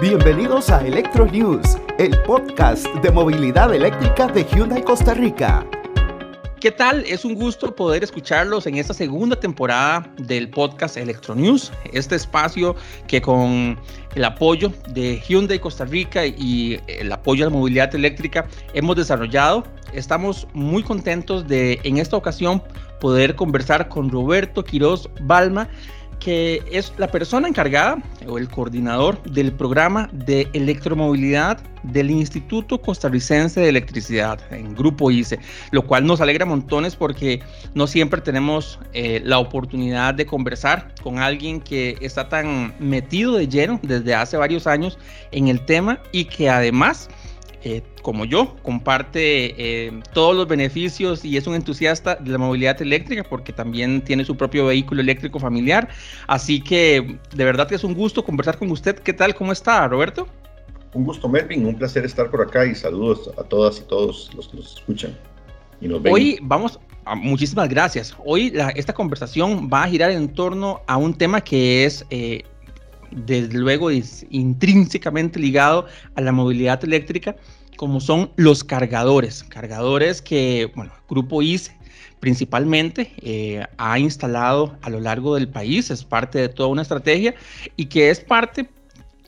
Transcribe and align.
Bienvenidos 0.00 0.70
a 0.70 0.80
Electro 0.86 1.26
News, 1.26 1.76
el 1.98 2.16
podcast 2.22 2.86
de 3.02 3.10
movilidad 3.10 3.74
eléctrica 3.74 4.28
de 4.28 4.44
Hyundai 4.44 4.82
Costa 4.82 5.12
Rica. 5.12 5.66
¿Qué 6.58 6.70
tal? 6.70 7.04
Es 7.04 7.26
un 7.26 7.34
gusto 7.34 7.76
poder 7.76 8.02
escucharlos 8.02 8.66
en 8.66 8.76
esta 8.76 8.94
segunda 8.94 9.38
temporada 9.38 10.10
del 10.16 10.48
podcast 10.48 10.96
Electro 10.96 11.34
News, 11.34 11.70
este 11.92 12.16
espacio 12.16 12.76
que 13.08 13.20
con 13.20 13.78
el 14.14 14.24
apoyo 14.24 14.72
de 14.88 15.20
Hyundai 15.20 15.58
Costa 15.58 15.84
Rica 15.84 16.24
y 16.24 16.80
el 16.86 17.12
apoyo 17.12 17.44
a 17.44 17.50
la 17.50 17.54
movilidad 17.54 17.94
eléctrica 17.94 18.46
hemos 18.72 18.96
desarrollado. 18.96 19.64
Estamos 19.92 20.48
muy 20.54 20.82
contentos 20.82 21.46
de 21.46 21.78
en 21.84 21.98
esta 21.98 22.16
ocasión 22.16 22.62
poder 23.00 23.36
conversar 23.36 23.90
con 23.90 24.10
Roberto 24.10 24.64
Quiroz 24.64 25.10
Balma 25.22 25.68
que 26.20 26.62
es 26.70 26.92
la 26.98 27.08
persona 27.08 27.48
encargada 27.48 27.96
o 28.28 28.38
el 28.38 28.48
coordinador 28.48 29.20
del 29.24 29.52
programa 29.52 30.08
de 30.12 30.48
electromovilidad 30.52 31.58
del 31.82 32.10
Instituto 32.10 32.80
Costarricense 32.80 33.60
de 33.60 33.68
Electricidad, 33.68 34.38
en 34.52 34.74
Grupo 34.74 35.10
ICE, 35.10 35.38
lo 35.70 35.86
cual 35.86 36.06
nos 36.06 36.20
alegra 36.20 36.44
montones 36.44 36.94
porque 36.94 37.40
no 37.74 37.86
siempre 37.86 38.20
tenemos 38.20 38.78
eh, 38.92 39.22
la 39.24 39.38
oportunidad 39.38 40.14
de 40.14 40.26
conversar 40.26 40.94
con 41.02 41.18
alguien 41.18 41.60
que 41.60 41.96
está 42.00 42.28
tan 42.28 42.74
metido 42.78 43.36
de 43.36 43.48
lleno 43.48 43.80
desde 43.82 44.14
hace 44.14 44.36
varios 44.36 44.66
años 44.66 44.98
en 45.32 45.48
el 45.48 45.64
tema 45.64 46.00
y 46.12 46.26
que 46.26 46.50
además 46.50 47.08
eh, 47.62 47.82
como 48.02 48.24
yo, 48.24 48.56
comparte 48.62 49.54
eh, 49.58 50.00
todos 50.14 50.34
los 50.34 50.48
beneficios 50.48 51.24
y 51.24 51.36
es 51.36 51.46
un 51.46 51.54
entusiasta 51.54 52.14
de 52.14 52.30
la 52.30 52.38
movilidad 52.38 52.80
eléctrica 52.80 53.22
porque 53.22 53.52
también 53.52 54.00
tiene 54.02 54.24
su 54.24 54.34
propio 54.36 54.66
vehículo 54.66 55.02
eléctrico 55.02 55.38
familiar. 55.38 55.88
Así 56.26 56.62
que 56.62 57.18
de 57.34 57.44
verdad 57.44 57.68
que 57.68 57.74
es 57.74 57.84
un 57.84 57.94
gusto 57.94 58.24
conversar 58.24 58.58
con 58.58 58.70
usted. 58.70 58.98
¿Qué 58.98 59.12
tal? 59.12 59.34
¿Cómo 59.34 59.52
está, 59.52 59.86
Roberto? 59.88 60.26
Un 60.94 61.04
gusto, 61.04 61.28
Melvin. 61.28 61.66
Un 61.66 61.76
placer 61.76 62.04
estar 62.04 62.30
por 62.30 62.40
acá 62.40 62.64
y 62.64 62.74
saludos 62.74 63.30
a 63.36 63.42
todas 63.42 63.78
y 63.78 63.82
todos 63.82 64.30
los 64.34 64.48
que 64.48 64.56
nos 64.56 64.76
escuchan 64.76 65.16
y 65.82 65.88
nos 65.88 66.02
ven. 66.02 66.14
Hoy 66.14 66.38
vamos, 66.40 66.80
a, 67.04 67.14
muchísimas 67.14 67.68
gracias. 67.68 68.16
Hoy 68.24 68.54
esta 68.74 68.94
conversación 68.94 69.68
va 69.70 69.84
a 69.84 69.88
girar 69.88 70.10
en 70.12 70.30
torno 70.30 70.80
a 70.86 70.96
un 70.96 71.12
tema 71.12 71.42
que 71.42 71.84
es... 71.84 72.06
Eh, 72.08 72.44
desde 73.10 73.58
luego 73.58 73.90
es 73.90 74.26
intrínsecamente 74.30 75.38
ligado 75.38 75.86
a 76.14 76.20
la 76.20 76.32
movilidad 76.32 76.82
eléctrica 76.84 77.36
como 77.76 78.00
son 78.00 78.30
los 78.36 78.62
cargadores, 78.62 79.42
cargadores 79.44 80.20
que, 80.20 80.70
bueno, 80.74 80.92
Grupo 81.08 81.40
ICE 81.40 81.72
principalmente 82.20 83.12
eh, 83.22 83.64
ha 83.78 83.98
instalado 83.98 84.76
a 84.82 84.90
lo 84.90 85.00
largo 85.00 85.34
del 85.34 85.48
país, 85.48 85.90
es 85.90 86.04
parte 86.04 86.38
de 86.38 86.48
toda 86.50 86.68
una 86.68 86.82
estrategia 86.82 87.34
y 87.76 87.86
que 87.86 88.10
es 88.10 88.20
parte 88.20 88.68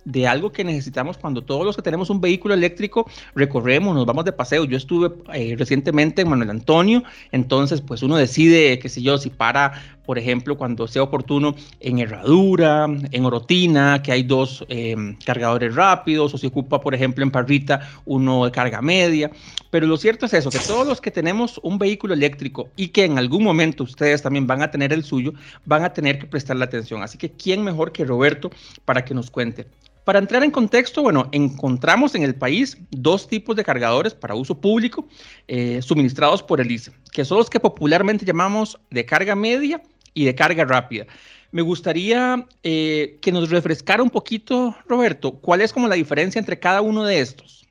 de 0.04 0.26
algo 0.26 0.52
que 0.52 0.64
necesitamos 0.64 1.16
cuando 1.16 1.42
todos 1.42 1.64
los 1.64 1.76
que 1.76 1.82
tenemos 1.82 2.10
un 2.10 2.20
vehículo 2.20 2.54
eléctrico 2.54 3.08
recorremos, 3.34 3.94
nos 3.94 4.04
vamos 4.04 4.24
de 4.24 4.32
paseo. 4.32 4.64
Yo 4.64 4.76
estuve 4.76 5.12
eh, 5.32 5.54
recientemente 5.56 6.22
en 6.22 6.28
Manuel 6.28 6.50
Antonio, 6.50 7.02
entonces 7.30 7.80
pues 7.80 8.02
uno 8.02 8.16
decide, 8.16 8.78
qué 8.78 8.88
sé 8.88 9.00
yo, 9.02 9.16
si 9.18 9.30
para, 9.30 9.80
por 10.04 10.18
ejemplo, 10.18 10.56
cuando 10.56 10.86
sea 10.88 11.02
oportuno 11.02 11.54
en 11.80 11.98
Herradura, 11.98 12.86
en 13.10 13.24
Orotina, 13.24 14.02
que 14.02 14.12
hay 14.12 14.22
dos 14.22 14.64
eh, 14.68 14.96
cargadores 15.24 15.74
rápidos, 15.74 16.34
o 16.34 16.38
si 16.38 16.48
ocupa, 16.48 16.80
por 16.80 16.94
ejemplo, 16.94 17.22
en 17.24 17.30
Parrita 17.30 17.88
uno 18.04 18.44
de 18.44 18.50
carga 18.50 18.82
media. 18.82 19.30
Pero 19.70 19.86
lo 19.86 19.96
cierto 19.96 20.26
es 20.26 20.34
eso, 20.34 20.50
que 20.50 20.58
todos 20.58 20.86
los 20.86 21.00
que 21.00 21.10
tenemos 21.10 21.58
un 21.62 21.78
vehículo 21.78 22.14
eléctrico 22.14 22.68
y 22.76 22.88
que 22.88 23.04
en 23.04 23.18
algún 23.18 23.44
momento 23.44 23.84
ustedes 23.84 24.22
también 24.22 24.46
van 24.46 24.62
a 24.62 24.70
tener 24.70 24.92
el 24.92 25.04
suyo, 25.04 25.32
van 25.64 25.84
a 25.84 25.92
tener 25.92 26.18
que 26.18 26.26
prestarle 26.26 26.64
atención. 26.64 27.02
Así 27.02 27.16
que, 27.16 27.30
¿quién 27.30 27.62
mejor 27.62 27.92
que 27.92 28.04
Roberto 28.04 28.50
para 28.84 29.04
que 29.04 29.14
nos 29.14 29.30
cuente 29.30 29.66
para 30.04 30.18
entrar 30.18 30.42
en 30.42 30.50
contexto, 30.50 31.02
bueno, 31.02 31.28
encontramos 31.32 32.14
en 32.14 32.22
el 32.22 32.34
país 32.34 32.76
dos 32.90 33.28
tipos 33.28 33.54
de 33.54 33.64
cargadores 33.64 34.14
para 34.14 34.34
uso 34.34 34.60
público 34.60 35.06
eh, 35.46 35.80
suministrados 35.80 36.42
por 36.42 36.60
el 36.60 36.70
ICE, 36.70 36.92
que 37.12 37.24
son 37.24 37.38
los 37.38 37.48
que 37.48 37.60
popularmente 37.60 38.24
llamamos 38.24 38.80
de 38.90 39.04
carga 39.04 39.36
media 39.36 39.80
y 40.14 40.24
de 40.24 40.34
carga 40.34 40.64
rápida. 40.64 41.06
Me 41.50 41.62
gustaría 41.62 42.46
eh, 42.62 43.18
que 43.20 43.30
nos 43.30 43.50
refrescara 43.50 44.02
un 44.02 44.10
poquito, 44.10 44.74
Roberto, 44.88 45.32
cuál 45.32 45.60
es 45.60 45.72
como 45.72 45.86
la 45.86 45.96
diferencia 45.96 46.38
entre 46.38 46.58
cada 46.58 46.80
uno 46.80 47.04
de 47.04 47.20
estos. 47.20 47.66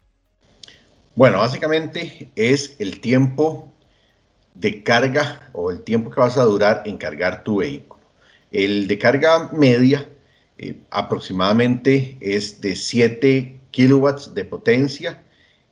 Bueno, 1.15 1.39
básicamente 1.39 2.31
es 2.35 2.75
el 2.79 3.01
tiempo 3.01 3.73
de 4.53 4.83
carga 4.83 5.49
o 5.53 5.71
el 5.71 5.81
tiempo 5.81 6.09
que 6.11 6.19
vas 6.19 6.37
a 6.37 6.43
durar 6.43 6.83
en 6.85 6.97
cargar 6.97 7.43
tu 7.43 7.57
vehículo. 7.57 8.01
El 8.51 8.87
de 8.87 8.97
carga 8.97 9.49
media 9.51 10.07
eh, 10.57 10.75
aproximadamente 10.91 12.17
es 12.21 12.61
de 12.61 12.75
7 12.75 13.59
kilowatts 13.71 14.33
de 14.33 14.45
potencia 14.45 15.23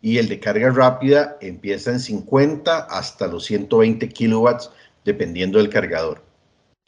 y 0.02 0.18
el 0.18 0.30
de 0.30 0.40
carga 0.40 0.72
rápida 0.72 1.38
empieza 1.42 1.92
en 1.92 2.00
50 2.00 2.78
hasta 2.78 3.28
los 3.28 3.46
120 3.46 4.10
kilowatts 4.10 4.72
dependiendo 5.06 5.60
del 5.60 5.70
cargador. 5.70 6.24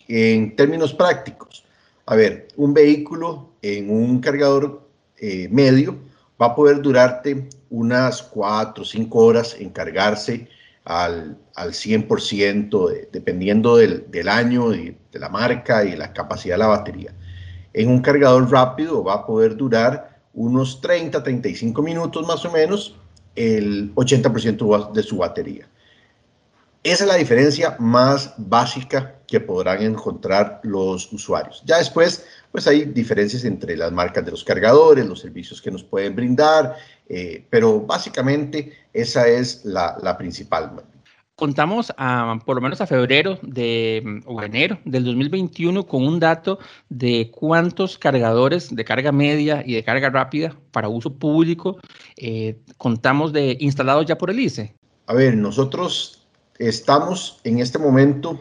En 0.07 0.55
términos 0.55 0.93
prácticos, 0.93 1.63
a 2.05 2.15
ver, 2.15 2.47
un 2.57 2.73
vehículo 2.73 3.49
en 3.61 3.89
un 3.89 4.19
cargador 4.19 4.87
eh, 5.17 5.47
medio 5.49 5.97
va 6.41 6.47
a 6.47 6.55
poder 6.55 6.81
durarte 6.81 7.47
unas 7.69 8.21
4 8.23 8.83
o 8.83 8.85
5 8.85 9.19
horas 9.19 9.55
en 9.59 9.69
cargarse 9.69 10.47
al, 10.83 11.37
al 11.55 11.71
100%, 11.71 13.09
dependiendo 13.11 13.77
del, 13.77 14.09
del 14.09 14.27
año, 14.27 14.73
y 14.73 14.97
de 15.11 15.19
la 15.19 15.29
marca 15.29 15.85
y 15.85 15.95
la 15.95 16.11
capacidad 16.13 16.55
de 16.55 16.59
la 16.59 16.67
batería. 16.67 17.13
En 17.73 17.89
un 17.89 18.01
cargador 18.01 18.49
rápido 18.51 19.03
va 19.03 19.13
a 19.13 19.25
poder 19.25 19.55
durar 19.55 20.19
unos 20.33 20.81
30, 20.81 21.21
35 21.23 21.81
minutos 21.81 22.27
más 22.27 22.43
o 22.45 22.51
menos 22.51 22.95
el 23.35 23.93
80% 23.95 24.91
de 24.91 25.03
su 25.03 25.17
batería. 25.17 25.67
Esa 26.83 27.03
es 27.03 27.07
la 27.07 27.15
diferencia 27.15 27.75
más 27.79 28.33
básica 28.37 29.15
que 29.27 29.39
podrán 29.39 29.83
encontrar 29.83 30.59
los 30.63 31.13
usuarios. 31.13 31.61
Ya 31.65 31.77
después, 31.77 32.25
pues 32.51 32.67
hay 32.67 32.85
diferencias 32.85 33.45
entre 33.45 33.77
las 33.77 33.91
marcas 33.91 34.25
de 34.25 34.31
los 34.31 34.43
cargadores, 34.43 35.05
los 35.05 35.19
servicios 35.19 35.61
que 35.61 35.69
nos 35.69 35.83
pueden 35.83 36.15
brindar, 36.15 36.75
eh, 37.07 37.45
pero 37.49 37.81
básicamente 37.81 38.73
esa 38.93 39.27
es 39.27 39.63
la, 39.63 39.95
la 40.01 40.17
principal 40.17 40.71
contamos 41.41 41.91
a, 41.97 42.37
por 42.45 42.55
lo 42.55 42.61
menos 42.61 42.81
a 42.81 42.85
febrero 42.85 43.39
de, 43.41 44.21
o 44.27 44.43
enero 44.43 44.77
del 44.85 45.03
2021 45.05 45.87
con 45.87 46.05
un 46.05 46.19
dato 46.19 46.59
de 46.87 47.31
cuántos 47.31 47.97
cargadores 47.97 48.75
de 48.75 48.85
carga 48.85 49.11
media 49.11 49.63
y 49.65 49.73
de 49.73 49.83
carga 49.83 50.11
rápida 50.11 50.55
para 50.69 50.87
uso 50.87 51.15
público 51.15 51.79
eh, 52.15 52.59
contamos 52.77 53.33
de 53.33 53.57
instalados 53.59 54.05
ya 54.05 54.19
por 54.19 54.29
el 54.29 54.39
ICE. 54.39 54.75
A 55.07 55.15
ver, 55.15 55.35
nosotros 55.35 56.20
estamos 56.67 57.39
en 57.43 57.59
este 57.59 57.79
momento, 57.79 58.39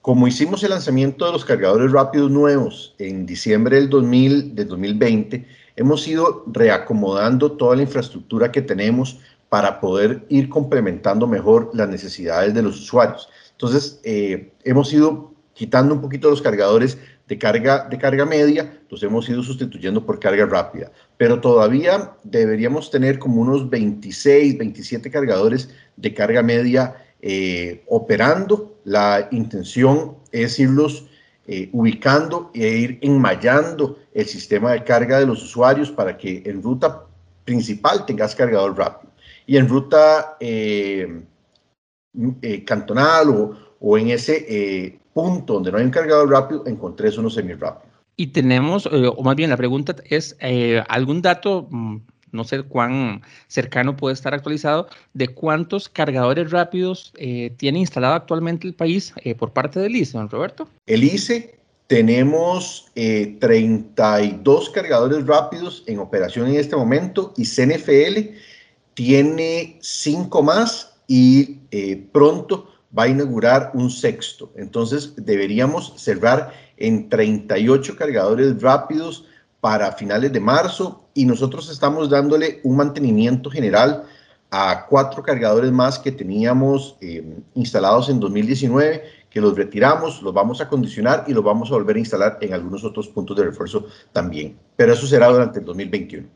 como 0.00 0.26
hicimos 0.26 0.62
el 0.62 0.70
lanzamiento 0.70 1.26
de 1.26 1.32
los 1.32 1.44
cargadores 1.44 1.92
rápidos 1.92 2.30
nuevos 2.30 2.94
en 2.98 3.26
diciembre 3.26 3.76
del, 3.76 3.90
2000, 3.90 4.54
del 4.54 4.68
2020, 4.68 5.46
hemos 5.76 6.08
ido 6.08 6.44
reacomodando 6.46 7.52
toda 7.52 7.76
la 7.76 7.82
infraestructura 7.82 8.50
que 8.50 8.62
tenemos 8.62 9.18
para 9.50 9.80
poder 9.80 10.24
ir 10.28 10.48
complementando 10.48 11.26
mejor 11.26 11.70
las 11.74 11.88
necesidades 11.88 12.54
de 12.54 12.62
los 12.62 12.80
usuarios. 12.80 13.28
Entonces, 13.52 14.00
eh, 14.04 14.52
hemos 14.64 14.92
ido 14.92 15.34
quitando 15.52 15.94
un 15.94 16.00
poquito 16.00 16.30
los 16.30 16.40
cargadores 16.40 16.96
de 17.28 17.38
carga, 17.38 17.86
de 17.88 17.98
carga 17.98 18.24
media, 18.24 18.80
los 18.88 19.02
hemos 19.02 19.28
ido 19.28 19.42
sustituyendo 19.42 20.06
por 20.06 20.18
carga 20.18 20.46
rápida, 20.46 20.90
pero 21.16 21.40
todavía 21.40 22.12
deberíamos 22.24 22.90
tener 22.90 23.18
como 23.18 23.42
unos 23.42 23.68
26, 23.68 24.56
27 24.58 25.10
cargadores 25.10 25.68
de 25.96 26.14
carga 26.14 26.42
media 26.42 26.96
eh, 27.22 27.84
operando. 27.88 28.78
La 28.84 29.28
intención 29.30 30.16
es 30.32 30.58
irlos 30.58 31.06
eh, 31.46 31.68
ubicando 31.72 32.50
e 32.54 32.68
ir 32.68 32.98
enmayando 33.02 33.98
el 34.14 34.26
sistema 34.26 34.72
de 34.72 34.84
carga 34.84 35.20
de 35.20 35.26
los 35.26 35.42
usuarios 35.42 35.90
para 35.90 36.16
que 36.16 36.42
en 36.46 36.62
ruta 36.62 37.04
principal 37.44 38.06
tengas 38.06 38.34
cargador 38.34 38.76
rápido 38.76 39.12
y 39.46 39.56
en 39.56 39.68
ruta 39.68 40.36
eh, 40.40 41.22
cantonal 42.64 43.28
o, 43.30 43.56
o, 43.80 43.98
en 43.98 44.10
ese 44.10 44.98
punto 45.12 45.54
donde 45.54 45.72
no 45.72 45.78
hay 45.78 45.84
un 45.84 45.90
cargador 45.90 46.30
rápido, 46.30 46.66
encontré 46.66 47.08
eso 47.08 47.20
uno 47.20 47.30
semi 47.30 47.54
rápido. 47.54 47.90
Y 48.16 48.28
tenemos, 48.28 48.86
o 48.86 49.22
más 49.22 49.36
bien 49.36 49.50
la 49.50 49.56
pregunta 49.56 49.96
es, 50.04 50.36
¿algún 50.88 51.22
dato, 51.22 51.66
mm, 51.70 51.96
no 52.32 52.44
sé 52.44 52.62
cuán 52.62 53.22
cercano 53.48 53.96
puede 53.96 54.14
estar 54.14 54.34
actualizado, 54.34 54.88
de 55.14 55.28
cuántos 55.28 55.88
cargadores 55.88 56.50
rápidos 56.50 57.12
tiene 57.56 57.78
instalado 57.78 58.14
actualmente 58.14 58.66
el 58.66 58.74
país 58.74 59.12
por 59.38 59.52
parte 59.52 59.80
del 59.80 59.96
ICE, 59.96 60.18
don 60.18 60.28
Roberto? 60.28 60.68
El 60.86 61.04
ICE 61.04 61.58
tenemos 61.86 62.86
32 62.94 64.70
cargadores 64.70 65.26
rápidos 65.26 65.82
en 65.86 65.98
operación 65.98 66.48
en 66.48 66.56
este 66.56 66.76
momento 66.76 67.34
y 67.36 67.44
CNFL 67.44 68.30
tiene 68.94 69.78
cinco 69.80 70.42
más 70.42 70.94
y 71.06 71.58
eh, 71.70 72.06
pronto 72.12 72.68
va 72.96 73.04
a 73.04 73.08
inaugurar 73.08 73.70
un 73.74 73.90
sexto. 73.90 74.52
Entonces 74.56 75.14
deberíamos 75.16 75.94
cerrar 75.96 76.52
en 76.76 77.08
38 77.08 77.96
cargadores 77.96 78.60
rápidos 78.60 79.24
para 79.60 79.92
finales 79.92 80.32
de 80.32 80.40
marzo 80.40 81.04
y 81.14 81.24
nosotros 81.24 81.70
estamos 81.70 82.08
dándole 82.08 82.60
un 82.64 82.76
mantenimiento 82.76 83.50
general 83.50 84.04
a 84.50 84.86
cuatro 84.88 85.22
cargadores 85.22 85.70
más 85.70 85.98
que 85.98 86.10
teníamos 86.10 86.96
eh, 87.00 87.24
instalados 87.54 88.08
en 88.08 88.18
2019, 88.18 89.02
que 89.30 89.40
los 89.40 89.56
retiramos, 89.56 90.22
los 90.22 90.34
vamos 90.34 90.60
a 90.60 90.68
condicionar 90.68 91.24
y 91.28 91.32
los 91.32 91.44
vamos 91.44 91.70
a 91.70 91.74
volver 91.74 91.96
a 91.96 92.00
instalar 92.00 92.38
en 92.40 92.52
algunos 92.52 92.82
otros 92.82 93.06
puntos 93.08 93.36
de 93.36 93.44
refuerzo 93.44 93.86
también. 94.12 94.58
Pero 94.76 94.92
eso 94.92 95.06
será 95.06 95.28
durante 95.28 95.60
el 95.60 95.64
2021. 95.64 96.26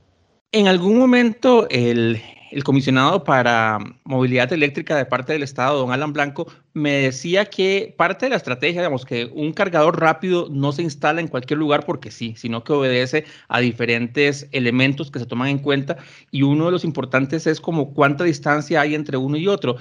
En 0.53 0.69
algún 0.69 0.99
momento 0.99 1.67
el, 1.70 2.23
el 2.55 2.62
comisionado 2.62 3.25
para 3.25 3.81
movilidad 4.05 4.53
eléctrica 4.53 4.97
de 4.97 5.05
parte 5.05 5.33
del 5.33 5.43
Estado, 5.43 5.77
don 5.77 5.91
Alan 5.91 6.12
Blanco, 6.12 6.47
me 6.73 6.93
decía 6.93 7.47
que 7.47 7.93
parte 7.99 8.27
de 8.27 8.31
la 8.31 8.37
estrategia, 8.37 8.81
digamos, 8.81 9.05
que 9.05 9.29
un 9.35 9.53
cargador 9.53 10.01
rápido 10.01 10.47
no 10.53 10.71
se 10.71 10.83
instala 10.83 11.21
en 11.21 11.27
cualquier 11.27 11.59
lugar 11.59 11.85
porque 11.85 12.12
sí, 12.12 12.35
sino 12.37 12.62
que 12.62 12.73
obedece 12.73 13.25
a 13.49 13.59
diferentes 13.59 14.47
elementos 14.53 15.11
que 15.11 15.19
se 15.19 15.27
toman 15.27 15.49
en 15.49 15.59
cuenta 15.59 15.97
y 16.31 16.43
uno 16.43 16.67
de 16.67 16.71
los 16.71 16.85
importantes 16.85 17.49
es 17.49 17.61
como 17.61 17.93
cuánta 17.93 18.23
distancia 18.23 18.81
hay 18.81 18.95
entre 18.95 19.17
uno 19.17 19.37
y 19.37 19.49
otro. 19.49 19.75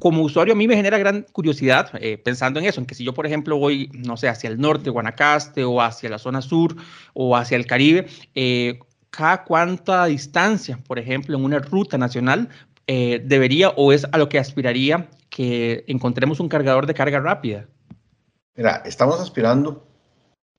Como 0.00 0.22
usuario 0.22 0.54
a 0.54 0.56
mí 0.56 0.66
me 0.66 0.74
genera 0.74 0.98
gran 0.98 1.26
curiosidad 1.30 1.92
eh, 2.00 2.18
pensando 2.18 2.58
en 2.58 2.66
eso, 2.66 2.80
en 2.80 2.86
que 2.86 2.96
si 2.96 3.04
yo, 3.04 3.14
por 3.14 3.26
ejemplo, 3.26 3.56
voy, 3.56 3.88
no 3.92 4.16
sé, 4.16 4.28
hacia 4.28 4.50
el 4.50 4.58
norte, 4.58 4.90
Guanacaste, 4.90 5.62
o 5.62 5.80
hacia 5.80 6.10
la 6.10 6.18
zona 6.18 6.42
sur, 6.42 6.74
o 7.12 7.36
hacia 7.36 7.56
el 7.56 7.66
Caribe, 7.66 8.08
eh, 8.34 8.80
cada 9.10 9.44
cuánta 9.44 10.06
distancia, 10.06 10.78
por 10.86 10.98
ejemplo, 10.98 11.36
en 11.36 11.44
una 11.44 11.58
ruta 11.58 11.98
nacional, 11.98 12.48
eh, 12.86 13.22
debería 13.24 13.70
o 13.70 13.92
es 13.92 14.06
a 14.10 14.18
lo 14.18 14.28
que 14.28 14.38
aspiraría 14.38 15.08
que 15.28 15.84
encontremos 15.86 16.40
un 16.40 16.48
cargador 16.48 16.86
de 16.86 16.94
carga 16.94 17.20
rápida? 17.20 17.66
Mira, 18.56 18.82
estamos 18.84 19.20
aspirando, 19.20 19.86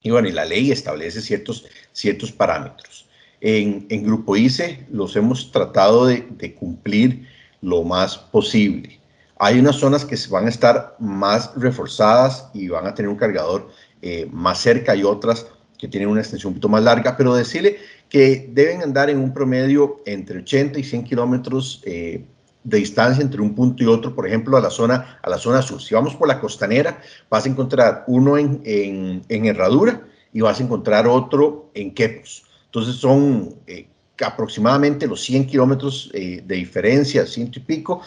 y 0.01 0.09
bueno, 0.09 0.29
y 0.29 0.31
la 0.31 0.45
ley 0.45 0.71
establece 0.71 1.21
ciertos, 1.21 1.65
ciertos 1.91 2.31
parámetros. 2.31 3.07
En, 3.41 3.85
en 3.89 4.03
Grupo 4.03 4.35
ICE 4.37 4.87
los 4.89 5.15
hemos 5.15 5.51
tratado 5.51 6.05
de, 6.05 6.55
cumplir 6.55 7.27
lo 7.61 7.83
más 7.83 8.17
posible. 8.17 8.99
Hay 9.37 9.59
unas 9.59 9.75
zonas 9.75 10.05
que 10.05 10.15
van 10.29 10.45
a 10.45 10.49
estar 10.49 10.95
más 10.99 11.51
reforzadas 11.55 12.49
y 12.53 12.69
van 12.69 12.85
a 12.85 12.93
tener 12.93 13.09
un 13.09 13.17
cargador 13.17 13.69
eh, 14.01 14.27
más 14.31 14.59
cerca 14.59 14.95
y 14.95 15.03
otras 15.03 15.47
que 15.81 15.87
tienen 15.87 16.09
una 16.09 16.21
extensión 16.21 16.49
un 16.49 16.53
poquito 16.53 16.69
más 16.69 16.83
larga, 16.83 17.17
pero 17.17 17.33
decirle 17.33 17.79
que 18.07 18.47
deben 18.53 18.83
andar 18.83 19.09
en 19.09 19.17
un 19.17 19.33
promedio 19.33 20.03
entre 20.05 20.37
80 20.37 20.79
y 20.79 20.83
100 20.83 21.03
kilómetros 21.05 21.81
eh, 21.85 22.23
de 22.63 22.77
distancia 22.77 23.23
entre 23.23 23.41
un 23.41 23.55
punto 23.55 23.83
y 23.83 23.87
otro, 23.87 24.13
por 24.13 24.27
ejemplo, 24.27 24.55
a 24.55 24.61
la 24.61 24.69
zona, 24.69 25.19
a 25.23 25.29
la 25.29 25.39
zona 25.39 25.63
sur. 25.63 25.81
Si 25.81 25.95
vamos 25.95 26.15
por 26.15 26.27
la 26.27 26.39
costanera, 26.39 27.01
vas 27.31 27.47
a 27.47 27.49
encontrar 27.49 28.03
uno 28.05 28.37
en, 28.37 28.61
en, 28.63 29.45
Herradura 29.45 30.05
y 30.31 30.41
vas 30.41 30.59
a 30.59 30.63
encontrar 30.63 31.07
otro 31.07 31.71
en 31.73 31.95
Quepos. 31.95 32.43
Entonces 32.65 32.97
son 32.97 33.55
eh, 33.65 33.87
aproximadamente 34.23 35.07
los 35.07 35.21
100 35.21 35.47
kilómetros 35.47 36.11
eh, 36.13 36.43
de 36.45 36.55
diferencia, 36.55 37.25
ciento 37.25 37.57
y 37.57 37.63
pico, 37.63 38.01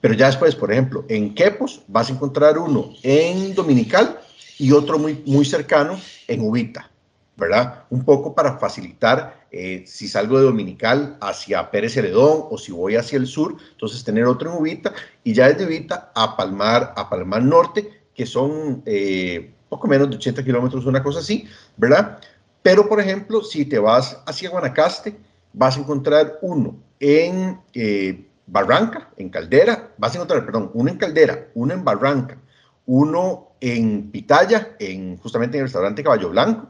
pero 0.00 0.14
ya 0.14 0.26
después, 0.26 0.56
por 0.56 0.72
ejemplo, 0.72 1.04
en 1.08 1.32
Quepos 1.32 1.82
vas 1.86 2.10
a 2.10 2.14
encontrar 2.14 2.58
uno 2.58 2.90
en 3.04 3.54
Dominical 3.54 4.18
y 4.58 4.72
otro 4.72 4.98
muy, 4.98 5.22
muy 5.26 5.44
cercano 5.44 5.96
en 6.26 6.40
Ubita. 6.40 6.90
¿Verdad? 7.40 7.84
Un 7.90 8.04
poco 8.04 8.34
para 8.34 8.58
facilitar 8.58 9.46
eh, 9.50 9.82
si 9.86 10.06
salgo 10.06 10.38
de 10.38 10.44
Dominical 10.44 11.16
hacia 11.20 11.70
Pérez 11.72 11.94
Celedón 11.94 12.44
o 12.50 12.58
si 12.58 12.70
voy 12.70 12.94
hacia 12.94 13.16
el 13.16 13.26
sur, 13.26 13.56
entonces 13.72 14.04
tener 14.04 14.26
otro 14.26 14.52
en 14.52 14.58
Ubita 14.58 14.92
y 15.24 15.32
ya 15.32 15.48
desde 15.48 15.66
Ubita 15.66 16.12
a 16.14 16.36
Palmar, 16.36 16.92
a 16.96 17.08
Palmar 17.10 17.42
Norte, 17.42 18.02
que 18.14 18.26
son 18.26 18.82
eh, 18.86 19.52
poco 19.68 19.88
menos 19.88 20.10
de 20.10 20.16
80 20.16 20.44
kilómetros, 20.44 20.86
una 20.86 21.02
cosa 21.02 21.20
así, 21.20 21.48
¿verdad? 21.76 22.18
Pero, 22.62 22.88
por 22.88 23.00
ejemplo, 23.00 23.42
si 23.42 23.64
te 23.64 23.78
vas 23.78 24.20
hacia 24.26 24.50
Guanacaste, 24.50 25.16
vas 25.54 25.76
a 25.76 25.80
encontrar 25.80 26.38
uno 26.42 26.76
en 27.00 27.58
eh, 27.72 28.26
Barranca, 28.46 29.08
en 29.16 29.30
Caldera, 29.30 29.92
vas 29.96 30.12
a 30.12 30.16
encontrar, 30.16 30.44
perdón, 30.44 30.70
uno 30.74 30.90
en 30.90 30.98
Caldera, 30.98 31.48
uno 31.54 31.72
en 31.72 31.82
Barranca, 31.82 32.36
uno 32.84 33.52
en 33.60 34.10
Pitaya, 34.10 34.76
en, 34.78 35.16
justamente 35.18 35.56
en 35.56 35.62
el 35.62 35.66
restaurante 35.66 36.02
Caballo 36.02 36.30
Blanco, 36.30 36.68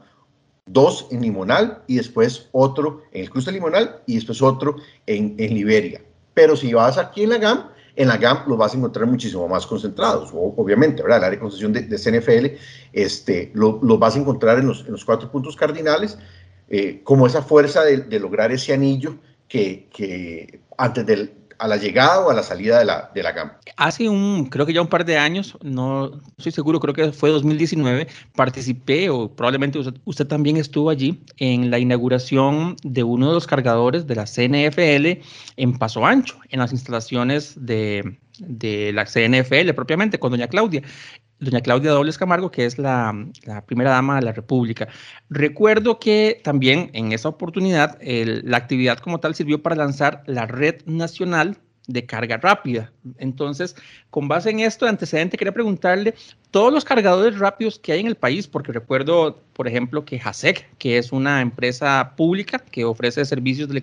dos 0.72 1.08
en 1.10 1.22
Limonal 1.22 1.82
y 1.86 1.96
después 1.96 2.48
otro 2.52 3.02
en 3.12 3.22
el 3.22 3.30
cruce 3.30 3.50
de 3.50 3.54
Limonal 3.54 4.00
y 4.06 4.14
después 4.14 4.40
otro 4.40 4.76
en, 5.06 5.34
en 5.38 5.54
Liberia. 5.54 6.00
Pero 6.34 6.56
si 6.56 6.72
vas 6.72 6.96
aquí 6.98 7.24
en 7.24 7.30
la 7.30 7.38
GAM, 7.38 7.70
en 7.96 8.08
la 8.08 8.16
GAM 8.16 8.44
los 8.46 8.56
vas 8.56 8.72
a 8.72 8.76
encontrar 8.76 9.06
muchísimo 9.06 9.48
más 9.48 9.66
concentrados, 9.66 10.30
obviamente, 10.32 11.02
¿verdad? 11.02 11.18
El 11.18 11.24
área 11.24 11.36
de 11.36 11.40
concesión 11.40 11.72
de, 11.72 11.82
de 11.82 11.98
CNFL 11.98 12.56
este, 12.92 13.50
los 13.54 13.82
lo 13.82 13.98
vas 13.98 14.16
a 14.16 14.20
encontrar 14.20 14.58
en 14.58 14.66
los, 14.66 14.84
en 14.86 14.92
los 14.92 15.04
cuatro 15.04 15.30
puntos 15.30 15.56
cardinales, 15.56 16.16
eh, 16.68 17.00
como 17.02 17.26
esa 17.26 17.42
fuerza 17.42 17.82
de, 17.82 17.98
de, 17.98 18.20
lograr 18.20 18.52
ese 18.52 18.72
anillo 18.72 19.16
que, 19.48 19.88
que 19.92 20.60
antes 20.78 21.04
del, 21.04 21.32
a 21.60 21.68
la 21.68 21.76
llegada 21.76 22.20
o 22.20 22.30
a 22.30 22.34
la 22.34 22.42
salida 22.42 22.78
de 22.78 22.86
la, 22.86 23.10
de 23.14 23.22
la 23.22 23.32
gama. 23.32 23.58
Hace 23.76 24.08
un, 24.08 24.46
creo 24.46 24.64
que 24.64 24.72
ya 24.72 24.80
un 24.80 24.88
par 24.88 25.04
de 25.04 25.18
años, 25.18 25.58
no 25.62 26.10
estoy 26.38 26.52
seguro, 26.52 26.80
creo 26.80 26.94
que 26.94 27.12
fue 27.12 27.28
2019, 27.28 28.08
participé 28.34 29.10
o 29.10 29.28
probablemente 29.28 29.78
usted, 30.04 30.26
también 30.26 30.56
estuvo 30.56 30.88
allí 30.88 31.22
en 31.36 31.70
la 31.70 31.78
inauguración 31.78 32.76
de 32.82 33.02
uno 33.02 33.28
de 33.28 33.34
los 33.34 33.46
cargadores 33.46 34.06
de 34.06 34.14
la 34.14 34.24
CNFL 34.24 35.22
en 35.56 35.78
Paso 35.78 36.06
Ancho, 36.06 36.38
en 36.48 36.60
las 36.60 36.72
instalaciones 36.72 37.54
de, 37.56 38.18
de 38.38 38.92
la 38.94 39.04
CNFL 39.04 39.74
propiamente, 39.74 40.18
con 40.18 40.30
doña 40.30 40.48
Claudia 40.48 40.82
doña 41.40 41.60
Claudia 41.60 41.90
Dobles 41.90 42.18
Camargo, 42.18 42.50
que 42.50 42.66
es 42.66 42.78
la, 42.78 43.14
primera 43.66 43.90
dama 43.90 44.16
de 44.16 44.22
la 44.22 44.32
República. 44.32 44.88
Recuerdo 45.28 45.98
que 45.98 46.40
también 46.44 46.90
en 46.92 47.12
esa 47.12 47.28
oportunidad 47.28 47.98
la 48.02 48.56
actividad 48.56 48.98
como 48.98 49.20
tal 49.20 49.34
sirvió 49.34 49.62
para 49.62 49.76
lanzar 49.76 50.22
la 50.26 50.46
Red 50.46 50.82
Nacional 50.86 51.56
de 51.86 52.06
Carga 52.06 52.36
Rápida. 52.36 52.92
Entonces, 53.18 53.74
con 54.10 54.28
base 54.28 54.50
en 54.50 54.60
esto 54.60 54.84
de 54.84 54.90
antecedente, 54.90 55.36
quería 55.36 55.52
preguntarle 55.52 56.14
todos 56.50 56.72
los 56.72 56.84
cargadores 56.84 57.38
rápidos 57.38 57.78
que 57.78 57.92
hay 57.92 58.00
en 58.00 58.06
el 58.06 58.16
país, 58.16 58.46
porque 58.46 58.72
recuerdo, 58.72 59.42
por 59.52 59.66
ejemplo, 59.66 60.04
que 60.04 60.18
JASEC, 60.18 60.76
que 60.78 60.98
es 60.98 61.10
una 61.10 61.40
empresa 61.40 62.14
pública 62.16 62.58
que 62.58 62.84
ofrece 62.84 63.24
servicios 63.24 63.68
de 63.68 63.82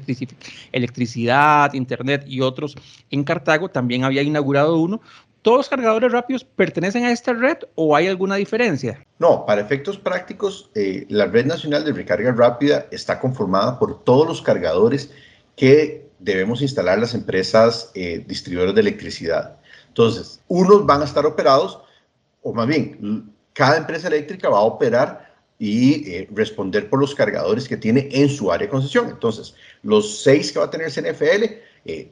electricidad, 0.72 1.74
internet 1.74 2.24
y 2.28 2.42
otros 2.42 2.76
en 3.10 3.24
Cartago, 3.24 3.70
también 3.70 4.04
había 4.04 4.22
inaugurado 4.22 4.78
uno. 4.78 5.02
¿Todos 5.48 5.60
los 5.60 5.70
cargadores 5.70 6.12
rápidos 6.12 6.44
pertenecen 6.44 7.06
a 7.06 7.12
esta 7.14 7.32
red 7.32 7.60
o 7.76 7.96
hay 7.96 8.08
alguna 8.08 8.36
diferencia? 8.36 9.02
No, 9.18 9.46
para 9.46 9.62
efectos 9.62 9.98
prácticos, 9.98 10.70
eh, 10.76 11.06
la 11.08 11.26
Red 11.28 11.46
Nacional 11.46 11.86
de 11.86 11.94
Recarga 11.94 12.34
Rápida 12.34 12.88
está 12.92 13.18
conformada 13.18 13.80
por 13.80 14.04
todos 14.04 14.28
los 14.28 14.42
cargadores 14.42 15.10
que 15.56 16.06
debemos 16.20 16.62
instalar 16.62 17.00
las 17.00 17.14
empresas 17.14 17.92
eh, 17.96 18.26
distribuidoras 18.28 18.76
de 18.76 18.82
electricidad. 18.82 19.56
Entonces, 19.88 20.42
unos 20.50 20.86
van 20.86 21.02
a 21.02 21.06
estar 21.06 21.26
operados, 21.26 21.80
o 22.44 22.52
más 22.52 22.68
bien, 22.68 23.32
cada 23.54 23.78
empresa 23.78 24.10
eléctrica 24.10 24.50
va 24.50 24.58
a 24.58 24.64
operar 24.64 25.34
y 25.60 26.12
eh, 26.12 26.28
responder 26.34 26.90
por 26.90 27.00
los 27.00 27.16
cargadores 27.16 27.70
que 27.70 27.78
tiene 27.78 28.10
en 28.12 28.28
su 28.28 28.52
área 28.52 28.68
de 28.68 28.72
concesión. 28.72 29.08
Entonces, 29.08 29.56
los 29.82 30.24
seis 30.24 30.52
que 30.52 30.60
va 30.60 30.66
a 30.66 30.70
tener 30.70 30.92
CNFL 30.92 31.44
eh, 31.86 32.12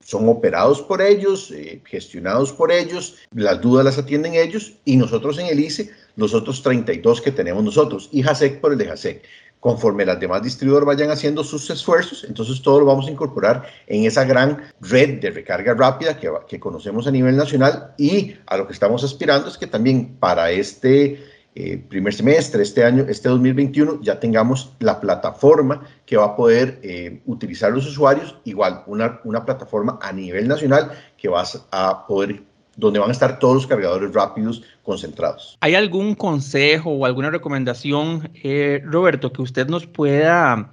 son 0.00 0.28
operados 0.28 0.80
por 0.80 1.02
ellos, 1.02 1.50
eh, 1.50 1.82
gestionados 1.84 2.52
por 2.52 2.72
ellos, 2.72 3.16
las 3.32 3.60
dudas 3.60 3.84
las 3.84 3.98
atienden 3.98 4.34
ellos 4.34 4.74
y 4.84 4.96
nosotros 4.96 5.38
en 5.38 5.46
el 5.46 5.60
ICE, 5.60 5.90
los 6.16 6.34
otros 6.34 6.62
32 6.62 7.20
que 7.20 7.32
tenemos 7.32 7.62
nosotros 7.62 8.08
y 8.12 8.22
JASEC 8.22 8.60
por 8.60 8.72
el 8.72 8.78
de 8.78 8.86
JASEC. 8.86 9.22
Conforme 9.60 10.06
las 10.06 10.20
demás 10.20 10.42
distribuidores 10.42 10.86
vayan 10.86 11.10
haciendo 11.10 11.42
sus 11.42 11.68
esfuerzos, 11.68 12.24
entonces 12.24 12.62
todo 12.62 12.78
lo 12.78 12.86
vamos 12.86 13.08
a 13.08 13.10
incorporar 13.10 13.66
en 13.88 14.04
esa 14.04 14.24
gran 14.24 14.62
red 14.80 15.20
de 15.20 15.30
recarga 15.30 15.74
rápida 15.74 16.16
que, 16.16 16.30
que 16.46 16.60
conocemos 16.60 17.08
a 17.08 17.10
nivel 17.10 17.36
nacional 17.36 17.92
y 17.98 18.36
a 18.46 18.56
lo 18.56 18.68
que 18.68 18.72
estamos 18.72 19.02
aspirando 19.02 19.48
es 19.48 19.58
que 19.58 19.66
también 19.66 20.16
para 20.20 20.52
este 20.52 21.20
eh, 21.60 21.76
primer 21.88 22.14
semestre, 22.14 22.62
este 22.62 22.84
año, 22.84 23.04
este 23.08 23.28
2021, 23.28 24.00
ya 24.00 24.20
tengamos 24.20 24.74
la 24.78 25.00
plataforma 25.00 25.82
que 26.06 26.16
va 26.16 26.26
a 26.26 26.36
poder 26.36 26.78
eh, 26.84 27.20
utilizar 27.26 27.72
los 27.72 27.84
usuarios, 27.84 28.36
igual 28.44 28.84
una, 28.86 29.20
una 29.24 29.44
plataforma 29.44 29.98
a 30.00 30.12
nivel 30.12 30.46
nacional 30.46 30.92
que 31.16 31.28
vas 31.28 31.66
a 31.72 32.06
poder 32.06 32.44
donde 32.76 33.00
van 33.00 33.08
a 33.08 33.12
estar 33.12 33.40
todos 33.40 33.56
los 33.56 33.66
cargadores 33.66 34.14
rápidos 34.14 34.62
concentrados. 34.84 35.58
¿Hay 35.60 35.74
algún 35.74 36.14
consejo 36.14 36.92
o 36.92 37.04
alguna 37.04 37.28
recomendación, 37.28 38.30
eh, 38.44 38.80
Roberto, 38.84 39.32
que 39.32 39.42
usted 39.42 39.66
nos 39.66 39.84
pueda 39.84 40.70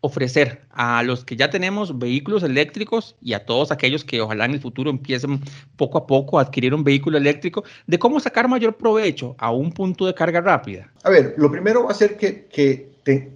ofrecer 0.00 0.62
a 0.70 1.02
los 1.02 1.24
que 1.24 1.36
ya 1.36 1.50
tenemos 1.50 1.98
vehículos 1.98 2.42
eléctricos 2.42 3.16
y 3.20 3.32
a 3.32 3.44
todos 3.44 3.72
aquellos 3.72 4.04
que 4.04 4.20
ojalá 4.20 4.44
en 4.44 4.52
el 4.52 4.60
futuro 4.60 4.90
empiecen 4.90 5.40
poco 5.76 5.98
a 5.98 6.06
poco 6.06 6.38
a 6.38 6.42
adquirir 6.42 6.74
un 6.74 6.84
vehículo 6.84 7.18
eléctrico, 7.18 7.64
de 7.86 7.98
cómo 7.98 8.20
sacar 8.20 8.48
mayor 8.48 8.76
provecho 8.76 9.34
a 9.38 9.50
un 9.50 9.72
punto 9.72 10.06
de 10.06 10.14
carga 10.14 10.40
rápida? 10.40 10.92
A 11.02 11.10
ver, 11.10 11.34
lo 11.36 11.50
primero 11.50 11.84
va 11.84 11.90
a 11.90 11.94
ser 11.94 12.16
que, 12.16 12.46
que, 12.46 12.92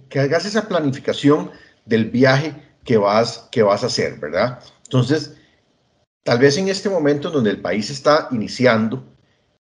que 0.09 0.19
hagas 0.19 0.45
esa 0.45 0.67
planificación 0.67 1.51
del 1.85 2.05
viaje 2.05 2.53
que 2.85 2.97
vas, 2.97 3.49
que 3.51 3.63
vas 3.63 3.83
a 3.83 3.87
hacer, 3.87 4.19
¿verdad? 4.19 4.59
Entonces, 4.83 5.35
tal 6.23 6.39
vez 6.39 6.57
en 6.57 6.69
este 6.69 6.89
momento 6.89 7.29
donde 7.29 7.49
el 7.49 7.61
país 7.61 7.89
está 7.89 8.27
iniciando, 8.31 9.03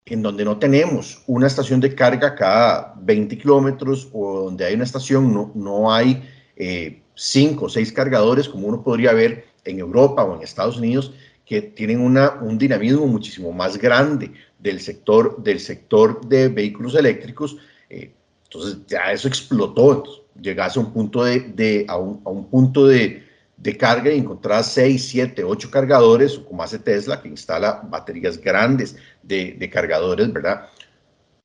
en 0.06 0.22
donde 0.22 0.46
no 0.46 0.60
tenemos 0.60 1.24
una 1.26 1.48
estación 1.48 1.80
de 1.80 1.96
carga 1.96 2.36
cada 2.36 2.94
20 2.98 3.38
kilómetros 3.40 4.08
o 4.14 4.44
donde 4.44 4.66
hay 4.66 4.76
una 4.76 4.84
estación, 4.84 5.34
no, 5.34 5.52
no 5.56 5.92
hay 5.92 6.24
eh, 6.56 7.02
cinco 7.16 7.66
o 7.66 7.70
seis 7.70 7.92
cargadores 7.92 8.50
como 8.50 8.68
uno 8.68 8.84
podría 8.84 9.14
ver 9.14 9.46
en 9.64 9.80
Europa 9.80 10.24
o 10.24 10.36
en 10.36 10.44
Estados 10.44 10.78
Unidos 10.78 11.14
que 11.46 11.62
tienen 11.62 12.02
una, 12.02 12.40
un 12.42 12.58
dinamismo 12.58 13.06
muchísimo 13.06 13.52
más 13.52 13.78
grande 13.78 14.32
del 14.60 14.80
sector, 14.80 15.42
del 15.44 15.60
sector 15.60 16.26
de 16.28 16.50
vehículos 16.50 16.96
eléctricos. 16.96 17.58
Eh, 17.90 18.12
entonces 18.46 18.80
ya 18.88 19.12
eso 19.12 19.28
explotó, 19.28 20.04
llegase 20.42 20.80
a 20.80 20.82
un 20.82 20.92
punto 20.92 21.24
de, 21.24 21.40
de 21.40 21.86
a, 21.88 21.98
un, 21.98 22.22
a 22.26 22.30
un 22.30 22.50
punto 22.50 22.88
de, 22.88 23.24
de 23.58 23.78
carga 23.78 24.12
y 24.12 24.18
encontrar 24.18 24.64
6, 24.64 25.08
7, 25.08 25.44
8 25.44 25.70
cargadores, 25.72 26.40
como 26.40 26.64
hace 26.64 26.80
Tesla, 26.80 27.22
que 27.22 27.28
instala 27.28 27.82
baterías 27.84 28.40
grandes 28.40 28.96
de, 29.22 29.54
de, 29.54 29.70
cargadores, 29.70 30.32
¿verdad? 30.32 30.70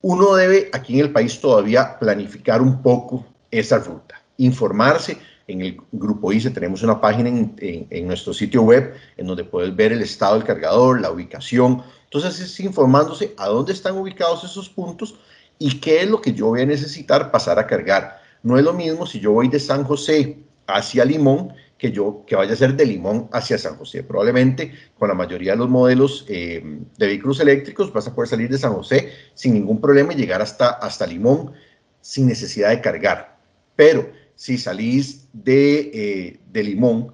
Uno 0.00 0.34
debe 0.34 0.70
aquí 0.72 0.98
en 0.98 1.06
el 1.06 1.12
país 1.12 1.40
todavía 1.40 1.98
planificar 1.98 2.62
un 2.62 2.82
poco 2.82 3.26
esa 3.50 3.78
ruta, 3.78 4.19
informarse. 4.40 5.18
En 5.46 5.60
el 5.62 5.80
grupo 5.90 6.32
ICE 6.32 6.50
tenemos 6.50 6.82
una 6.82 7.00
página 7.00 7.28
en, 7.28 7.56
en, 7.58 8.06
nuestro 8.06 8.32
sitio 8.32 8.62
web 8.62 8.94
en 9.16 9.26
donde 9.26 9.44
puedes 9.44 9.74
ver 9.74 9.92
el 9.92 10.02
estado 10.02 10.34
del 10.34 10.44
cargador, 10.44 11.00
la 11.00 11.10
ubicación. 11.10 11.82
Entonces 12.04 12.40
es 12.40 12.60
informándose 12.60 13.34
a 13.36 13.46
dónde 13.46 13.72
están 13.72 13.96
ubicados 13.96 14.44
esos 14.44 14.68
puntos 14.68 15.16
y 15.58 15.80
qué 15.80 16.02
es 16.02 16.08
lo 16.08 16.20
que 16.20 16.32
yo 16.32 16.46
voy 16.48 16.62
a 16.62 16.66
necesitar 16.66 17.30
pasar 17.30 17.58
a 17.58 17.66
cargar. 17.66 18.20
No 18.42 18.58
es 18.58 18.64
lo 18.64 18.72
mismo 18.72 19.06
si 19.06 19.20
yo 19.20 19.32
voy 19.32 19.48
de 19.48 19.58
San 19.60 19.84
José 19.84 20.38
hacia 20.66 21.04
Limón 21.04 21.52
que 21.76 21.90
yo 21.90 22.24
que 22.26 22.36
vaya 22.36 22.52
a 22.52 22.56
ser 22.56 22.74
de 22.74 22.86
Limón 22.86 23.28
hacia 23.32 23.58
San 23.58 23.76
José. 23.76 24.04
Probablemente 24.04 24.72
con 24.98 25.08
la 25.08 25.14
mayoría 25.14 25.52
de 25.52 25.58
los 25.58 25.68
modelos 25.68 26.26
eh, 26.28 26.62
de 26.96 27.06
vehículos 27.06 27.40
eléctricos 27.40 27.92
vas 27.92 28.06
a 28.06 28.14
poder 28.14 28.28
salir 28.28 28.48
de 28.48 28.58
San 28.58 28.74
José 28.74 29.12
sin 29.34 29.54
ningún 29.54 29.80
problema 29.80 30.12
y 30.12 30.16
llegar 30.16 30.42
hasta, 30.42 30.70
hasta 30.70 31.06
Limón 31.06 31.52
sin 32.00 32.26
necesidad 32.26 32.70
de 32.70 32.80
cargar. 32.80 33.36
Pero 33.74 34.19
si 34.40 34.56
salís 34.56 35.28
de, 35.34 35.90
eh, 35.92 36.40
de 36.50 36.62
Limón, 36.62 37.12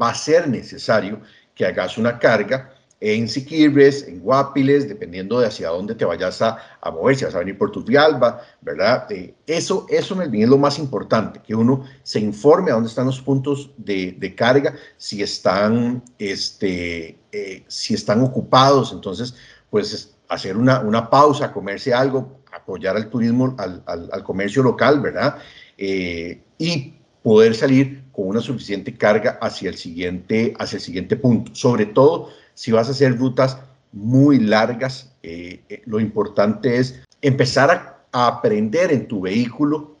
va 0.00 0.10
a 0.10 0.14
ser 0.14 0.48
necesario 0.48 1.20
que 1.54 1.64
hagas 1.64 1.96
una 1.96 2.18
carga 2.18 2.74
en 2.98 3.28
Siquirres, 3.28 4.08
en 4.08 4.18
Guapiles, 4.18 4.88
dependiendo 4.88 5.38
de 5.38 5.46
hacia 5.46 5.68
dónde 5.68 5.94
te 5.94 6.04
vayas 6.04 6.42
a, 6.42 6.58
a 6.80 6.90
mover, 6.90 7.14
si 7.14 7.24
vas 7.26 7.36
a 7.36 7.38
venir 7.38 7.56
por 7.56 7.70
Turrialba, 7.70 8.40
¿verdad? 8.60 9.06
Eh, 9.12 9.36
eso, 9.46 9.86
eso 9.88 10.20
es 10.20 10.48
lo 10.48 10.58
más 10.58 10.80
importante, 10.80 11.40
que 11.46 11.54
uno 11.54 11.84
se 12.02 12.18
informe 12.18 12.72
a 12.72 12.74
dónde 12.74 12.88
están 12.88 13.06
los 13.06 13.20
puntos 13.20 13.70
de, 13.76 14.16
de 14.18 14.34
carga, 14.34 14.74
si 14.96 15.22
están, 15.22 16.02
este, 16.18 17.16
eh, 17.30 17.62
si 17.68 17.94
están 17.94 18.20
ocupados, 18.20 18.90
entonces, 18.92 19.36
pues 19.70 20.16
hacer 20.28 20.56
una, 20.56 20.80
una 20.80 21.08
pausa, 21.08 21.52
comerse 21.52 21.94
algo, 21.94 22.40
apoyar 22.52 22.96
al 22.96 23.10
turismo, 23.10 23.54
al, 23.58 23.80
al, 23.86 24.08
al 24.12 24.24
comercio 24.24 24.60
local, 24.64 25.00
¿verdad? 25.00 25.38
Eh, 25.78 26.40
y 26.58 26.94
poder 27.22 27.54
salir 27.54 28.04
con 28.12 28.28
una 28.28 28.40
suficiente 28.40 28.94
carga 28.94 29.38
hacia 29.40 29.70
el 29.70 29.76
siguiente, 29.76 30.54
hacia 30.58 30.76
el 30.76 30.82
siguiente 30.82 31.16
punto, 31.16 31.54
sobre 31.54 31.86
todo 31.86 32.28
si 32.54 32.70
vas 32.70 32.88
a 32.88 32.92
hacer 32.92 33.16
rutas 33.18 33.58
muy 33.92 34.38
largas, 34.38 35.12
eh, 35.22 35.62
eh, 35.68 35.82
lo 35.86 36.00
importante 36.00 36.78
es 36.78 37.02
empezar 37.22 37.70
a, 37.70 38.06
a, 38.12 38.26
aprender 38.26 38.92
en 38.92 39.08
tu 39.08 39.22
vehículo 39.22 39.94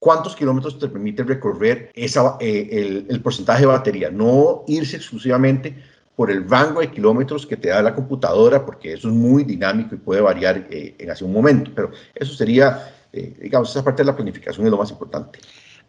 cuántos 0.00 0.34
kilómetros 0.34 0.78
te 0.78 0.88
permite 0.88 1.22
recorrer 1.22 1.90
esa, 1.94 2.36
eh, 2.40 2.68
el, 2.72 3.06
el, 3.08 3.22
porcentaje 3.22 3.60
de 3.60 3.66
batería, 3.66 4.10
no 4.10 4.64
irse 4.66 4.96
exclusivamente 4.96 5.76
por 6.16 6.30
el 6.30 6.48
rango 6.48 6.80
de 6.80 6.90
kilómetros 6.90 7.46
que 7.46 7.56
te 7.56 7.68
da 7.68 7.82
la 7.82 7.94
computadora, 7.94 8.64
porque 8.66 8.94
eso 8.94 9.08
es 9.08 9.14
muy 9.14 9.44
dinámico 9.44 9.94
y 9.94 9.98
puede 9.98 10.20
variar 10.20 10.66
eh, 10.70 10.94
en 10.98 11.10
hace 11.10 11.24
un 11.24 11.32
momento, 11.32 11.70
pero 11.74 11.90
eso 12.14 12.34
sería, 12.34 12.92
eh, 13.12 13.36
digamos, 13.40 13.70
esa 13.70 13.84
parte 13.84 14.02
de 14.02 14.06
la 14.06 14.16
planificación 14.16 14.66
es 14.66 14.70
lo 14.70 14.78
más 14.78 14.90
importante. 14.90 15.38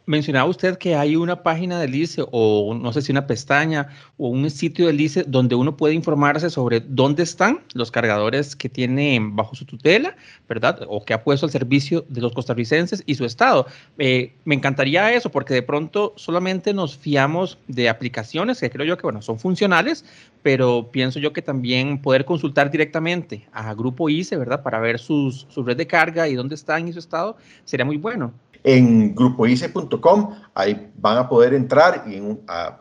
Mencionaba 0.05 0.49
usted 0.49 0.77
que 0.77 0.95
hay 0.95 1.15
una 1.15 1.43
página 1.43 1.79
del 1.79 1.93
ICE 1.93 2.23
o 2.31 2.73
no 2.73 2.91
sé 2.91 3.01
si 3.01 3.11
una 3.11 3.27
pestaña 3.27 3.89
o 4.17 4.29
un 4.29 4.49
sitio 4.49 4.87
del 4.87 4.99
ICE 4.99 5.23
donde 5.27 5.53
uno 5.53 5.77
puede 5.77 5.93
informarse 5.93 6.49
sobre 6.49 6.79
dónde 6.79 7.23
están 7.23 7.59
los 7.73 7.91
cargadores 7.91 8.55
que 8.55 8.67
tiene 8.67 9.19
bajo 9.21 9.53
su 9.55 9.65
tutela, 9.65 10.15
¿verdad? 10.49 10.81
O 10.87 11.05
que 11.05 11.13
ha 11.13 11.23
puesto 11.23 11.45
al 11.45 11.51
servicio 11.51 12.03
de 12.09 12.21
los 12.21 12.33
costarricenses 12.33 13.03
y 13.05 13.15
su 13.15 13.25
estado. 13.25 13.67
Eh, 13.99 14.33
me 14.43 14.55
encantaría 14.55 15.13
eso 15.13 15.29
porque 15.29 15.53
de 15.53 15.61
pronto 15.61 16.13
solamente 16.17 16.73
nos 16.73 16.97
fiamos 16.97 17.59
de 17.67 17.87
aplicaciones 17.87 18.59
que 18.59 18.71
creo 18.71 18.85
yo 18.85 18.97
que, 18.97 19.03
bueno, 19.03 19.21
son 19.21 19.37
funcionales, 19.37 20.03
pero 20.41 20.89
pienso 20.91 21.19
yo 21.19 21.31
que 21.31 21.43
también 21.43 22.01
poder 22.01 22.25
consultar 22.25 22.71
directamente 22.71 23.47
a 23.51 23.73
Grupo 23.75 24.09
ICE, 24.09 24.35
¿verdad? 24.37 24.63
Para 24.63 24.79
ver 24.79 24.97
sus, 24.97 25.45
su 25.49 25.63
red 25.63 25.77
de 25.77 25.85
carga 25.85 26.27
y 26.27 26.33
dónde 26.33 26.55
están 26.55 26.87
y 26.87 26.93
su 26.93 26.99
estado, 26.99 27.37
sería 27.65 27.85
muy 27.85 27.97
bueno 27.97 28.33
en 28.63 29.15
grupoice.com, 29.15 30.35
ahí 30.53 30.91
van 30.97 31.17
a 31.17 31.27
poder 31.27 31.53
entrar 31.53 32.05
y 32.07 32.21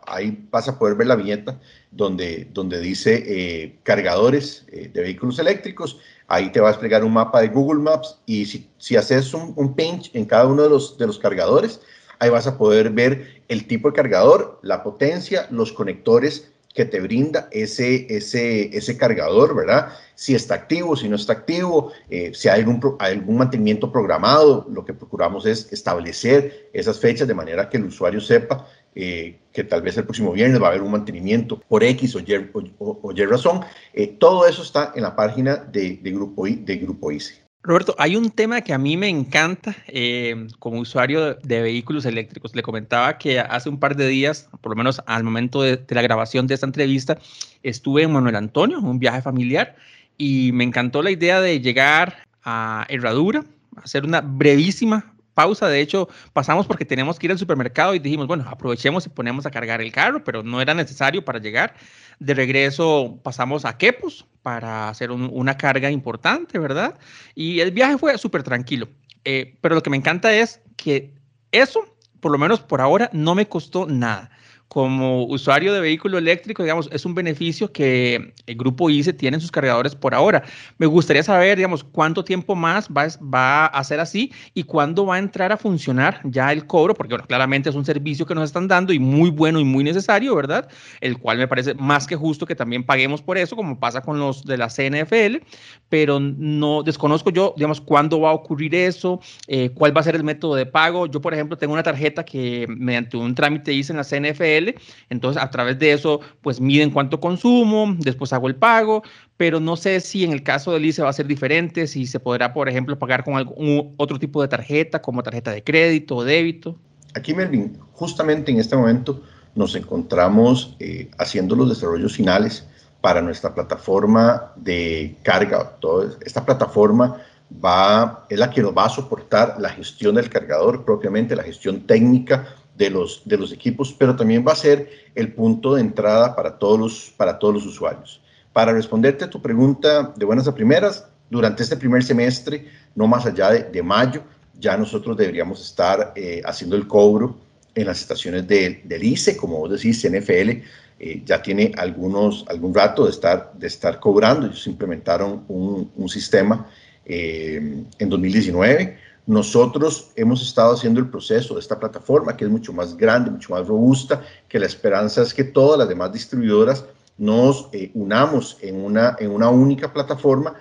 ahí 0.06 0.46
vas 0.50 0.68
a 0.68 0.78
poder 0.78 0.96
ver 0.96 1.06
la 1.06 1.16
viñeta 1.16 1.58
donde, 1.90 2.48
donde 2.52 2.80
dice 2.80 3.22
eh, 3.26 3.78
cargadores 3.82 4.66
eh, 4.68 4.90
de 4.92 5.00
vehículos 5.00 5.38
eléctricos. 5.38 5.98
Ahí 6.28 6.52
te 6.52 6.60
va 6.60 6.68
a 6.68 6.72
explicar 6.72 7.02
un 7.04 7.12
mapa 7.12 7.40
de 7.40 7.48
Google 7.48 7.82
Maps 7.82 8.20
y 8.26 8.46
si, 8.46 8.70
si 8.78 8.96
haces 8.96 9.32
un, 9.34 9.52
un, 9.56 9.74
pinch 9.74 10.10
en 10.14 10.24
cada 10.26 10.46
uno 10.46 10.62
de 10.62 10.70
los, 10.70 10.98
de 10.98 11.06
los 11.06 11.18
cargadores, 11.18 11.80
ahí 12.18 12.30
vas 12.30 12.46
a 12.46 12.58
poder 12.58 12.90
ver 12.90 13.42
el 13.48 13.66
tipo 13.66 13.88
de 13.88 13.94
cargador, 13.94 14.60
la 14.62 14.82
potencia, 14.82 15.46
los 15.50 15.72
conectores 15.72 16.52
que 16.74 16.84
te 16.84 17.00
brinda 17.00 17.48
ese, 17.50 18.06
ese, 18.08 18.76
ese 18.76 18.96
cargador, 18.96 19.56
¿verdad? 19.56 19.92
Si 20.14 20.34
está 20.34 20.54
activo, 20.54 20.96
si 20.96 21.08
no 21.08 21.16
está 21.16 21.32
activo, 21.32 21.92
eh, 22.08 22.30
si 22.32 22.48
hay 22.48 22.60
algún, 22.60 22.96
algún 22.98 23.38
mantenimiento 23.38 23.90
programado, 23.90 24.66
lo 24.70 24.84
que 24.84 24.94
procuramos 24.94 25.46
es 25.46 25.72
establecer 25.72 26.70
esas 26.72 27.00
fechas 27.00 27.26
de 27.26 27.34
manera 27.34 27.68
que 27.68 27.76
el 27.76 27.86
usuario 27.86 28.20
sepa 28.20 28.66
eh, 28.94 29.38
que 29.52 29.64
tal 29.64 29.82
vez 29.82 29.96
el 29.96 30.04
próximo 30.04 30.32
viernes 30.32 30.60
va 30.60 30.66
a 30.66 30.70
haber 30.70 30.82
un 30.82 30.90
mantenimiento 30.90 31.60
por 31.60 31.82
X 31.82 32.16
o 32.16 32.20
Y, 32.20 32.50
o, 32.78 33.12
razón. 33.28 33.60
Eh, 33.92 34.16
todo 34.18 34.46
eso 34.46 34.62
está 34.62 34.92
en 34.94 35.02
la 35.02 35.14
página 35.14 35.56
de, 35.56 35.96
Grupo, 36.04 36.46
de 36.46 36.76
Grupo 36.76 37.10
ICE. 37.10 37.39
Roberto, 37.62 37.94
hay 37.98 38.16
un 38.16 38.30
tema 38.30 38.62
que 38.62 38.72
a 38.72 38.78
mí 38.78 38.96
me 38.96 39.08
encanta 39.08 39.76
eh, 39.86 40.48
como 40.58 40.80
usuario 40.80 41.34
de, 41.34 41.36
de, 41.42 41.60
vehículos 41.60 42.06
eléctricos. 42.06 42.54
Le 42.54 42.62
comentaba 42.62 43.18
que 43.18 43.38
hace 43.38 43.68
un 43.68 43.78
par 43.78 43.96
de 43.96 44.08
días, 44.08 44.48
por 44.62 44.70
lo 44.70 44.76
menos 44.76 45.02
al 45.04 45.24
momento 45.24 45.60
de, 45.60 45.76
de, 45.76 45.94
la 45.94 46.00
grabación 46.00 46.46
de 46.46 46.54
esta 46.54 46.64
entrevista, 46.64 47.18
estuve 47.62 48.04
en 48.04 48.12
Manuel 48.12 48.36
Antonio, 48.36 48.80
un 48.80 48.98
viaje 48.98 49.20
familiar, 49.20 49.76
y 50.16 50.52
me 50.52 50.64
encantó 50.64 51.02
la 51.02 51.10
idea 51.10 51.42
de 51.42 51.60
llegar 51.60 52.26
a 52.44 52.86
Herradura, 52.88 53.44
hacer 53.76 54.04
una 54.04 54.22
brevísima 54.22 55.09
pausa. 55.40 55.68
De 55.68 55.80
hecho, 55.80 56.08
pasamos 56.34 56.66
porque 56.66 56.84
teníamos 56.84 57.18
que 57.18 57.26
ir 57.26 57.32
al 57.32 57.38
supermercado 57.38 57.94
y 57.94 57.98
dijimos, 57.98 58.26
bueno, 58.26 58.44
aprovechemos 58.46 59.06
y 59.06 59.08
ponemos 59.08 59.46
a 59.46 59.50
cargar 59.50 59.80
el 59.80 59.90
carro, 59.90 60.22
pero 60.22 60.42
no 60.42 60.60
era 60.60 60.74
necesario 60.74 61.24
para 61.24 61.38
llegar. 61.38 61.74
De 62.18 62.34
regreso 62.34 63.18
pasamos 63.22 63.64
a 63.64 63.78
Quepos 63.78 64.26
para 64.42 64.90
hacer 64.90 65.10
un, 65.10 65.30
una 65.32 65.56
carga 65.56 65.90
importante, 65.90 66.58
¿verdad? 66.58 66.98
Y 67.34 67.60
el 67.60 67.70
viaje 67.70 67.96
fue 67.96 68.18
súper 68.18 68.42
tranquilo. 68.42 68.88
Eh, 69.24 69.56
pero 69.62 69.74
lo 69.74 69.82
que 69.82 69.90
me 69.90 69.96
encanta 69.96 70.30
es 70.34 70.60
que 70.76 71.14
eso, 71.52 71.80
por 72.20 72.32
lo 72.32 72.38
menos 72.38 72.60
por 72.60 72.82
ahora, 72.82 73.08
no 73.14 73.34
me 73.34 73.46
costó 73.46 73.86
nada 73.86 74.30
como 74.70 75.24
usuario 75.24 75.74
de 75.74 75.80
vehículo 75.80 76.16
eléctrico, 76.16 76.62
digamos, 76.62 76.88
es 76.92 77.04
un 77.04 77.12
beneficio 77.12 77.72
que 77.72 78.32
el 78.46 78.54
grupo 78.54 78.88
ICE 78.88 79.12
tiene 79.12 79.36
en 79.36 79.40
sus 79.40 79.50
cargadores 79.50 79.96
por 79.96 80.14
ahora. 80.14 80.44
Me 80.78 80.86
gustaría 80.86 81.24
saber, 81.24 81.56
digamos, 81.56 81.82
cuánto 81.82 82.22
tiempo 82.22 82.54
más 82.54 82.88
va, 82.88 83.08
va 83.20 83.66
a 83.66 83.82
ser 83.82 83.98
así 83.98 84.32
y 84.54 84.62
cuándo 84.62 85.06
va 85.06 85.16
a 85.16 85.18
entrar 85.18 85.50
a 85.50 85.56
funcionar 85.56 86.20
ya 86.22 86.52
el 86.52 86.68
cobro, 86.68 86.94
porque 86.94 87.14
bueno, 87.14 87.26
claramente 87.26 87.68
es 87.68 87.74
un 87.74 87.84
servicio 87.84 88.24
que 88.26 88.34
nos 88.36 88.44
están 88.44 88.68
dando 88.68 88.92
y 88.92 89.00
muy 89.00 89.30
bueno 89.30 89.58
y 89.58 89.64
muy 89.64 89.82
necesario, 89.82 90.36
¿verdad? 90.36 90.68
El 91.00 91.18
cual 91.18 91.38
me 91.38 91.48
parece 91.48 91.74
más 91.74 92.06
que 92.06 92.14
justo 92.14 92.46
que 92.46 92.54
también 92.54 92.84
paguemos 92.84 93.22
por 93.22 93.38
eso, 93.38 93.56
como 93.56 93.80
pasa 93.80 94.02
con 94.02 94.20
los 94.20 94.44
de 94.44 94.56
la 94.56 94.68
CNFL, 94.68 95.44
pero 95.88 96.20
no 96.20 96.84
desconozco 96.84 97.30
yo, 97.30 97.54
digamos, 97.56 97.80
cuándo 97.80 98.20
va 98.20 98.30
a 98.30 98.34
ocurrir 98.34 98.72
eso, 98.76 99.18
eh, 99.48 99.70
cuál 99.74 99.96
va 99.96 100.00
a 100.00 100.04
ser 100.04 100.14
el 100.14 100.22
método 100.22 100.54
de 100.54 100.66
pago. 100.66 101.06
Yo, 101.06 101.20
por 101.20 101.34
ejemplo, 101.34 101.58
tengo 101.58 101.72
una 101.72 101.82
tarjeta 101.82 102.24
que 102.24 102.66
mediante 102.68 103.16
un 103.16 103.34
trámite 103.34 103.72
hice 103.72 103.92
en 103.92 103.96
la 103.96 104.04
CNFL 104.04 104.59
entonces, 105.08 105.42
a 105.42 105.50
través 105.50 105.78
de 105.78 105.92
eso, 105.92 106.20
pues 106.40 106.60
miden 106.60 106.90
cuánto 106.90 107.20
consumo, 107.20 107.94
después 107.98 108.32
hago 108.32 108.48
el 108.48 108.56
pago, 108.56 109.02
pero 109.36 109.60
no 109.60 109.76
sé 109.76 110.00
si 110.00 110.24
en 110.24 110.32
el 110.32 110.42
caso 110.42 110.72
del 110.72 110.84
ICE 110.84 111.02
va 111.02 111.10
a 111.10 111.14
ser 111.14 111.26
diferente, 111.26 111.86
si 111.86 112.06
se 112.06 112.20
podrá, 112.20 112.52
por 112.52 112.68
ejemplo, 112.68 112.98
pagar 112.98 113.24
con 113.24 113.36
algún 113.36 113.94
otro 113.96 114.18
tipo 114.18 114.42
de 114.42 114.48
tarjeta, 114.48 115.00
como 115.00 115.22
tarjeta 115.22 115.50
de 115.52 115.64
crédito 115.64 116.16
o 116.16 116.24
débito. 116.24 116.76
Aquí, 117.14 117.34
Melvin, 117.34 117.78
justamente 117.92 118.52
en 118.52 118.60
este 118.60 118.76
momento 118.76 119.22
nos 119.54 119.74
encontramos 119.74 120.76
eh, 120.78 121.10
haciendo 121.18 121.56
los 121.56 121.68
desarrollos 121.68 122.14
finales 122.14 122.66
para 123.00 123.20
nuestra 123.20 123.54
plataforma 123.54 124.52
de 124.56 125.16
carga. 125.22 125.76
Toda 125.80 126.16
esta 126.24 126.44
plataforma 126.44 127.16
va, 127.64 128.26
es 128.28 128.38
la 128.38 128.50
que 128.50 128.62
nos 128.62 128.76
va 128.76 128.86
a 128.86 128.90
soportar 128.90 129.56
la 129.58 129.70
gestión 129.70 130.14
del 130.14 130.28
cargador 130.28 130.84
propiamente, 130.84 131.34
la 131.34 131.42
gestión 131.42 131.80
técnica 131.86 132.46
de 132.80 132.88
los, 132.88 133.20
de 133.26 133.36
los 133.36 133.52
equipos, 133.52 133.94
pero 133.96 134.16
también 134.16 134.42
va 134.46 134.52
a 134.52 134.56
ser 134.56 134.88
el 135.14 135.34
punto 135.34 135.74
de 135.74 135.82
entrada 135.82 136.34
para 136.34 136.58
todos 136.58 136.80
los, 136.80 137.12
para 137.14 137.38
todos 137.38 137.52
los 137.52 137.66
usuarios. 137.66 138.22
Para 138.54 138.72
responderte 138.72 139.26
a 139.26 139.28
tu 139.28 139.42
pregunta 139.42 140.14
de 140.16 140.24
buenas 140.24 140.48
a 140.48 140.54
primeras, 140.54 141.04
durante 141.28 141.62
este 141.62 141.76
primer 141.76 142.02
semestre, 142.02 142.68
no 142.94 143.06
más 143.06 143.26
allá 143.26 143.50
de, 143.50 143.82
mayo, 143.82 144.22
ya 144.58 144.78
nosotros 144.78 145.14
deberíamos 145.14 145.60
estar 145.60 146.14
eh, 146.16 146.40
haciendo 146.42 146.74
el 146.74 146.88
cobro 146.88 147.36
en 147.74 147.86
las 147.86 148.00
estaciones 148.00 148.48
de, 148.48 148.80
del 148.84 149.04
ICE, 149.04 149.36
como 149.36 149.58
vos 149.58 149.70
decís, 149.70 150.02
NFL 150.10 150.50
eh, 150.98 151.22
ya 151.26 151.42
tiene 151.42 151.72
algunos, 151.76 152.46
algún 152.48 152.74
rato 152.74 153.04
de 153.04 153.10
estar, 153.10 153.52
de 153.58 153.66
estar 153.66 154.00
cobrando, 154.00 154.46
ellos 154.46 154.66
implementaron 154.66 155.44
un, 155.48 155.90
un 155.94 156.08
sistema 156.08 156.66
eh, 157.04 157.84
en 157.98 158.08
2019. 158.08 159.09
Nosotros 159.26 160.10
hemos 160.16 160.42
estado 160.42 160.74
haciendo 160.74 161.00
el 161.00 161.08
proceso 161.08 161.54
de 161.54 161.60
esta 161.60 161.78
plataforma, 161.78 162.36
que 162.36 162.44
es 162.44 162.50
mucho 162.50 162.72
más 162.72 162.96
grande, 162.96 163.30
mucho 163.30 163.52
más 163.52 163.66
robusta, 163.66 164.22
que 164.48 164.58
la 164.58 164.66
esperanza 164.66 165.22
es 165.22 165.34
que 165.34 165.44
todas 165.44 165.78
las 165.78 165.88
demás 165.88 166.12
distribuidoras 166.12 166.84
nos 167.18 167.68
unamos 167.94 168.56
en 168.62 168.82
una, 168.84 169.16
en 169.18 169.30
una 169.30 169.50
única 169.50 169.92
plataforma 169.92 170.54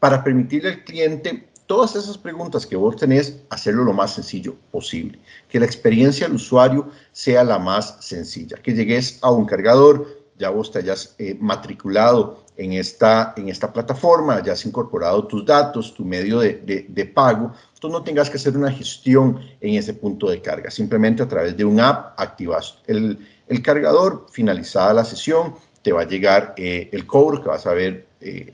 para 0.00 0.24
permitirle 0.24 0.70
al 0.70 0.84
cliente 0.84 1.48
todas 1.66 1.94
esas 1.94 2.16
preguntas 2.16 2.66
que 2.66 2.76
vos 2.76 2.96
tenés, 2.96 3.36
hacerlo 3.50 3.84
lo 3.84 3.92
más 3.92 4.14
sencillo 4.14 4.56
posible. 4.72 5.18
Que 5.48 5.60
la 5.60 5.66
experiencia 5.66 6.26
del 6.26 6.36
usuario 6.36 6.88
sea 7.12 7.44
la 7.44 7.58
más 7.58 7.98
sencilla. 8.00 8.56
Que 8.56 8.72
llegues 8.72 9.18
a 9.20 9.30
un 9.30 9.44
cargador, 9.44 10.06
ya 10.38 10.50
vos 10.50 10.72
te 10.72 10.78
hayas 10.78 11.14
eh, 11.18 11.36
matriculado 11.38 12.42
en 12.56 12.72
esta, 12.72 13.34
en 13.36 13.48
esta 13.48 13.72
plataforma, 13.72 14.36
hayas 14.36 14.64
incorporado 14.64 15.26
tus 15.26 15.44
datos, 15.44 15.94
tu 15.94 16.04
medio 16.04 16.40
de, 16.40 17.12
pago, 17.14 17.52
tú 17.80 17.88
no 17.88 18.02
tengas 18.02 18.28
que 18.30 18.36
hacer 18.36 18.56
una 18.56 18.72
gestión 18.72 19.40
en 19.60 19.74
ese 19.74 19.94
punto 19.94 20.28
de 20.30 20.40
carga. 20.40 20.70
Simplemente 20.70 21.22
a 21.22 21.28
través 21.28 21.56
de 21.56 21.64
un 21.64 21.80
app 21.80 22.18
activas 22.18 22.78
el, 22.86 23.18
el 23.48 23.62
cargador, 23.62 24.26
finalizada 24.30 24.94
la 24.94 25.04
sesión, 25.04 25.54
te 25.82 25.92
va 25.92 26.02
a 26.02 26.06
llegar 26.06 26.54
eh, 26.56 26.88
el 26.92 27.06
cobro 27.06 27.42
que 27.42 27.48
vas 27.48 27.66
a 27.66 27.72
ver 27.72 28.06
eh, 28.20 28.52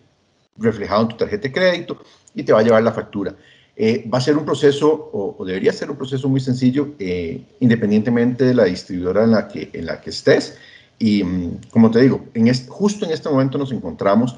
reflejado 0.57 1.03
en 1.03 1.09
tu 1.09 1.17
tarjeta 1.17 1.49
de 1.49 1.53
crédito 1.53 1.99
y 2.35 2.43
te 2.43 2.53
va 2.53 2.61
a 2.61 2.63
llevar 2.63 2.83
la 2.83 2.93
factura. 2.93 3.35
Eh, 3.77 4.09
va 4.13 4.19
a 4.19 4.21
ser 4.21 4.37
un 4.37 4.45
proceso, 4.45 5.11
o, 5.13 5.45
debería 5.45 5.73
ser 5.73 5.91
un 5.91 5.97
proceso 5.97 6.29
muy 6.29 6.41
sencillo, 6.41 6.95
eh, 6.99 7.43
independientemente 7.61 8.45
de 8.45 8.55
la 8.55 8.65
distribuidora 8.65 9.25
en 9.25 9.33
la 9.33 9.49
que, 9.49 9.71
en 9.73 9.87
la 9.87 10.01
que 10.01 10.11
estés. 10.11 10.57
Y 10.99 11.25
mm, 11.25 11.61
como 11.71 11.91
te 11.91 12.03
digo, 12.03 12.27
justo 12.69 13.05
en 13.05 13.11
este 13.11 13.29
momento 13.29 13.59
nos 13.59 13.73
encontramos 13.73 14.37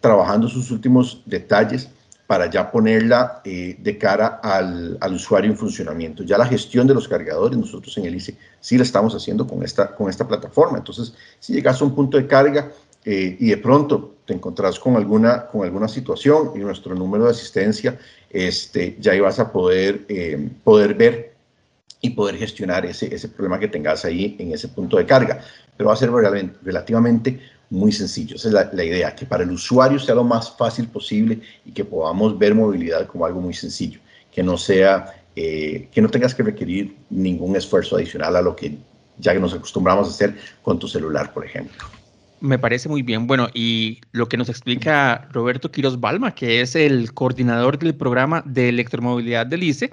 trabajando 0.00 0.48
sus 0.48 0.70
últimos 0.70 1.22
detalles 1.26 1.88
para 2.26 2.48
ya 2.48 2.70
ponerla 2.70 3.42
de 3.44 3.98
cara 3.98 4.40
al, 4.42 4.96
al, 5.00 5.14
usuario 5.14 5.50
en 5.50 5.56
funcionamiento. 5.58 6.22
Ya 6.22 6.38
la 6.38 6.46
gestión 6.46 6.86
de 6.86 6.94
los 6.94 7.06
cargadores, 7.06 7.58
nosotros 7.58 7.96
en 7.98 8.06
el 8.06 8.14
ICE 8.14 8.36
sí 8.60 8.78
la 8.78 8.82
estamos 8.82 9.14
haciendo 9.14 9.46
con 9.46 9.62
esta, 9.62 9.94
con 9.94 10.08
esta 10.08 10.26
plataforma. 10.26 10.78
Entonces, 10.78 11.12
si 11.38 11.52
llegas 11.52 11.80
a 11.82 11.84
un 11.84 11.94
punto 11.94 12.16
de 12.16 12.26
carga, 12.26 12.70
eh, 13.04 13.36
y 13.38 13.50
de 13.50 13.58
pronto 13.58 14.14
te 14.24 14.32
encontrás 14.32 14.78
con 14.78 14.96
alguna, 14.96 15.46
con 15.46 15.62
alguna 15.62 15.88
situación 15.88 16.52
y 16.54 16.58
nuestro 16.60 16.94
número 16.94 17.24
de 17.24 17.30
asistencia, 17.32 17.98
este, 18.30 18.96
ya 18.98 19.14
ibas 19.14 19.38
a 19.38 19.52
poder, 19.52 20.06
eh, 20.08 20.48
poder 20.64 20.94
ver 20.94 21.34
y 22.00 22.10
poder 22.10 22.36
gestionar 22.36 22.86
ese, 22.86 23.14
ese 23.14 23.28
problema 23.28 23.58
que 23.58 23.68
tengas 23.68 24.04
ahí 24.06 24.36
en 24.38 24.52
ese 24.52 24.68
punto 24.68 24.96
de 24.96 25.04
carga. 25.04 25.40
Pero 25.76 25.88
va 25.88 25.94
a 25.94 25.98
ser 25.98 26.10
relativamente 26.62 27.40
muy 27.70 27.92
sencillo. 27.92 28.36
Esa 28.36 28.48
es 28.48 28.72
la, 28.72 28.84
idea, 28.84 29.14
que 29.14 29.26
para 29.26 29.44
el 29.44 29.50
usuario 29.50 29.98
sea 29.98 30.14
lo 30.14 30.24
más 30.24 30.56
fácil 30.56 30.86
posible 30.88 31.40
y 31.64 31.72
que 31.72 31.84
podamos 31.84 32.38
ver 32.38 32.54
movilidad 32.54 33.06
como 33.06 33.26
algo 33.26 33.40
muy 33.40 33.54
sencillo, 33.54 34.00
que 34.32 34.42
no 34.42 34.56
sea, 34.56 35.14
eh, 35.36 35.88
que 35.92 36.00
no 36.00 36.08
tengas 36.08 36.34
que 36.34 36.42
requerir 36.42 36.96
ningún 37.10 37.56
esfuerzo 37.56 37.96
adicional 37.96 38.36
a 38.36 38.42
lo 38.42 38.54
que 38.54 38.76
ya 39.18 39.34
nos 39.34 39.54
acostumbramos 39.54 40.08
a 40.08 40.10
hacer 40.10 40.36
con 40.62 40.78
tu 40.78 40.88
celular, 40.88 41.32
por 41.32 41.44
ejemplo. 41.44 41.84
Me 42.40 42.58
parece 42.58 42.90
muy 42.90 43.00
bien. 43.00 43.26
Bueno, 43.26 43.48
y 43.54 44.00
lo 44.12 44.28
que 44.28 44.36
nos 44.36 44.50
explica 44.50 45.28
Roberto 45.32 45.70
Quiroz 45.70 45.98
Balma, 45.98 46.34
que 46.34 46.60
es 46.60 46.76
el 46.76 47.14
coordinador 47.14 47.78
del 47.78 47.94
programa 47.94 48.42
de 48.44 48.68
electromovilidad 48.68 49.46
del 49.46 49.62
ICE, 49.62 49.90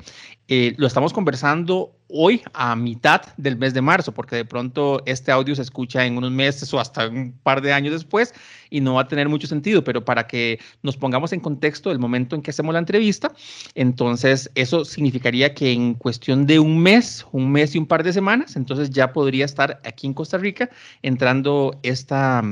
eh, 0.54 0.74
lo 0.76 0.86
estamos 0.86 1.14
conversando 1.14 1.96
hoy 2.10 2.42
a 2.54 2.76
mitad 2.76 3.22
del 3.38 3.56
mes 3.56 3.74
de 3.74 3.80
marzo, 3.80 4.12
porque 4.12 4.36
de 4.36 4.44
pronto 4.44 5.02
este 5.06 5.32
audio 5.32 5.56
se 5.56 5.62
escucha 5.62 6.06
en 6.06 6.18
unos 6.18 6.30
meses 6.30 6.74
o 6.74 6.80
hasta 6.82 7.08
un 7.08 7.32
par 7.42 7.62
de 7.62 7.72
años 7.72 7.94
después 7.94 8.34
y 8.70 8.82
no 8.82 8.96
va 8.96 9.04
a 9.04 9.08
tener 9.08 9.30
mucho 9.30 9.48
sentido, 9.48 9.82
pero 9.86 10.04
para 10.04 10.28
que 10.28 10.60
nos 10.84 10.98
pongamos 10.98 11.32
en 11.32 11.40
contexto 11.40 11.88
del 11.88 12.00
momento 12.00 12.36
en 12.36 12.42
que 12.42 12.52
hacemos 12.52 12.74
la 12.74 12.80
entrevista, 12.80 13.32
entonces 13.76 14.52
eso 14.56 14.84
significaría 14.84 15.54
que 15.54 15.72
en 15.72 15.94
cuestión 15.94 16.46
de 16.46 16.60
un 16.60 16.80
mes, 16.80 17.26
un 17.32 17.50
mes 17.50 17.74
y 17.74 17.78
un 17.78 17.86
par 17.86 18.04
de 18.04 18.12
semanas, 18.12 18.58
entonces 18.58 18.90
ya 18.90 19.14
podría 19.14 19.46
estar 19.46 19.80
aquí 19.86 20.06
en 20.06 20.14
Costa 20.14 20.38
Rica 20.38 20.70
entrando 21.02 21.80
esta 21.82 22.44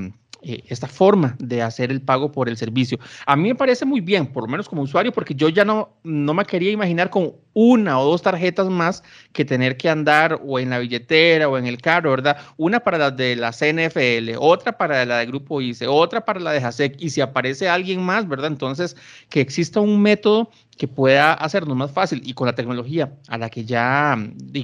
eh, 0.42 0.64
esta 0.68 0.88
forma 0.88 1.36
de 1.40 1.62
hacer 1.62 1.92
el 1.92 2.02
pago 2.02 2.32
por 2.32 2.48
el 2.48 2.56
servicio. 2.56 2.98
A 3.26 3.36
mí 3.36 3.50
me 3.50 3.56
parece 3.56 3.86
muy 3.86 4.00
bien, 4.00 4.28
por 4.28 4.44
lo 4.44 4.50
menos 4.50 4.70
como 4.70 4.84
usuario, 4.84 5.12
porque 5.12 5.36
yo 5.36 5.50
ya 5.50 5.66
no, 5.66 5.98
no 6.04 6.34
me 6.34 6.46
quería 6.46 6.72
imaginar 6.72 7.10
con 7.10 7.34
una 7.54 8.00
o 8.00 8.06
dos 8.06 8.22
tarjetas 8.22 8.70
más 8.70 9.04
que 9.34 9.44
tener 9.44 9.76
que 9.76 9.90
andar 9.90 10.40
o 10.46 10.60
en 10.60 10.70
la 10.70 10.80
billetera 10.80 11.50
o 11.50 11.58
en 11.58 11.66
el 11.66 11.82
carro, 11.82 12.12
¿verdad? 12.12 12.38
Una 12.56 12.80
para 12.80 12.98
la 12.98 13.12
de 13.12 13.36
la 13.36 13.52
CNFL, 13.52 14.38
otra 14.40 14.78
para 14.78 15.06
la 15.06 15.18
de 15.18 15.26
Grupo 15.26 15.60
ICE, 15.60 15.88
otra 15.88 16.24
para 16.24 16.40
la 16.40 16.54
de 16.54 16.62
JASEC, 16.62 16.96
y 17.00 17.10
si 17.10 17.20
aparece 17.20 17.68
alguien 17.68 18.02
más, 18.02 18.28
¿verdad? 18.28 18.48
Entonces, 18.48 18.96
que 19.30 19.42
exista 19.42 19.82
un 19.82 20.02
método 20.02 20.52
que 20.78 20.88
pueda 20.88 21.34
hacernos 21.34 21.76
más 21.76 21.92
fácil 21.92 22.22
y 22.24 22.34
con 22.34 22.48
la 22.48 22.56
tecnología 22.56 23.12
a 23.28 23.38
la 23.38 23.50
que 23.50 23.66
ya 23.66 24.18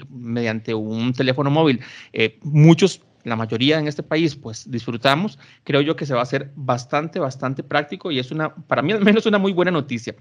mediante 0.10 0.74
un 0.74 1.12
teléfono 1.14 1.52
móvil 1.52 1.82
eh, 2.14 2.40
muchos 2.42 3.02
la 3.26 3.36
mayoría 3.36 3.80
en 3.80 3.88
este 3.88 4.04
país, 4.04 4.36
pues 4.36 4.70
disfrutamos, 4.70 5.38
creo 5.64 5.82
yo 5.82 5.96
que 5.96 6.06
se 6.06 6.14
va 6.14 6.22
a 6.22 6.24
hacer 6.24 6.52
bastante, 6.56 7.20
bastante 7.20 7.64
práctico 7.64 8.12
y 8.12 8.20
es 8.20 8.32
una, 8.32 8.54
para 8.56 8.82
mí 8.82 8.94
al 8.94 9.04
menos 9.04 9.26
una 9.26 9.38
muy 9.38 9.52
buena 9.52 9.72
noticia. 9.72 10.16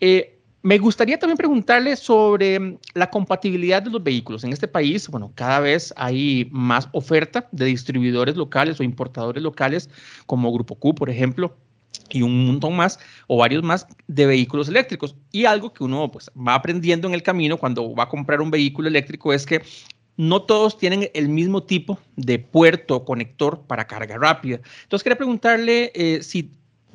Eh, 0.00 0.38
me 0.62 0.78
gustaría 0.78 1.18
también 1.18 1.36
preguntarle 1.36 1.94
sobre 1.96 2.58
mm, 2.58 2.78
la 2.94 3.10
compatibilidad 3.10 3.82
de 3.82 3.90
los 3.90 4.02
vehículos. 4.02 4.42
En 4.44 4.52
este 4.52 4.66
país, 4.66 5.08
bueno, 5.08 5.32
cada 5.34 5.60
vez 5.60 5.94
hay 5.96 6.48
más 6.50 6.88
oferta 6.92 7.48
de 7.52 7.66
distribuidores 7.66 8.36
locales 8.36 8.80
o 8.80 8.82
importadores 8.82 9.42
locales, 9.42 9.88
como 10.26 10.52
Grupo 10.52 10.74
Q, 10.74 10.94
por 10.94 11.10
ejemplo, 11.10 11.56
y 12.10 12.22
un 12.22 12.46
montón 12.46 12.76
más 12.76 12.98
o 13.28 13.36
varios 13.36 13.62
más 13.62 13.86
de 14.08 14.26
vehículos 14.26 14.68
eléctricos. 14.68 15.14
Y 15.30 15.44
algo 15.44 15.72
que 15.72 15.84
uno 15.84 16.10
pues, 16.10 16.30
va 16.36 16.54
aprendiendo 16.54 17.06
en 17.06 17.14
el 17.14 17.22
camino 17.22 17.56
cuando 17.56 17.94
va 17.94 18.04
a 18.04 18.08
comprar 18.08 18.40
un 18.40 18.50
vehículo 18.50 18.88
eléctrico 18.88 19.32
es 19.32 19.46
que 19.46 19.62
no 20.18 20.42
todos 20.42 20.76
tienen 20.76 21.10
el 21.14 21.28
mismo 21.28 21.62
tipo 21.62 21.98
de 22.16 22.40
puerto 22.40 22.96
o 22.96 23.04
conector 23.04 23.62
para 23.66 23.86
carga 23.86 24.18
rápida. 24.18 24.60
Entonces, 24.82 25.04
quería 25.04 25.16
preguntarle 25.16 25.92
eh, 25.94 26.22
si 26.22 26.50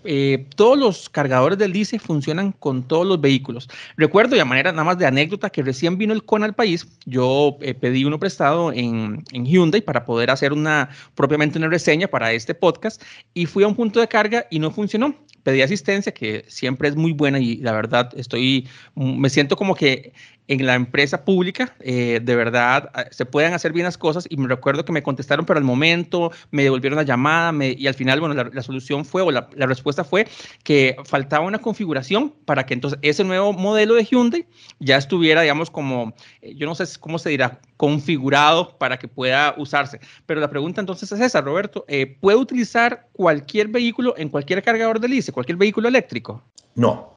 eh, 0.05 0.45
todos 0.55 0.77
los 0.77 1.09
cargadores 1.09 1.57
del 1.57 1.73
diésel 1.73 1.99
funcionan 1.99 2.51
con 2.51 2.83
todos 2.83 3.05
los 3.05 3.19
vehículos. 3.19 3.69
Recuerdo, 3.97 4.35
y 4.35 4.39
a 4.39 4.45
manera 4.45 4.71
nada 4.71 4.83
más 4.83 4.97
de 4.97 5.05
anécdota, 5.05 5.49
que 5.49 5.63
recién 5.63 5.97
vino 5.97 6.13
el 6.13 6.23
CON 6.23 6.43
al 6.43 6.53
país, 6.53 6.87
yo 7.05 7.57
eh, 7.61 7.73
pedí 7.73 8.05
uno 8.05 8.19
prestado 8.19 8.71
en, 8.71 9.23
en, 9.31 9.45
Hyundai 9.45 9.81
para 9.81 10.05
poder 10.05 10.31
hacer 10.31 10.53
una 10.53 10.89
propiamente 11.15 11.57
una 11.57 11.67
reseña 11.67 12.07
para 12.07 12.31
este 12.31 12.53
podcast 12.55 13.01
y 13.33 13.45
fui 13.45 13.63
a 13.63 13.67
un 13.67 13.75
punto 13.75 13.99
de 13.99 14.07
carga 14.07 14.45
y 14.49 14.59
no 14.59 14.71
funcionó 14.71 15.15
pedí 15.43 15.61
asistencia, 15.61 16.13
que 16.13 16.45
siempre 16.47 16.87
es 16.87 16.95
muy 16.95 17.11
buena 17.11 17.39
y 17.39 17.57
la 17.57 17.73
verdad 17.73 18.09
estoy, 18.15 18.67
me 18.95 19.29
siento 19.29 19.57
como 19.57 19.75
que 19.75 20.13
en 20.47 20.65
la 20.65 20.75
empresa 20.75 21.23
pública, 21.23 21.75
eh, 21.79 22.19
de 22.21 22.35
verdad, 22.35 22.89
ah, 22.93 23.05
se 23.11 23.25
pueden 23.25 23.53
hacer 23.53 23.71
bien 23.71 23.85
las 23.85 23.97
cosas 23.97 24.25
y 24.29 24.35
me 24.37 24.47
recuerdo 24.47 24.83
que 24.83 24.91
me 24.91 25.03
contestaron, 25.03 25.45
pero 25.45 25.57
al 25.57 25.63
momento 25.63 26.31
me 26.51 26.63
devolvieron 26.63 26.97
la 26.97 27.03
llamada 27.03 27.53
y 27.65 27.87
al 27.87 27.93
final, 27.93 28.19
bueno, 28.19 28.35
la, 28.35 28.61
solución 28.61 29.05
fue 29.05 29.21
o 29.21 29.31
la, 29.31 29.49
la, 29.55 29.65
respuesta 29.65 29.92
fue 30.03 30.27
que 30.63 30.95
faltaba 31.06 31.45
una 31.45 31.60
configuración 31.60 32.34
para 32.45 32.65
que 32.65 32.73
entonces 32.73 32.97
ese 33.03 33.23
nuevo 33.23 33.53
modelo 33.53 33.93
de 33.93 34.06
Hyundai 34.06 34.47
ya 34.79 34.97
estuviera, 34.97 35.41
digamos, 35.41 35.69
como, 35.69 36.13
eh, 36.41 36.56
yo 36.56 36.65
no 36.65 36.73
sé 36.73 36.86
cómo 36.99 37.19
se 37.19 37.29
dirá, 37.29 37.60
configurado 37.77 38.77
para 38.79 38.97
que 38.97 39.08
pueda 39.08 39.53
usarse. 39.58 39.99
Pero 40.25 40.41
la 40.41 40.49
pregunta 40.49 40.82
entonces 40.82 41.12
es 41.12 41.19
esa, 41.19 41.41
Roberto, 41.41 41.86
eh, 41.88 42.17
¿puede 42.19 42.38
utilizar 42.38 43.08
cualquier 43.13 43.67
vehículo 43.67 44.15
en 44.17 44.29
cualquier 44.29 44.63
cargador 44.63 44.99
de 44.99 45.10
LICE, 45.10 45.32
cualquier 45.32 45.58
vehículo 45.58 45.88
eléctrico? 45.88 46.43
No, 46.75 47.13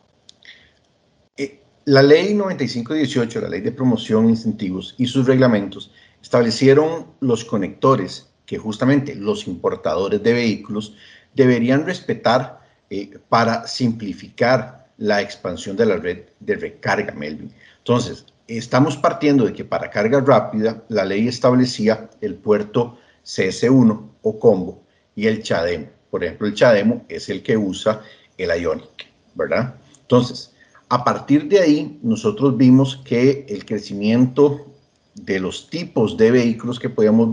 la 1.86 2.02
ley 2.02 2.34
9518, 2.34 3.42
la 3.42 3.48
ley 3.48 3.60
de 3.60 3.70
promoción 3.70 4.28
incentivos 4.28 4.96
y 4.98 5.06
sus 5.06 5.24
reglamentos 5.24 5.92
establecieron 6.20 7.06
los 7.20 7.44
conectores 7.44 8.32
que 8.44 8.58
justamente 8.58 9.14
los 9.14 9.46
importadores 9.46 10.20
de 10.20 10.32
vehículos 10.32 10.96
deberían 11.34 11.86
respetar 11.86 12.65
eh, 12.90 13.18
para 13.28 13.66
simplificar 13.66 14.86
la 14.98 15.20
expansión 15.20 15.76
de 15.76 15.86
la 15.86 15.96
red 15.96 16.20
de 16.40 16.56
recarga, 16.56 17.12
Melvin. 17.12 17.52
Entonces, 17.78 18.24
estamos 18.48 18.96
partiendo 18.96 19.44
de 19.44 19.52
que 19.52 19.64
para 19.64 19.90
carga 19.90 20.20
rápida 20.20 20.82
la 20.88 21.04
ley 21.04 21.28
establecía 21.28 22.08
el 22.20 22.34
puerto 22.34 22.98
CS1 23.24 24.08
o 24.22 24.38
combo 24.38 24.82
y 25.14 25.26
el 25.26 25.42
CHAdeMO. 25.42 25.88
Por 26.10 26.24
ejemplo, 26.24 26.46
el 26.46 26.54
CHAdeMO 26.54 27.04
es 27.08 27.28
el 27.28 27.42
que 27.42 27.56
usa 27.56 28.00
el 28.38 28.50
Ionic, 28.60 29.08
¿verdad? 29.34 29.74
Entonces, 30.02 30.52
a 30.88 31.02
partir 31.02 31.48
de 31.48 31.60
ahí, 31.60 31.98
nosotros 32.02 32.56
vimos 32.56 32.96
que 33.04 33.44
el 33.48 33.64
crecimiento 33.64 34.66
de 35.14 35.40
los 35.40 35.68
tipos 35.68 36.16
de 36.16 36.30
vehículos 36.30 36.78
que 36.78 36.88
podíamos, 36.88 37.30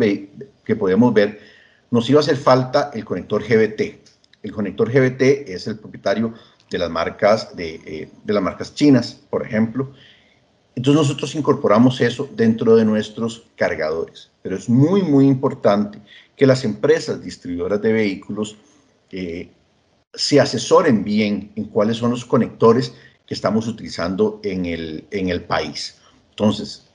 que 0.63 0.75
podíamos 0.75 1.13
ver, 1.13 1.39
nos 1.91 2.09
iba 2.09 2.19
a 2.19 2.23
hacer 2.23 2.37
falta 2.37 2.89
el 2.93 3.05
conector 3.05 3.43
GBT. 3.43 4.12
El 4.43 4.51
conector 4.51 4.91
GBT 4.91 5.49
es 5.49 5.67
el 5.67 5.79
propietario 5.79 6.34
de 6.69 6.77
las 6.77 6.89
marcas, 6.89 7.56
de, 7.56 8.10
de 8.23 8.34
las 8.34 8.43
marcas 8.43 8.75
chinas, 8.75 9.19
por 9.29 9.45
ejemplo. 9.45 9.91
Entonces 10.75 11.01
nosotros 11.01 11.36
incorporamos 11.36 12.01
eso 12.01 12.29
dentro 12.36 12.75
de 12.75 12.86
nuestros 12.86 13.45
cargadores. 13.56 14.29
Pero 14.41 14.56
es 14.56 14.69
muy, 14.69 15.01
muy 15.01 15.27
importante 15.27 15.99
que 16.36 16.47
las 16.47 16.65
empresas 16.65 17.21
distribuidoras 17.21 17.82
de 17.82 17.93
vehículos 17.93 18.58
eh, 19.12 19.49
se 20.13 20.39
asesoren 20.39 21.03
bien 21.03 21.51
en 21.56 21.65
cuáles 21.65 21.97
son 21.97 22.12
los 22.12 22.25
conectores 22.25 22.93
que 23.25 23.34
estamos 23.34 23.67
utilizando 23.67 24.41
en 24.43 24.65
el 24.65 25.43
país. 25.43 25.97
Entonces, 26.32 26.88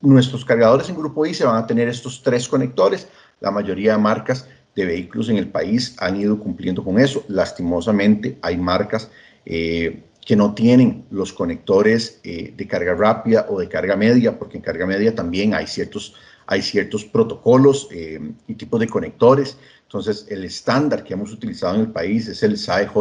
nuestros 0.00 0.44
cargadores 0.44 0.88
en 0.88 0.96
Grupo 0.96 1.24
I 1.26 1.34
se 1.34 1.44
van 1.44 1.56
a 1.56 1.66
tener 1.66 1.88
estos 1.88 2.22
tres 2.22 2.48
conectores. 2.48 3.08
La 3.40 3.50
mayoría 3.50 3.92
de 3.92 3.98
marcas 3.98 4.46
de 4.80 4.86
vehículos 4.86 5.28
en 5.28 5.36
el 5.36 5.48
país 5.48 5.94
han 5.98 6.20
ido 6.20 6.38
cumpliendo 6.38 6.82
con 6.84 6.98
eso. 6.98 7.24
Lastimosamente, 7.28 8.38
hay 8.42 8.56
marcas 8.56 9.10
eh, 9.46 10.02
que 10.24 10.36
no 10.36 10.54
tienen 10.54 11.04
los 11.10 11.32
conectores 11.32 12.20
eh, 12.22 12.52
de 12.56 12.66
carga 12.66 12.94
rápida 12.94 13.46
o 13.48 13.58
de 13.58 13.68
carga 13.68 13.96
media, 13.96 14.38
porque 14.38 14.58
en 14.58 14.62
carga 14.62 14.86
media 14.86 15.14
también 15.14 15.54
hay 15.54 15.66
ciertos, 15.66 16.14
hay 16.46 16.62
ciertos 16.62 17.04
protocolos 17.04 17.88
eh, 17.90 18.20
y 18.46 18.54
tipos 18.54 18.80
de 18.80 18.86
conectores. 18.86 19.56
Entonces, 19.82 20.26
el 20.28 20.44
estándar 20.44 21.02
que 21.02 21.14
hemos 21.14 21.32
utilizado 21.32 21.74
en 21.74 21.80
el 21.80 21.90
país 21.90 22.28
es 22.28 22.42
el 22.42 22.56
SAEJ 22.56 22.92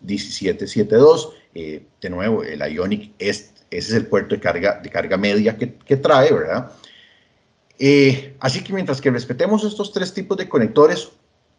1772. 0.00 1.32
Eh, 1.54 1.82
de 2.00 2.10
nuevo, 2.10 2.42
el 2.42 2.60
Ionic, 2.60 3.12
es, 3.18 3.52
ese 3.70 3.88
es 3.90 3.94
el 3.94 4.06
puerto 4.06 4.34
de 4.34 4.40
carga, 4.40 4.80
de 4.82 4.90
carga 4.90 5.16
media 5.16 5.56
que, 5.56 5.74
que 5.74 5.96
trae, 5.96 6.32
¿verdad? 6.32 6.70
Así 8.40 8.62
que 8.64 8.72
mientras 8.72 9.00
que 9.00 9.10
respetemos 9.10 9.64
estos 9.64 9.92
tres 9.92 10.12
tipos 10.14 10.36
de 10.36 10.48
conectores, 10.48 11.10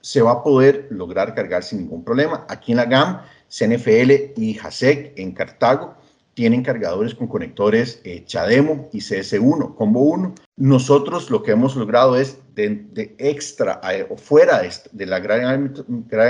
se 0.01 0.21
va 0.21 0.33
a 0.33 0.43
poder 0.43 0.87
lograr 0.91 1.33
cargar 1.33 1.63
sin 1.63 1.79
ningún 1.79 2.03
problema. 2.03 2.45
Aquí 2.47 2.73
en 2.73 2.77
la 2.77 2.85
GAM 2.85 3.21
CNFL 3.49 4.33
y 4.37 4.53
JASEC 4.53 5.17
en 5.17 5.31
Cartago 5.31 5.95
tienen 6.35 6.63
cargadores 6.63 7.15
con 7.15 7.27
conectores 7.27 8.01
eh, 8.03 8.23
CHAdeMO 8.25 8.89
y 8.91 8.99
CS1, 8.99 9.73
Combo 9.75 10.01
1. 10.01 10.35
Nosotros 10.57 11.31
lo 11.31 11.41
que 11.41 11.53
hemos 11.53 11.75
logrado 11.75 12.17
es 12.17 12.37
de, 12.53 13.15
extra 13.17 13.81
o 14.09 14.17
fuera 14.17 14.61
de, 14.91 15.05
la 15.05 15.19
gran, 15.19 15.75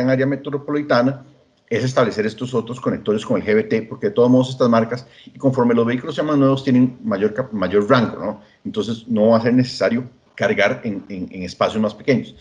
área 0.10 0.26
metropolitana 0.26 1.26
es 1.70 1.84
establecer 1.84 2.26
estos 2.26 2.54
otros 2.54 2.80
conectores 2.80 3.26
con 3.26 3.42
el 3.42 3.48
GBT, 3.48 3.90
porque 3.90 4.08
de 4.08 4.14
todos 4.14 4.30
modos 4.30 4.50
estas 4.50 4.70
marcas, 4.70 5.08
y 5.26 5.38
conforme 5.38 5.74
los 5.74 5.86
vehículos 5.86 6.16
sean 6.16 6.28
más 6.28 6.38
nuevos, 6.38 6.64
tienen 6.64 6.98
mayor, 7.04 7.50
mayor 7.54 7.90
rango, 7.90 8.18
¿no? 8.18 8.42
Entonces 8.64 9.08
no 9.08 9.30
va 9.30 9.38
a 9.38 9.42
ser 9.42 9.54
necesario 9.54 10.10
cargar 10.36 10.82
en, 10.84 11.04
en 11.10 11.44
espacios 11.44 11.82
más 11.82 11.94
pequeños 11.94 12.36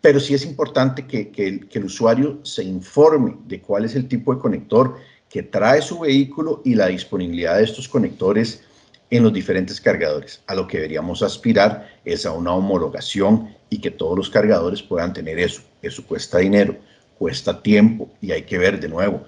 pero 0.00 0.18
sí 0.18 0.34
es 0.34 0.44
importante 0.44 1.06
que, 1.06 1.30
el, 1.70 1.84
usuario 1.84 2.38
se 2.42 2.64
informe 2.64 3.36
de 3.46 3.60
cuál 3.60 3.84
es 3.84 3.94
el 3.94 4.08
tipo 4.08 4.34
de 4.34 4.40
conector 4.40 4.96
que 5.28 5.42
trae 5.42 5.82
su 5.82 6.00
vehículo 6.00 6.62
y 6.64 6.74
la 6.74 6.86
disponibilidad 6.86 7.58
de 7.58 7.64
estos 7.64 7.88
conectores 7.88 8.62
en 9.10 9.22
los 9.22 9.32
diferentes 9.32 9.80
cargadores. 9.80 10.42
A 10.46 10.54
lo 10.54 10.66
que 10.66 10.78
deberíamos 10.78 11.22
aspirar 11.22 11.88
es 12.04 12.24
a 12.24 12.32
una 12.32 12.52
homologación 12.52 13.54
y 13.68 13.78
que 13.78 13.90
todos 13.90 14.16
los 14.16 14.30
cargadores 14.30 14.82
puedan 14.82 15.12
tener 15.12 15.38
eso. 15.38 15.62
Eso 15.82 16.04
cuesta 16.04 16.38
dinero, 16.38 16.76
cuesta 17.20 17.62
tiempo 17.62 18.08
y 18.22 18.32
hay 18.32 18.44
que 18.44 18.56
ver 18.56 18.80
de 18.80 18.88
nuevo 18.88 19.26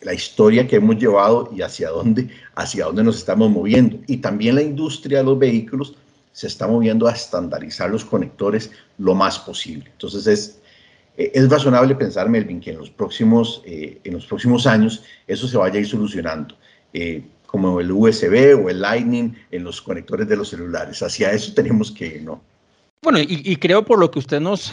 la 0.00 0.14
historia 0.14 0.68
que 0.68 0.76
hemos 0.76 0.96
llevado 0.96 1.50
y 1.52 1.60
hacia 1.60 1.90
dónde, 1.90 2.28
hacia 2.54 2.84
dónde 2.84 3.02
nos 3.02 3.16
estamos 3.16 3.50
moviendo. 3.50 3.98
Y 4.06 4.18
también 4.18 4.54
la 4.54 4.62
industria 4.62 5.18
de 5.18 5.24
los 5.24 5.38
vehículos 5.40 5.96
se 6.32 6.46
está 6.46 6.68
moviendo 6.68 7.08
a 7.08 7.12
estandarizar 7.12 7.90
los 7.90 8.04
conectores 8.04 8.70
lo 8.98 9.12
más 9.16 9.40
posible. 9.40 9.86
Entonces 9.90 10.26
es, 10.28 10.60
es 11.16 11.48
razonable 11.48 11.96
pensar, 11.96 12.28
Melvin, 12.28 12.60
que 12.60 12.70
en 12.70 12.78
los 12.78 12.90
próximos, 12.90 13.60
eh, 13.66 13.98
en 14.04 14.14
los 14.14 14.26
próximos 14.26 14.64
años 14.64 15.02
eso 15.26 15.48
se 15.48 15.56
vaya 15.56 15.78
a 15.78 15.80
ir 15.80 15.88
solucionando, 15.88 16.54
eh, 16.92 17.24
como 17.46 17.80
el 17.80 17.90
USB 17.90 18.56
o 18.64 18.70
el 18.70 18.80
Lightning 18.80 19.34
en 19.50 19.64
los 19.64 19.82
conectores 19.82 20.28
de 20.28 20.36
los 20.36 20.50
celulares. 20.50 21.02
Hacia 21.02 21.32
eso 21.32 21.52
tenemos 21.54 21.90
que 21.90 22.06
ir, 22.06 22.22
¿no? 22.22 22.40
Bueno, 23.02 23.18
y, 23.20 23.56
creo 23.56 23.84
por 23.84 23.98
lo 23.98 24.12
que 24.12 24.20
usted 24.20 24.40
nos, 24.40 24.72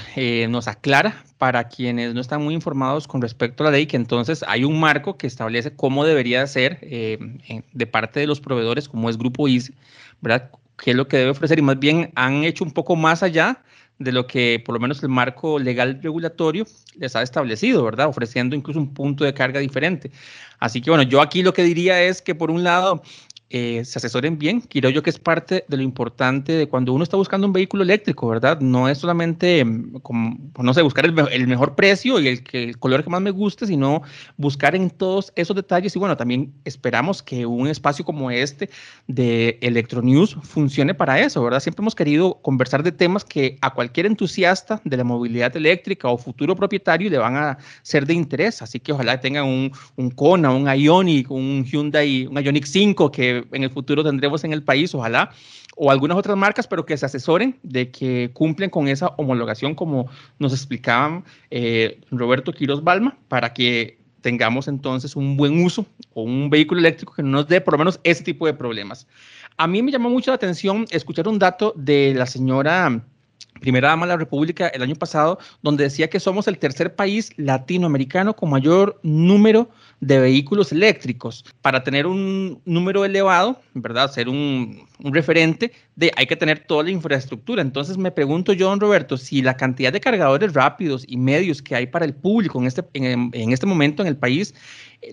nos 0.50 0.68
aclara, 0.68 1.24
para 1.40 1.68
quienes 1.68 2.14
no 2.14 2.22
están 2.22 2.44
muy 2.44 2.54
informados 2.54 3.08
con 3.08 3.24
respecto 3.24 3.64
a 3.64 3.66
la 3.66 3.72
ley, 3.72 3.88
que 3.88 3.98
entonces 3.98 4.46
hay 4.48 4.64
un 4.64 4.80
marco 4.80 5.18
que 5.18 5.26
establece 5.26 5.76
cómo 5.76 6.06
debería 6.06 6.46
ser 6.46 6.80
de 6.80 7.88
parte 7.88 8.20
de 8.20 8.28
los 8.28 8.40
proveedores, 8.40 8.88
como 8.88 9.10
es 9.10 9.18
Grupo 9.18 9.48
IS, 9.48 9.74
¿verdad? 10.22 10.52
qué 10.80 10.92
es 10.92 10.98
lo 10.98 11.08
que 11.08 11.18
debe 11.18 11.32
ofrecer 11.32 11.60
y 11.60 11.62
más 11.62 11.80
bien 11.80 12.12
han 12.16 12.44
hecho 12.44 12.64
un 12.64 12.72
poco 12.72 12.96
más 12.96 13.24
allá 13.24 13.62
de 13.98 14.14
lo 14.14 14.28
que 14.28 14.62
por 14.66 14.74
lo 14.74 14.80
menos 14.80 15.04
el 15.04 15.10
marco 15.10 15.60
legal 15.60 16.00
regulatorio 16.02 16.66
les 16.96 17.16
ha 17.16 17.22
establecido, 17.22 17.84
¿verdad? 17.84 18.08
Ofreciendo 18.08 18.56
incluso 18.56 18.80
un 18.80 18.94
punto 18.94 19.26
de 19.26 19.34
carga 19.34 19.60
diferente. 19.60 20.10
Así 20.60 20.82
que 20.82 20.90
bueno, 20.90 21.04
yo 21.04 21.22
aquí 21.22 21.44
lo 21.44 21.54
que 21.54 21.64
diría 21.64 22.02
es 22.02 22.22
que 22.22 22.34
por 22.34 22.50
un 22.50 22.64
lado 22.64 23.02
eh, 23.52 23.84
se 23.84 23.98
asesoren 23.98 24.38
bien. 24.38 24.62
Creo 24.62 24.92
yo 24.92 25.02
que 25.02 25.10
es 25.10 25.18
parte 25.18 25.66
de 25.68 25.78
lo 25.78 25.82
importante 25.82 26.54
de 26.54 26.68
cuando 26.68 26.94
uno 26.94 27.04
está 27.04 27.18
buscando 27.18 27.48
un 27.48 27.54
vehículo 27.54 27.82
eléctrico, 27.82 28.28
¿verdad? 28.28 28.60
No 28.60 28.88
es 28.88 29.00
solamente, 29.00 29.66
mm, 29.66 30.02
como, 30.02 30.38
pues, 30.54 30.64
no 30.64 30.74
sé, 30.74 30.84
buscar 30.84 31.06
el, 31.06 31.48
mejor 31.48 31.76
precio 31.76 32.20
y 32.20 32.28
el, 32.28 32.44
el 32.52 32.78
color 32.78 33.04
que 33.04 33.10
más 33.10 33.22
me 33.22 33.32
guste, 33.32 33.66
sino 33.66 34.04
buscar 34.38 34.76
en 34.76 34.92
todos 34.92 35.34
esos 35.36 35.56
detalles. 35.56 35.96
Y 35.96 36.00
bueno, 36.00 36.16
también 36.16 36.54
esperamos 36.64 37.24
que 37.24 37.48
un 37.48 37.68
espacio 37.68 38.06
como 38.06 38.30
este 38.30 38.70
de 39.08 39.58
Electronews 39.62 40.38
funcione 40.44 40.94
para 40.94 41.20
eso, 41.20 41.44
¿verdad? 41.44 41.60
Siempre 41.60 41.82
hemos 41.82 41.96
querido 41.96 42.40
conversar 42.44 42.84
de 42.84 42.92
temas 42.92 43.26
que 43.26 43.58
a 43.62 43.74
cualquier 43.74 44.06
entusiasta 44.06 44.80
de 44.84 44.98
la 44.98 45.04
movilidad 45.04 45.56
eléctrica 45.58 46.08
o 46.08 46.20
futuro 46.20 46.56
propietario 46.56 47.10
le 47.10 47.18
van 47.18 47.36
a 47.36 47.58
ser 47.82 48.06
de 48.06 48.14
interés. 48.14 48.62
Así 48.62 48.80
que 48.80 48.92
ojalá 48.92 49.20
tengan 49.20 49.46
un, 49.46 49.72
un 49.96 50.12
Kona, 50.12 50.52
un 50.52 50.68
Ioniq, 50.68 51.32
un 51.32 51.66
Hyundai, 51.66 52.28
un 52.28 52.40
Ioniq 52.40 52.66
5 52.66 53.12
que 53.12 53.39
en 53.52 53.64
el 53.64 53.70
futuro 53.70 54.04
tendremos 54.04 54.44
en 54.44 54.54
el 54.54 54.64
país, 54.64 54.94
ojalá, 54.96 55.32
o 55.76 55.92
algunas 55.92 56.18
otras 56.18 56.36
marcas, 56.38 56.68
pero 56.68 56.86
que 56.86 56.98
se 56.98 57.06
asesoren 57.06 57.58
de 57.64 57.92
que 57.92 58.32
cumplen 58.34 58.70
con 58.70 58.88
esa 58.88 59.08
homologación, 59.18 59.76
como 59.76 60.10
nos 60.40 60.54
explicaban 60.54 61.24
eh, 61.52 62.02
Roberto 62.12 62.52
Quiros 62.52 62.84
Balma, 62.84 63.18
para 63.28 63.54
que 63.54 64.00
tengamos 64.22 64.68
entonces 64.68 65.16
un 65.16 65.38
buen 65.38 65.64
uso 65.64 65.86
o 66.14 66.24
un 66.24 66.50
vehículo 66.50 66.80
eléctrico 66.80 67.14
que 67.14 67.24
no 67.24 67.30
nos 67.30 67.48
dé 67.48 67.62
por 67.62 67.74
lo 67.74 67.78
menos 67.80 68.00
ese 68.04 68.24
tipo 68.24 68.46
de 68.46 68.54
problemas. 68.54 69.08
A 69.58 69.68
mí 69.68 69.82
me 69.82 69.92
llamó 69.92 70.10
mucho 70.10 70.32
la 70.32 70.36
atención 70.36 70.86
escuchar 70.90 71.28
un 71.28 71.40
dato 71.40 71.74
de 71.76 72.14
la 72.16 72.26
señora 72.26 73.04
primera 73.60 73.90
dama 73.90 74.06
de 74.06 74.14
la 74.14 74.18
República 74.18 74.68
el 74.70 74.82
año 74.82 74.96
pasado, 74.96 75.40
donde 75.62 75.84
decía 75.84 76.10
que 76.10 76.20
somos 76.20 76.48
el 76.48 76.58
tercer 76.58 76.96
país 76.96 77.32
latinoamericano 77.38 78.36
con 78.36 78.50
mayor 78.50 79.00
número 79.04 79.64
de 79.64 79.70
vehículos 80.00 80.72
eléctricos. 80.72 81.46
Para 81.62 81.84
tener 81.84 82.08
un 82.08 82.62
número 82.66 83.06
elevado, 83.06 83.62
¿verdad? 83.74 84.12
Ser 84.12 84.30
un, 84.30 84.88
referente, 85.00 85.72
de, 85.96 86.12
hay 86.16 86.26
que 86.26 86.36
tener 86.36 86.60
toda 86.60 86.84
la 86.84 86.92
infraestructura. 86.92 87.62
Entonces 87.62 87.98
me 87.98 88.12
pregunto 88.12 88.54
yo, 88.54 88.70
don 88.70 88.80
Roberto, 88.80 89.18
si 89.18 89.42
la 89.42 89.58
cantidad 89.58 89.92
de 89.92 90.00
cargadores 90.00 90.54
rápidos 90.54 91.04
y 91.08 91.18
medios 91.18 91.62
que 91.62 91.76
hay 91.76 91.88
para 91.88 92.06
el 92.06 92.14
público 92.14 92.60
en 92.60 92.68
este, 92.68 92.84
en, 92.94 93.30
en 93.34 93.52
este 93.52 93.66
momento 93.66 94.02
en 94.02 94.08
el 94.08 94.18
país, 94.18 94.54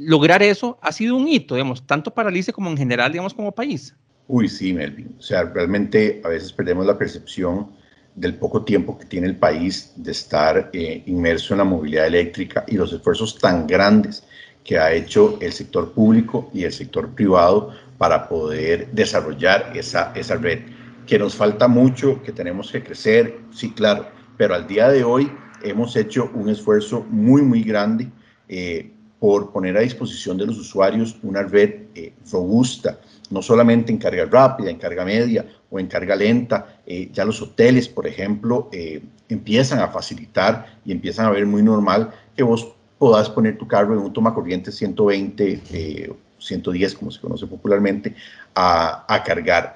lograr 0.01 0.43
eso 0.43 0.79
ha 0.83 0.93
sido 0.93 1.17
un 1.17 1.29
hito, 1.29 1.55
digamos, 1.55 1.87
tanto 1.87 2.13
para 2.13 2.29
Alice 2.29 2.53
como 2.53 2.71
en 2.71 2.77
general, 2.77 3.13
digamos, 3.13 3.35
como 3.35 3.53
país. 3.53 3.95
Uy, 4.29 4.49
sí, 4.49 4.73
Melvin. 4.73 5.15
O 5.19 5.23
sea, 5.23 5.45
realmente 5.45 6.21
a 6.25 6.29
veces 6.29 6.53
perdemos 6.53 6.87
la 6.87 6.99
percepción 6.99 7.71
del 8.17 8.35
poco 8.35 8.65
tiempo 8.65 8.99
que 8.99 9.05
tiene 9.05 9.29
el 9.29 9.37
país 9.37 9.93
de 9.97 10.11
estar 10.11 10.71
eh, 10.73 11.03
inmerso 11.07 11.55
en 11.55 11.59
la 11.59 11.65
movilidad 11.65 12.07
eléctrica 12.07 12.65
y 12.67 12.77
los 12.77 12.93
esfuerzos 12.93 13.39
tan 13.39 13.67
grandes 13.67 14.25
que 14.67 14.79
ha 14.79 14.93
hecho 14.93 15.39
el 15.41 15.53
sector 15.53 15.93
público 15.93 16.51
y 16.53 16.65
el 16.65 16.73
sector 16.73 17.09
privado 17.15 17.71
para 17.99 18.29
poder 18.29 18.91
desarrollar 18.93 19.73
esa, 19.75 20.13
esa 20.15 20.35
red. 20.35 20.59
Que 21.07 21.19
nos 21.19 21.37
falta 21.37 21.69
mucho, 21.69 22.21
que 22.23 22.33
tenemos 22.33 22.73
que 22.73 22.83
crecer, 22.83 23.39
sí, 23.53 23.71
claro, 23.71 24.09
pero 24.37 24.57
al 24.57 24.67
día 24.67 24.89
de 24.89 25.05
hoy 25.05 25.31
hemos 25.63 25.95
hecho 25.95 26.31
un 26.35 26.49
esfuerzo 26.49 27.07
muy, 27.09 27.43
muy 27.43 27.63
grande 27.63 28.09
eh, 28.49 28.91
por 29.21 29.53
poner 29.53 29.77
a 29.77 29.81
disposición 29.81 30.37
de 30.37 30.47
los 30.47 30.59
usuarios 30.59 31.17
una 31.23 31.43
red 31.43 31.85
eh, 31.95 32.13
robusta, 32.31 32.99
no 33.31 33.43
solamente 33.43 33.93
en 33.93 33.99
carga 33.99 34.27
rápida, 34.27 34.69
en 34.69 34.79
carga 34.79 35.05
media 35.05 35.47
o 35.71 35.79
en 35.79 35.87
carga 35.87 36.17
lenta. 36.17 36.81
Eh, 36.87 37.09
ya 37.13 37.25
los 37.25 37.41
hoteles, 37.41 37.89
por 37.89 38.07
ejemplo, 38.07 38.69
empiezan 39.29 39.79
a 39.79 39.89
facilitar 39.89 40.81
y 40.85 40.93
empiezan 40.93 41.27
a 41.27 41.31
ver 41.31 41.47
muy 41.47 41.63
normal 41.63 42.11
que 42.37 42.43
vos 42.43 42.75
podás 42.99 43.29
poner 43.31 43.59
tu 43.59 43.67
carro 43.67 43.95
en 43.95 44.01
un 44.01 44.13
toma 44.13 44.35
corriente 44.35 44.73
120, 44.73 46.15
110, 46.39 46.95
como 46.95 47.11
se 47.11 47.21
conoce 47.21 47.47
popularmente, 47.47 48.15
a, 48.55 49.05
a 49.13 49.23
cargar. 49.23 49.75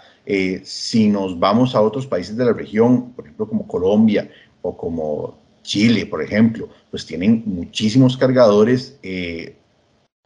si 0.64 1.08
nos 1.08 1.38
vamos 1.38 1.74
a 1.74 1.80
otros 1.80 2.06
países 2.06 2.36
de 2.36 2.44
la 2.44 2.52
región, 2.52 3.12
por 3.12 3.24
ejemplo, 3.24 3.48
como 3.48 3.66
Colombia 3.66 4.30
o 4.62 4.76
como 4.76 5.40
Chile, 5.62 6.06
por 6.06 6.22
ejemplo, 6.22 6.68
pues 6.90 7.06
tienen 7.06 7.42
muchísimos 7.46 8.16
cargadores. 8.16 8.98
Eh, 9.02 9.56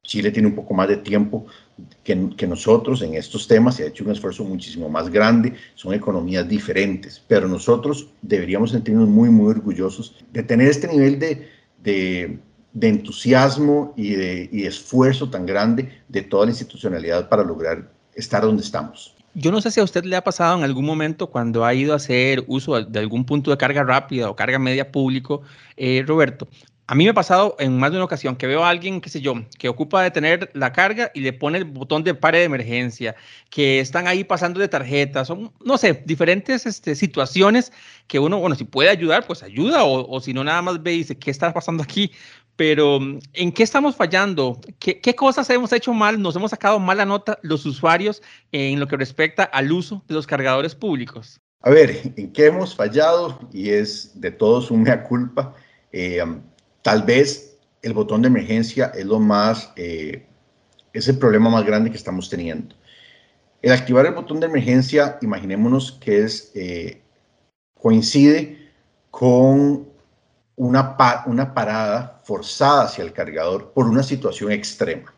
Chile 0.02 0.30
tiene 0.30 0.48
un 0.48 0.54
poco 0.54 0.74
más 0.74 0.88
de 0.88 0.98
tiempo 0.98 1.46
que, 2.02 2.30
que, 2.36 2.46
nosotros 2.46 3.00
en 3.02 3.14
estos 3.14 3.48
temas, 3.48 3.76
se 3.76 3.84
ha 3.84 3.86
hecho 3.86 4.04
un 4.04 4.10
esfuerzo 4.10 4.44
muchísimo 4.44 4.88
más 4.88 5.08
grande, 5.10 5.54
son 5.74 5.94
economías 5.94 6.46
diferentes, 6.46 7.22
pero 7.26 7.48
nosotros 7.48 8.08
deberíamos 8.20 8.70
sentirnos 8.70 9.08
muy, 9.08 9.30
muy 9.30 9.50
orgullosos 9.50 10.14
de 10.30 10.42
tener 10.42 10.68
este 10.68 10.88
nivel 10.88 11.18
de, 11.18 12.38
de 12.74 12.88
entusiasmo 12.88 13.94
y 13.96 14.10
de 14.10 14.48
y 14.52 14.64
esfuerzo 14.64 15.30
tan 15.30 15.46
grande 15.46 16.02
de 16.08 16.22
toda 16.22 16.44
la 16.46 16.50
institucionalidad 16.50 17.28
para 17.28 17.42
lograr 17.42 17.90
estar 18.14 18.42
donde 18.42 18.62
estamos. 18.62 19.14
Yo 19.34 19.50
no 19.50 19.60
sé 19.60 19.70
si 19.70 19.80
a 19.80 19.84
usted 19.84 20.04
le 20.04 20.14
ha 20.14 20.22
pasado 20.22 20.58
en 20.58 20.64
algún 20.64 20.84
momento 20.84 21.28
cuando 21.28 21.64
ha 21.64 21.74
ido 21.74 21.92
a 21.92 21.96
hacer 21.96 22.44
uso 22.46 22.80
de 22.80 22.98
algún 23.00 23.24
punto 23.24 23.50
de 23.50 23.56
carga 23.56 23.82
rápida 23.82 24.30
o 24.30 24.36
carga 24.36 24.58
media 24.60 24.92
público, 24.92 25.42
eh, 25.76 26.04
Roberto. 26.06 26.46
A 26.86 26.94
mí 26.94 27.04
me 27.04 27.10
ha 27.10 27.14
pasado 27.14 27.56
en 27.58 27.78
más 27.78 27.90
de 27.90 27.96
una 27.96 28.04
ocasión 28.04 28.36
que 28.36 28.46
veo 28.46 28.62
a 28.62 28.68
alguien, 28.68 29.00
qué 29.00 29.08
sé 29.08 29.22
yo, 29.22 29.34
que 29.58 29.70
ocupa 29.70 30.02
de 30.02 30.10
tener 30.10 30.50
la 30.52 30.70
carga 30.72 31.10
y 31.14 31.20
le 31.20 31.32
pone 31.32 31.56
el 31.56 31.64
botón 31.64 32.04
de 32.04 32.14
pare 32.14 32.40
de 32.40 32.44
emergencia, 32.44 33.16
que 33.48 33.80
están 33.80 34.06
ahí 34.06 34.22
pasando 34.22 34.60
de 34.60 34.68
tarjetas, 34.68 35.26
son, 35.28 35.50
no 35.64 35.78
sé, 35.78 36.02
diferentes 36.04 36.66
este, 36.66 36.94
situaciones 36.94 37.72
que 38.06 38.18
uno, 38.18 38.38
bueno, 38.38 38.54
si 38.54 38.64
puede 38.64 38.90
ayudar, 38.90 39.26
pues 39.26 39.42
ayuda, 39.42 39.84
o, 39.84 40.06
o 40.14 40.20
si 40.20 40.34
no, 40.34 40.44
nada 40.44 40.60
más 40.60 40.82
ve 40.82 40.92
y 40.92 40.98
dice, 40.98 41.18
¿qué 41.18 41.30
está 41.30 41.54
pasando 41.54 41.82
aquí? 41.82 42.12
Pero 42.56 42.98
¿en 43.32 43.52
qué 43.52 43.62
estamos 43.62 43.96
fallando? 43.96 44.60
¿Qué, 44.78 45.14
cosas 45.14 45.48
hemos 45.50 45.72
hecho 45.72 45.92
mal? 45.92 46.20
¿Nos 46.20 46.36
hemos 46.36 46.50
sacado 46.50 46.78
mala 46.78 47.04
nota 47.04 47.38
los 47.42 47.66
usuarios 47.66 48.22
en 48.52 48.78
lo 48.78 48.86
que 48.86 48.96
respecta 48.96 49.44
al 49.44 49.72
uso 49.72 50.04
de 50.06 50.14
los 50.14 50.26
cargadores 50.26 50.74
públicos? 50.74 51.40
A 51.62 51.70
ver, 51.70 52.12
¿en 52.16 52.32
qué 52.32 52.46
hemos 52.46 52.74
fallado? 52.74 53.40
Y 53.52 53.70
es 53.70 54.20
de 54.20 54.30
todos 54.30 54.70
un 54.70 54.82
mea 54.82 55.02
culpa. 55.02 55.54
Eh, 55.92 56.22
tal 56.82 57.02
vez 57.02 57.58
el 57.82 57.92
botón 57.92 58.22
de 58.22 58.28
emergencia 58.28 58.92
es 58.94 59.06
lo 59.06 59.18
más, 59.18 59.72
eh, 59.76 60.26
es 60.92 61.08
el 61.08 61.18
problema 61.18 61.50
más 61.50 61.64
grande 61.64 61.90
que 61.90 61.96
estamos 61.96 62.28
teniendo. 62.28 62.74
El 63.62 63.72
activar 63.72 64.06
el 64.06 64.14
botón 64.14 64.40
de 64.40 64.46
emergencia, 64.46 65.18
imaginémonos 65.22 65.92
que 65.92 66.22
es, 66.22 66.52
eh, 66.54 67.00
coincide 67.74 68.70
con 69.10 69.88
una, 70.56 70.96
una 71.26 71.54
parada 71.54 72.20
forzada 72.24 72.84
hacia 72.84 73.04
el 73.04 73.12
cargador 73.12 73.72
por 73.72 73.86
una 73.86 74.02
situación 74.02 74.52
extrema. 74.52 75.14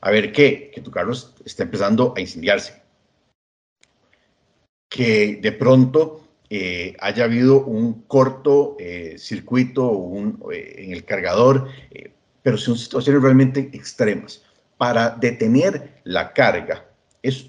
A 0.00 0.10
ver, 0.10 0.32
¿qué? 0.32 0.70
Que 0.72 0.80
tu 0.80 0.90
carro 0.90 1.12
está 1.44 1.64
empezando 1.64 2.14
a 2.16 2.20
incendiarse. 2.20 2.82
Que 4.88 5.38
de 5.42 5.52
pronto 5.52 6.20
eh, 6.48 6.96
haya 7.00 7.24
habido 7.24 7.64
un 7.64 8.02
corto 8.02 8.76
eh, 8.78 9.16
circuito 9.18 9.90
eh, 10.52 10.74
en 10.78 10.92
el 10.92 11.04
cargador, 11.04 11.68
pero 12.42 12.56
son 12.56 12.76
situaciones 12.78 13.22
realmente 13.22 13.70
extremas. 13.72 14.42
Para 14.76 15.10
detener 15.10 16.00
la 16.04 16.32
carga, 16.32 16.84
es 17.22 17.46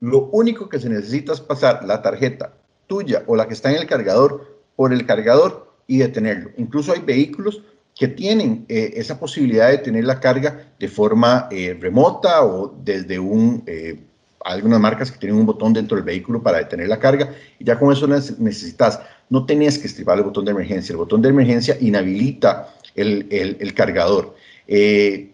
lo 0.00 0.26
único 0.32 0.68
que 0.68 0.78
se 0.78 0.88
necesita 0.88 1.32
es 1.32 1.40
pasar 1.40 1.84
la 1.84 2.02
tarjeta 2.02 2.54
tuya 2.86 3.22
o 3.26 3.36
la 3.36 3.46
que 3.46 3.54
está 3.54 3.70
en 3.70 3.76
el 3.76 3.86
cargador 3.86 4.60
por 4.76 4.92
el 4.92 5.06
cargador 5.06 5.71
y 5.86 5.98
detenerlo. 5.98 6.50
Incluso 6.56 6.92
hay 6.92 7.00
vehículos 7.00 7.62
que 7.94 8.08
tienen 8.08 8.64
eh, 8.68 8.94
esa 8.96 9.18
posibilidad 9.18 9.70
de 9.70 9.78
tener 9.78 10.04
la 10.04 10.20
carga 10.20 10.72
de 10.78 10.88
forma 10.88 11.48
eh, 11.50 11.76
remota 11.78 12.44
o 12.44 12.74
desde 12.82 13.18
un, 13.18 13.62
eh, 13.66 14.00
algunas 14.44 14.80
marcas 14.80 15.12
que 15.12 15.18
tienen 15.18 15.38
un 15.38 15.46
botón 15.46 15.72
dentro 15.72 15.96
del 15.96 16.04
vehículo 16.04 16.42
para 16.42 16.58
detener 16.58 16.88
la 16.88 16.98
carga 16.98 17.34
y 17.58 17.64
ya 17.64 17.78
con 17.78 17.92
eso 17.92 18.06
necesitas, 18.06 19.00
no 19.28 19.44
tenías 19.44 19.78
que 19.78 19.86
estripar 19.86 20.18
el 20.18 20.24
botón 20.24 20.44
de 20.44 20.52
emergencia, 20.52 20.92
el 20.92 20.98
botón 20.98 21.22
de 21.22 21.28
emergencia 21.28 21.76
inhabilita 21.80 22.74
el, 22.94 23.26
el, 23.30 23.56
el 23.60 23.74
cargador. 23.74 24.34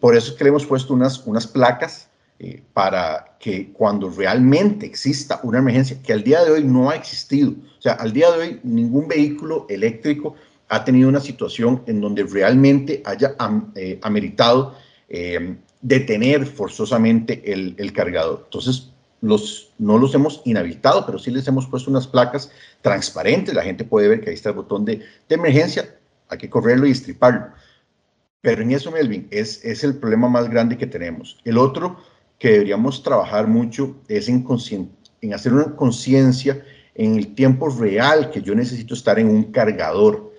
por 0.01 0.17
eso 0.17 0.33
es 0.33 0.37
que 0.37 0.45
le 0.45 0.51
hemos 0.51 0.67
puesto 0.67 0.95
unas, 0.95 1.25
unas 1.27 1.47
placas 1.47 2.08
para 2.73 3.37
que 3.41 3.73
cuando 3.73 4.11
realmente 4.11 4.87
exista 4.87 5.41
una 5.43 5.59
emergencia, 5.59 6.01
que 6.03 6.13
al 6.13 6.23
día 6.23 6.45
de 6.45 6.53
hoy 6.53 6.65
no 6.65 6.89
ha 6.89 6.95
existido, 6.95 7.51
o 7.51 7.83
sea, 7.83 7.95
al 7.95 8.13
día 8.13 8.31
de 8.31 8.39
hoy 8.39 8.61
ningún 8.63 9.09
vehículo 9.09 9.67
eléctrico 9.69 10.37
ha 10.69 10.85
tenido 10.85 11.09
una 11.09 11.21
situación 11.21 11.83
en 11.87 12.01
donde 12.01 12.25
realmente 12.25 13.03
haya 13.05 13.35
eh, 13.75 13.99
ameritado 14.03 14.75
eh, 15.09 15.57
detener 15.81 16.47
forzosamente 16.47 17.53
el, 17.53 17.93
cargador. 17.93 18.43
Entonces, 18.45 18.91
los, 19.21 19.73
no 19.79 19.99
los 19.99 20.15
hemos 20.15 20.43
inhabilitado, 20.45 21.07
pero 21.07 21.19
sí 21.19 21.31
les 21.31 21.47
hemos 21.49 21.67
puesto 21.67 21.91
unas 21.91 22.07
placas 22.07 22.51
transparentes. 22.83 23.55
La 23.55 23.63
gente 23.63 23.85
puede 23.85 24.09
ver 24.09 24.21
que 24.21 24.31
ahí 24.31 24.35
está 24.35 24.51
el 24.51 24.57
botón 24.57 24.85
de, 24.85 25.03
emergencia. 25.29 25.97
Hay 26.29 26.39
que 26.39 26.51
correrlo 26.51 26.87
y 26.87 26.91
estriparlo. 26.91 27.47
Pero 28.41 28.63
en 28.63 28.73
eso, 28.73 28.91
Melvin, 28.91 29.27
es, 29.31 29.65
es 29.65 29.83
el 29.83 29.97
problema 29.97 30.29
más 30.29 30.49
grande 30.51 30.77
que 30.77 30.87
tenemos. 30.87 31.39
El 31.45 31.59
otro 31.59 31.99
que 32.39 32.53
deberíamos 32.53 33.03
trabajar 33.03 33.47
mucho 33.47 33.97
es 34.09 34.29
en, 34.29 34.45
en 35.21 35.35
hacer 35.35 35.53
una 35.53 35.75
conciencia 35.75 36.65
en 36.95 37.17
el 37.17 37.35
tiempo 37.35 37.69
real 37.69 38.31
que 38.31 38.43
yo 38.43 38.55
necesito 38.55 38.95
estar 38.95 39.19
en 39.19 39.29
un 39.29 39.53
cargador. 39.53 40.33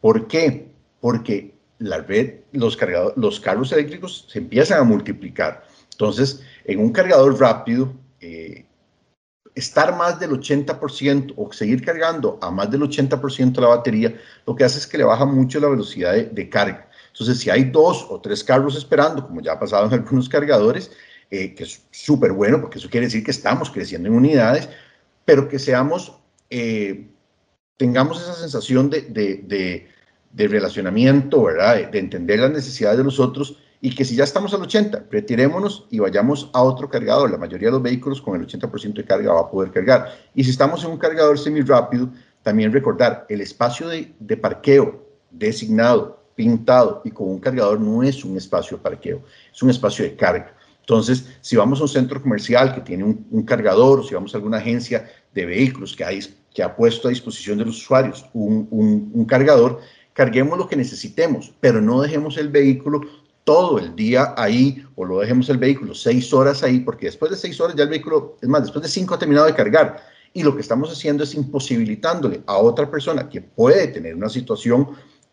¿Por 0.00 0.26
qué? 0.26 0.72
Porque 1.00 1.54
la 1.78 1.98
red, 1.98 2.40
los, 2.52 2.76
cargadores, 2.76 3.16
los 3.16 3.40
carros 3.40 3.72
eléctricos 3.72 4.26
se 4.28 4.38
empiezan 4.38 4.80
a 4.80 4.84
multiplicar. 4.84 5.64
Entonces, 5.92 6.42
en 6.64 6.80
un 6.80 6.92
cargador 6.92 7.38
rápido, 7.40 7.92
eh, 8.20 8.64
estar 9.54 9.96
más 9.96 10.20
del 10.20 10.30
80% 10.30 11.34
o 11.36 11.52
seguir 11.52 11.84
cargando 11.84 12.38
a 12.40 12.50
más 12.50 12.70
del 12.70 12.82
80% 12.82 13.60
la 13.60 13.68
batería, 13.68 14.14
lo 14.46 14.54
que 14.54 14.64
hace 14.64 14.78
es 14.78 14.86
que 14.86 14.98
le 14.98 15.04
baja 15.04 15.24
mucho 15.24 15.60
la 15.60 15.68
velocidad 15.68 16.14
de, 16.14 16.48
carga. 16.48 16.88
Entonces, 17.08 17.38
si 17.38 17.50
hay 17.50 17.64
dos 17.64 18.06
o 18.08 18.20
tres 18.20 18.44
carros 18.44 18.76
esperando, 18.76 19.26
como 19.26 19.40
ya 19.40 19.52
ha 19.52 19.58
pasado 19.58 19.86
en 19.86 19.92
algunos 19.94 20.28
cargadores, 20.28 20.92
eh, 21.30 21.54
que 21.54 21.64
es 21.64 21.82
súper 21.90 22.32
bueno, 22.32 22.60
porque 22.60 22.78
eso 22.78 22.88
quiere 22.88 23.06
decir 23.06 23.24
que 23.24 23.30
estamos 23.30 23.70
creciendo 23.70 24.08
en 24.08 24.14
unidades, 24.14 24.68
pero 25.24 25.48
que 25.48 25.58
seamos 25.58 26.18
eh, 26.50 27.06
tengamos 27.76 28.20
esa 28.20 28.34
sensación 28.34 28.90
de, 28.90 29.02
de, 29.02 29.86
de, 30.32 30.48
relacionamiento, 30.48 31.44
¿verdad? 31.44 31.90
De, 31.90 31.98
entender 31.98 32.40
las 32.40 32.50
necesidades 32.50 32.98
de 32.98 33.04
los 33.04 33.20
otros 33.20 33.56
y 33.80 33.94
que 33.94 34.04
si 34.04 34.16
ya 34.16 34.24
estamos 34.24 34.52
al 34.52 34.62
80, 34.62 35.04
retirémonos 35.10 35.86
y 35.90 36.00
vayamos 36.00 36.50
a 36.52 36.62
otro 36.62 36.90
cargador. 36.90 37.30
La 37.30 37.38
mayoría 37.38 37.68
de 37.68 37.72
los 37.72 37.82
vehículos 37.82 38.20
con 38.20 38.40
el 38.40 38.46
80% 38.46 38.94
de 38.94 39.04
carga 39.04 39.32
va 39.32 39.40
a 39.40 39.50
poder 39.50 39.70
cargar. 39.70 40.12
Y 40.34 40.42
si 40.44 40.50
estamos 40.50 40.84
en 40.84 40.90
un 40.90 40.98
cargador 40.98 41.38
semi 41.38 41.60
rápido, 41.60 42.10
también 42.42 42.72
recordar 42.72 43.24
el 43.28 43.40
espacio 43.40 43.88
de, 43.88 44.12
de 44.18 44.36
parqueo 44.36 45.06
designado, 45.30 46.20
pintado 46.34 47.02
y 47.04 47.10
con 47.10 47.28
un 47.28 47.38
cargador 47.38 47.80
no 47.80 48.02
es 48.02 48.24
un 48.24 48.36
espacio 48.36 48.76
de 48.76 48.82
parqueo, 48.82 49.22
es 49.52 49.62
un 49.62 49.70
espacio 49.70 50.04
de 50.04 50.16
carga. 50.16 50.52
Entonces, 50.88 51.26
si 51.42 51.54
vamos 51.54 51.80
a 51.80 51.82
un 51.82 51.88
centro 51.90 52.22
comercial 52.22 52.74
que 52.74 52.80
tiene 52.80 53.04
un, 53.04 53.26
un 53.30 53.42
cargador, 53.42 54.06
si 54.06 54.14
vamos 54.14 54.32
a 54.32 54.38
alguna 54.38 54.56
agencia 54.56 55.06
de 55.34 55.44
vehículos 55.44 55.94
que, 55.94 56.02
hay, 56.02 56.20
que 56.54 56.62
ha 56.62 56.74
puesto 56.74 57.08
a 57.08 57.10
disposición 57.10 57.58
de 57.58 57.66
los 57.66 57.76
usuarios 57.76 58.24
un, 58.32 58.66
un, 58.70 59.24
cargador, 59.26 59.80
carguemos 60.14 60.56
lo 60.56 60.66
que 60.66 60.76
necesitemos, 60.76 61.52
pero 61.60 61.82
no 61.82 62.00
dejemos 62.00 62.38
el 62.38 62.48
vehículo 62.48 63.02
todo 63.44 63.78
el 63.78 63.94
día 63.94 64.32
ahí 64.38 64.82
o 64.96 65.04
lo 65.04 65.20
dejemos 65.20 65.50
el 65.50 65.58
vehículo 65.58 65.94
seis 65.94 66.32
horas 66.32 66.62
ahí, 66.62 66.80
porque 66.80 67.04
después 67.04 67.30
de 67.30 67.36
seis 67.36 67.60
horas 67.60 67.76
ya 67.76 67.82
el 67.82 67.90
vehículo, 67.90 68.38
es 68.40 68.48
más, 68.48 68.62
después 68.62 68.82
de 68.82 68.88
cinco 68.88 69.12
ha 69.12 69.18
terminado 69.18 69.46
de 69.46 69.54
cargar. 69.54 70.02
Y 70.32 70.42
lo 70.42 70.54
que 70.54 70.62
estamos 70.62 70.90
haciendo 70.90 71.22
es 71.24 71.34
imposibilitándole 71.34 72.40
a 72.46 72.56
otra 72.56 72.90
persona 72.90 73.28
que 73.28 73.42
puede 73.42 73.88
tener 73.88 74.14
una 74.14 74.30
situación 74.30 74.88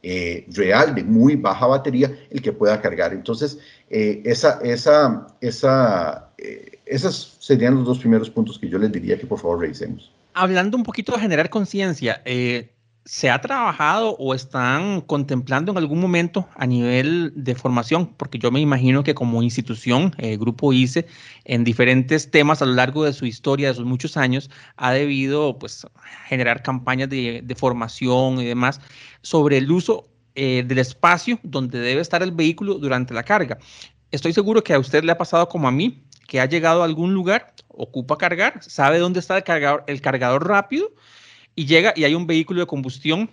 eh, 0.07 0.45
real 0.49 0.93
de 0.93 1.03
muy 1.03 1.35
baja 1.35 1.65
batería 1.65 2.15
el 2.29 2.39
que 2.39 2.53
pueda 2.53 2.79
cargar. 2.79 3.11
Entonces, 3.11 3.57
eh, 3.89 4.21
esa, 4.23 4.59
esa, 4.61 5.25
esa, 5.41 6.29
eh, 6.37 6.77
esos 6.85 7.37
serían 7.39 7.73
los 7.73 7.85
dos 7.85 7.97
primeros 7.97 8.29
puntos 8.29 8.59
que 8.59 8.69
yo 8.69 8.77
les 8.77 8.91
diría 8.91 9.17
que 9.17 9.25
por 9.25 9.39
favor 9.39 9.61
revisemos. 9.61 10.11
Hablando 10.35 10.77
un 10.77 10.83
poquito 10.83 11.13
de 11.13 11.21
generar 11.21 11.49
conciencia, 11.49 12.21
eh, 12.23 12.69
¿se 13.05 13.29
ha 13.29 13.39
trabajado 13.39 14.15
o 14.17 14.33
están 14.33 15.01
contemplando 15.01 15.71
en 15.71 15.77
algún 15.77 15.99
momento 15.99 16.49
a 16.55 16.65
nivel 16.65 17.31
de 17.35 17.53
formación? 17.53 18.07
Porque 18.07 18.39
yo 18.39 18.49
me 18.51 18.59
imagino 18.59 19.03
que 19.03 19.13
como 19.13 19.43
institución, 19.43 20.13
el 20.17 20.39
Grupo 20.39 20.73
ICE, 20.73 21.05
en 21.45 21.63
diferentes 21.63 22.31
temas 22.31 22.63
a 22.63 22.65
lo 22.65 22.73
largo 22.73 23.03
de 23.03 23.13
su 23.13 23.27
historia, 23.27 23.67
de 23.67 23.75
sus 23.75 23.85
muchos 23.85 24.17
años, 24.17 24.49
ha 24.75 24.91
debido 24.91 25.57
pues, 25.59 25.85
generar 26.27 26.63
campañas 26.63 27.09
de, 27.09 27.55
formación 27.55 28.39
y 28.41 28.45
demás 28.45 28.81
sobre 29.21 29.57
el 29.57 29.71
uso 29.71 30.09
eh, 30.33 30.63
del 30.65 30.79
espacio 30.79 31.39
donde 31.43 31.79
debe 31.79 32.01
estar 32.01 32.23
el 32.23 32.31
vehículo 32.31 32.73
durante 32.73 33.13
la 33.13 33.23
carga. 33.23 33.59
Estoy 34.09 34.33
seguro 34.33 34.63
que 34.63 34.73
a 34.73 34.79
usted 34.79 35.03
le 35.03 35.11
ha 35.11 35.17
pasado 35.17 35.47
como 35.47 35.67
a 35.67 35.71
mí, 35.71 36.03
que 36.27 36.41
ha 36.41 36.45
llegado 36.47 36.81
a 36.81 36.85
algún 36.85 37.13
lugar, 37.13 37.53
ocupa 37.67 38.17
cargar, 38.17 38.63
sabe 38.63 38.97
dónde 38.97 39.19
está 39.19 39.37
el 39.37 39.43
cargador, 39.43 39.83
el 39.85 40.01
cargador 40.01 40.47
rápido 40.47 40.89
y 41.55 41.65
llega 41.65 41.93
y 41.95 42.03
hay 42.03 42.15
un 42.15 42.27
vehículo 42.27 42.61
de 42.61 42.67
combustión 42.67 43.29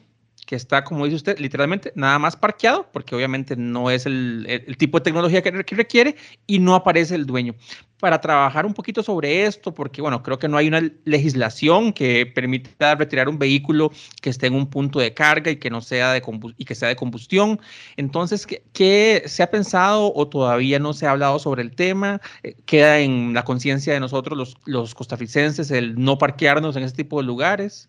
que 0.47 0.57
está, 0.57 0.83
como 0.85 1.05
dice 1.05 1.17
usted, 1.17 1.39
literalmente 1.39 1.93
nada 1.95 2.19
más 2.19 2.37
parqueado, 2.37 2.87
porque 2.93 3.15
obviamente 3.15 3.57
no 3.57 3.91
es 3.91 4.07
el, 4.07 4.67
tipo 4.77 4.99
de 4.99 5.05
tecnología 5.05 5.41
que, 5.43 5.51
requiere 5.51 6.17
y 6.47 6.59
no 6.59 6.75
aparece 6.75 7.15
el 7.15 7.27
dueño. 7.27 7.55
Para 8.01 8.21
trabajar 8.21 8.67
un 8.67 8.75
poquito 8.75 9.05
sobre 9.05 9.47
esto, 9.47 9.73
porque 9.73 10.03
bueno, 10.03 10.25
creo 10.25 10.39
que 10.41 10.49
no 10.49 10.57
hay 10.57 10.67
una 10.67 10.83
legislación 11.05 11.93
que 11.93 12.27
permita 12.27 12.97
retirar 12.97 13.29
un 13.29 13.39
vehículo 13.39 13.93
que 14.21 14.31
esté 14.31 14.49
en 14.49 14.55
un 14.55 14.69
punto 14.69 14.99
de 14.99 15.15
carga 15.15 15.53
y 15.53 15.57
que 15.57 15.71
no 15.71 15.81
sea 15.81 16.13
de 16.13 16.21
y 16.57 16.65
que 16.65 16.75
sea 16.75 16.89
de 16.89 16.97
combustión. 16.97 17.61
Entonces, 17.97 18.47
¿qué, 18.73 19.23
se 19.27 19.43
ha 19.45 19.51
pensado 19.51 20.13
o 20.13 20.29
todavía 20.29 20.81
no 20.81 20.93
se 20.95 21.07
ha 21.07 21.13
hablado 21.13 21.39
sobre 21.39 21.63
el 21.63 21.77
tema? 21.77 22.21
Eh, 22.43 22.57
¿Queda 22.67 22.99
en 22.99 23.35
la 23.35 23.45
conciencia 23.45 23.93
de 23.93 24.01
nosotros 24.01 24.37
los, 24.37 24.57
los 24.65 24.97
costarricenses 24.97 25.71
el 25.71 25.95
no 25.95 26.19
parquearnos 26.19 26.75
en 26.75 26.83
este 26.83 27.05
tipo 27.05 27.21
de 27.21 27.27
lugares? 27.27 27.89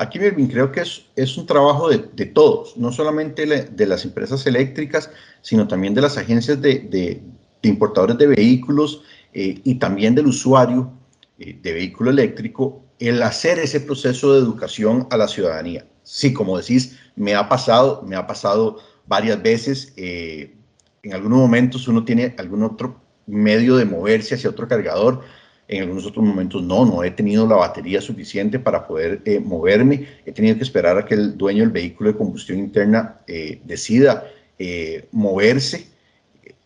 Aquí, 0.00 0.20
creo 0.20 0.70
que 0.70 0.82
es, 0.82 1.06
es 1.16 1.36
un 1.36 1.44
trabajo 1.44 1.88
de, 1.88 2.08
de 2.14 2.26
todos, 2.26 2.76
no 2.76 2.92
solamente 2.92 3.44
de 3.46 3.86
las 3.86 4.04
empresas 4.04 4.46
eléctricas, 4.46 5.10
sino 5.42 5.66
también 5.66 5.92
de 5.92 6.02
las 6.02 6.16
agencias 6.16 6.62
de, 6.62 6.78
de, 6.78 7.20
importadores 7.68 8.16
de 8.16 8.28
vehículos 8.28 9.02
eh, 9.32 9.60
y 9.64 9.74
también 9.74 10.14
del 10.14 10.28
usuario 10.28 10.92
eh, 11.40 11.58
de 11.60 11.72
vehículo 11.72 12.10
eléctrico, 12.10 12.80
el 13.00 13.20
hacer 13.24 13.58
ese 13.58 13.80
proceso 13.80 14.32
de 14.32 14.38
educación 14.38 15.08
a 15.10 15.16
la 15.16 15.26
ciudadanía. 15.26 15.84
Sí, 16.04 16.32
como 16.32 16.56
decís, 16.56 16.96
me 17.16 17.34
ha 17.34 17.48
pasado, 17.48 18.02
me 18.06 18.14
ha 18.14 18.24
pasado 18.24 18.78
varias 19.08 19.42
veces. 19.42 19.92
Eh, 19.96 20.54
en 21.02 21.12
algunos 21.12 21.40
momentos 21.40 21.88
uno 21.88 22.04
tiene 22.04 22.36
algún 22.38 22.62
otro 22.62 23.00
medio 23.26 23.76
de 23.76 23.84
moverse 23.84 24.36
hacia 24.36 24.50
otro 24.50 24.68
cargador, 24.68 25.22
en 25.68 25.82
algunos 25.82 26.06
otros 26.06 26.24
momentos 26.24 26.62
no, 26.62 26.84
no 26.86 27.04
he 27.04 27.10
tenido 27.10 27.46
la 27.46 27.56
batería 27.56 28.00
suficiente 28.00 28.58
para 28.58 28.86
poder 28.86 29.20
eh, 29.26 29.38
moverme, 29.38 30.08
he 30.24 30.32
tenido 30.32 30.56
que 30.56 30.62
esperar 30.62 30.96
a 30.96 31.04
que 31.04 31.14
el 31.14 31.36
dueño 31.36 31.62
del 31.62 31.70
vehículo 31.70 32.10
de 32.10 32.18
combustión 32.18 32.58
interna 32.58 33.20
eh, 33.26 33.60
decida 33.64 34.24
eh, 34.58 35.06
moverse, 35.12 35.86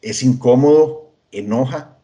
es 0.01 0.23
incómodo, 0.23 1.11
enoja, 1.33 1.99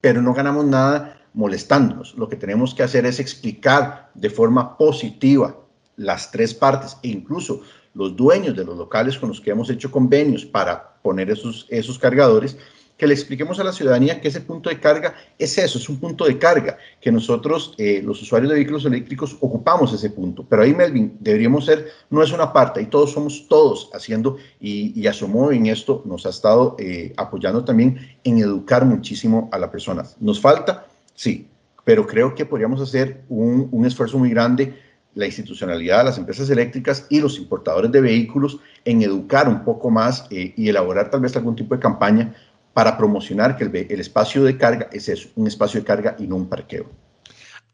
pero 0.00 0.20
no 0.20 0.34
ganamos 0.34 0.66
nada 0.66 1.20
molestándonos. 1.34 2.14
Lo 2.16 2.28
que 2.28 2.36
tenemos 2.36 2.74
que 2.74 2.82
hacer 2.82 3.06
es 3.06 3.20
explicar 3.20 4.10
de 4.14 4.30
forma 4.30 4.76
positiva 4.76 5.56
las 5.96 6.30
tres 6.30 6.52
partes 6.52 6.96
e 7.02 7.08
incluso 7.08 7.62
los 7.94 8.16
dueños 8.16 8.56
de 8.56 8.64
los 8.64 8.76
locales 8.76 9.18
con 9.18 9.28
los 9.28 9.40
que 9.40 9.50
hemos 9.50 9.70
hecho 9.70 9.90
convenios 9.90 10.44
para 10.44 10.96
poner 11.02 11.30
esos, 11.30 11.66
esos 11.68 11.98
cargadores, 11.98 12.56
que 12.98 13.06
le 13.06 13.14
expliquemos 13.14 13.58
a 13.60 13.64
la 13.64 13.72
ciudadanía 13.72 14.20
que 14.20 14.28
ese 14.28 14.40
punto 14.40 14.68
de 14.68 14.80
carga 14.80 15.14
es 15.38 15.56
eso, 15.56 15.78
es 15.78 15.88
un 15.88 15.98
punto 15.98 16.24
de 16.24 16.36
carga, 16.36 16.76
que 17.00 17.12
nosotros, 17.12 17.74
eh, 17.78 18.02
los 18.04 18.20
usuarios 18.20 18.50
de 18.50 18.56
vehículos 18.56 18.84
eléctricos, 18.84 19.36
ocupamos 19.40 19.94
ese 19.94 20.10
punto. 20.10 20.44
Pero 20.46 20.62
ahí, 20.62 20.74
Melvin, 20.74 21.16
deberíamos 21.20 21.64
ser, 21.64 21.86
no 22.10 22.22
es 22.22 22.32
una 22.32 22.52
parte, 22.52 22.80
ahí 22.80 22.86
todos 22.86 23.12
somos 23.12 23.46
todos 23.48 23.88
haciendo, 23.94 24.36
y, 24.60 25.00
y 25.00 25.06
Asomo 25.06 25.52
en 25.52 25.66
esto 25.66 26.02
nos 26.04 26.26
ha 26.26 26.30
estado 26.30 26.74
eh, 26.80 27.14
apoyando 27.16 27.64
también 27.64 27.98
en 28.24 28.38
educar 28.38 28.84
muchísimo 28.84 29.48
a 29.52 29.58
las 29.58 29.70
personas. 29.70 30.16
¿Nos 30.18 30.40
falta? 30.40 30.86
Sí, 31.14 31.46
pero 31.84 32.04
creo 32.04 32.34
que 32.34 32.44
podríamos 32.44 32.80
hacer 32.80 33.22
un, 33.28 33.68
un 33.70 33.86
esfuerzo 33.86 34.18
muy 34.18 34.30
grande 34.30 34.74
la 35.14 35.26
institucionalidad 35.26 35.98
de 35.98 36.04
las 36.04 36.18
empresas 36.18 36.48
eléctricas 36.48 37.06
y 37.08 37.20
los 37.20 37.38
importadores 37.38 37.90
de 37.90 38.00
vehículos 38.00 38.60
en 38.84 39.02
educar 39.02 39.48
un 39.48 39.64
poco 39.64 39.90
más 39.90 40.26
eh, 40.30 40.54
y 40.56 40.68
elaborar 40.68 41.10
tal 41.10 41.20
vez 41.20 41.36
algún 41.36 41.56
tipo 41.56 41.74
de 41.74 41.80
campaña 41.80 42.36
para 42.78 42.96
promocionar 42.96 43.56
que 43.56 43.64
el, 43.64 43.98
espacio 43.98 44.44
de 44.44 44.56
carga 44.56 44.88
es 44.92 45.08
eso, 45.08 45.30
un 45.34 45.48
espacio 45.48 45.80
de 45.80 45.84
carga 45.84 46.14
y 46.16 46.28
no 46.28 46.36
un 46.36 46.48
parqueo. 46.48 46.88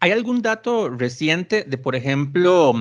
¿Hay 0.00 0.12
algún 0.12 0.40
dato 0.40 0.88
reciente 0.88 1.62
de, 1.64 1.76
por 1.76 1.94
ejemplo, 1.94 2.72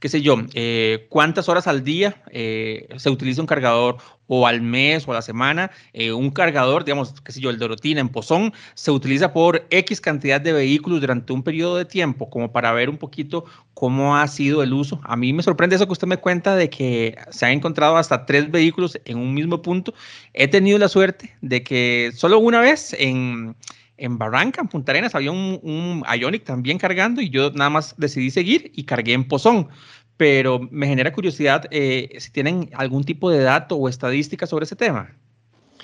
qué 0.00 0.08
sé 0.08 0.22
yo, 0.22 0.36
eh, 0.54 1.06
cuántas 1.10 1.48
horas 1.48 1.66
al 1.66 1.84
día 1.84 2.22
eh, 2.32 2.88
se 2.96 3.10
utiliza 3.10 3.42
un 3.42 3.46
cargador 3.46 3.98
o 4.26 4.46
al 4.46 4.62
mes 4.62 5.06
o 5.06 5.12
a 5.12 5.16
la 5.16 5.22
semana? 5.22 5.70
Eh, 5.92 6.10
un 6.12 6.30
cargador, 6.30 6.84
digamos, 6.84 7.20
qué 7.20 7.32
sé 7.32 7.40
yo, 7.40 7.50
el 7.50 7.58
Dorotina 7.58 8.00
en 8.00 8.08
Pozón, 8.08 8.54
se 8.74 8.90
utiliza 8.90 9.32
por 9.34 9.66
X 9.68 10.00
cantidad 10.00 10.40
de 10.40 10.54
vehículos 10.54 11.00
durante 11.02 11.34
un 11.34 11.42
periodo 11.42 11.76
de 11.76 11.84
tiempo, 11.84 12.30
como 12.30 12.50
para 12.50 12.72
ver 12.72 12.88
un 12.88 12.96
poquito 12.96 13.44
cómo 13.74 14.16
ha 14.16 14.26
sido 14.26 14.62
el 14.62 14.72
uso. 14.72 15.00
A 15.04 15.16
mí 15.16 15.34
me 15.34 15.42
sorprende 15.42 15.76
eso 15.76 15.86
que 15.86 15.92
usted 15.92 16.08
me 16.08 16.16
cuenta 16.16 16.56
de 16.56 16.70
que 16.70 17.16
se 17.30 17.44
han 17.44 17.52
encontrado 17.52 17.98
hasta 17.98 18.24
tres 18.24 18.50
vehículos 18.50 18.98
en 19.04 19.18
un 19.18 19.34
mismo 19.34 19.60
punto. 19.60 19.92
He 20.32 20.48
tenido 20.48 20.78
la 20.78 20.88
suerte 20.88 21.36
de 21.42 21.62
que 21.62 22.10
solo 22.14 22.38
una 22.38 22.60
vez 22.60 22.96
en 22.98 23.54
en 24.00 24.18
Barranca, 24.18 24.60
en 24.60 24.68
Punta 24.68 24.92
Arenas, 24.92 25.14
había 25.14 25.30
un, 25.30 25.60
un, 25.62 26.04
Ionic 26.18 26.44
también 26.44 26.78
cargando 26.78 27.20
y 27.20 27.30
yo 27.30 27.50
nada 27.52 27.70
más 27.70 27.94
decidí 27.96 28.30
seguir 28.30 28.72
y 28.74 28.84
cargué 28.84 29.12
en 29.12 29.28
Pozón. 29.28 29.68
Pero 30.16 30.60
me 30.70 30.86
genera 30.86 31.12
curiosidad 31.12 31.66
eh, 31.70 32.16
si 32.18 32.30
tienen 32.30 32.70
algún 32.74 33.04
tipo 33.04 33.30
de 33.30 33.40
dato 33.42 33.76
o 33.76 33.88
estadística 33.88 34.46
sobre 34.46 34.64
ese 34.64 34.76
tema. 34.76 35.14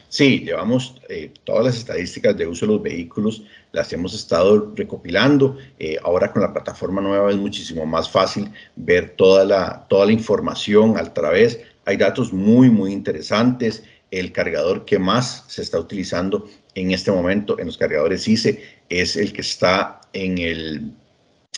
Sí, 0.09 0.41
llevamos 0.41 1.01
eh, 1.09 1.33
todas 1.45 1.65
las 1.65 1.77
estadísticas 1.77 2.37
de 2.37 2.47
uso 2.47 2.67
de 2.67 2.73
los 2.73 2.83
vehículos, 2.83 3.43
las 3.73 3.93
hemos 3.93 4.15
estado 4.15 4.73
recopilando. 4.75 5.57
Eh, 5.79 5.97
ahora 6.03 6.33
con 6.33 6.43
la 6.43 6.53
plataforma 6.53 7.01
nueva 7.01 7.31
es 7.31 7.37
muchísimo 7.37 7.85
más 7.87 8.09
fácil 8.09 8.51
ver 8.77 9.11
toda 9.17 9.45
la, 9.45 9.87
toda 9.89 10.07
la 10.07 10.13
información 10.13 10.97
a 10.97 11.13
través. 11.13 11.61
Hay 11.85 11.97
datos 11.97 12.33
muy, 12.33 12.71
muy 12.71 12.93
interesantes. 12.93 13.85
El 14.11 14.33
cargador 14.33 14.85
que 14.85 14.99
más 14.99 15.45
se 15.49 15.63
está 15.63 15.79
utilizando 15.79 16.47
en 16.77 16.91
este 16.91 17.11
momento 17.11 17.59
en 17.59 17.67
los 17.67 17.79
cargadores 17.79 18.29
ICE 18.29 18.63
es 18.91 19.17
el 19.17 19.33
que 19.33 19.41
está 19.41 20.01
en 20.13 20.39
el, 20.39 20.93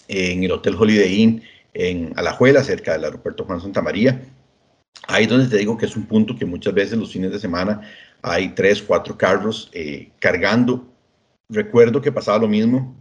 en 0.06 0.44
el 0.44 0.52
Hotel 0.52 0.76
Holiday 0.76 1.20
Inn 1.20 1.42
en 1.74 2.12
Alajuela, 2.16 2.62
cerca 2.62 2.92
del 2.92 3.04
aeropuerto 3.04 3.44
Juan 3.44 3.60
Santa 3.60 3.82
María. 3.82 4.22
Ahí 5.08 5.26
donde 5.26 5.48
te 5.48 5.58
digo 5.58 5.76
que 5.76 5.86
es 5.86 5.96
un 5.96 6.06
punto 6.06 6.36
que 6.36 6.46
muchas 6.46 6.72
veces 6.72 6.96
los 6.96 7.12
fines 7.12 7.32
de 7.32 7.40
semana 7.40 7.80
hay 8.22 8.50
tres, 8.50 8.80
cuatro 8.80 9.18
carros 9.18 9.70
eh, 9.72 10.10
cargando. 10.20 10.86
Recuerdo 11.48 12.00
que 12.00 12.12
pasaba 12.12 12.38
lo 12.38 12.48
mismo 12.48 12.96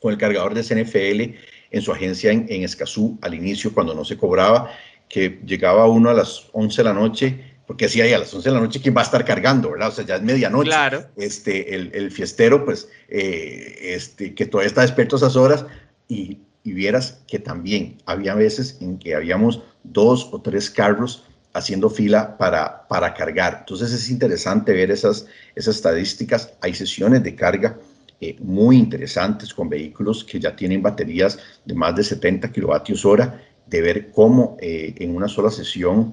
con 0.00 0.10
el 0.10 0.18
cargador 0.18 0.54
de 0.54 0.62
CNFL 0.62 1.36
en 1.70 1.82
su 1.82 1.92
agencia 1.92 2.32
en, 2.32 2.46
en 2.48 2.64
Escazú 2.64 3.18
al 3.20 3.34
inicio, 3.34 3.74
cuando 3.74 3.94
no 3.94 4.06
se 4.06 4.16
cobraba, 4.16 4.70
que 5.06 5.38
llegaba 5.44 5.86
uno 5.86 6.08
a 6.08 6.14
las 6.14 6.48
11 6.52 6.82
de 6.82 6.84
la 6.84 6.94
noche 6.94 7.51
porque 7.72 7.86
así 7.86 8.02
hay 8.02 8.12
a 8.12 8.18
las 8.18 8.34
11 8.34 8.50
de 8.50 8.54
la 8.54 8.60
noche, 8.60 8.82
¿quién 8.82 8.94
va 8.94 9.00
a 9.00 9.04
estar 9.04 9.24
cargando, 9.24 9.70
verdad? 9.70 9.88
O 9.88 9.92
sea, 9.92 10.04
ya 10.04 10.16
es 10.16 10.22
medianoche. 10.22 10.68
Claro. 10.68 11.06
Este, 11.16 11.74
el, 11.74 11.90
el 11.94 12.10
fiestero, 12.10 12.66
pues, 12.66 12.86
eh, 13.08 13.94
este, 13.94 14.34
que 14.34 14.44
todavía 14.44 14.66
está 14.66 14.82
despierto 14.82 15.16
a 15.16 15.20
esas 15.20 15.36
horas 15.36 15.64
y, 16.06 16.40
y, 16.64 16.72
vieras 16.74 17.22
que 17.26 17.38
también 17.38 17.96
había 18.04 18.34
veces 18.34 18.76
en 18.82 18.98
que 18.98 19.14
habíamos 19.14 19.62
dos 19.84 20.28
o 20.32 20.42
tres 20.42 20.68
carros 20.68 21.24
haciendo 21.54 21.88
fila 21.88 22.36
para, 22.36 22.86
para 22.88 23.14
cargar. 23.14 23.60
Entonces 23.60 23.90
es 23.90 24.10
interesante 24.10 24.74
ver 24.74 24.90
esas, 24.90 25.24
esas 25.54 25.76
estadísticas. 25.76 26.52
Hay 26.60 26.74
sesiones 26.74 27.22
de 27.22 27.34
carga 27.34 27.78
eh, 28.20 28.36
muy 28.38 28.76
interesantes 28.76 29.54
con 29.54 29.70
vehículos 29.70 30.24
que 30.24 30.38
ya 30.38 30.54
tienen 30.54 30.82
baterías 30.82 31.38
de 31.64 31.72
más 31.72 31.96
de 31.96 32.04
70 32.04 32.52
kilovatios 32.52 33.06
hora, 33.06 33.42
de 33.66 33.80
ver 33.80 34.10
cómo 34.10 34.58
eh, 34.60 34.92
en 34.98 35.16
una 35.16 35.28
sola 35.28 35.50
sesión 35.50 36.12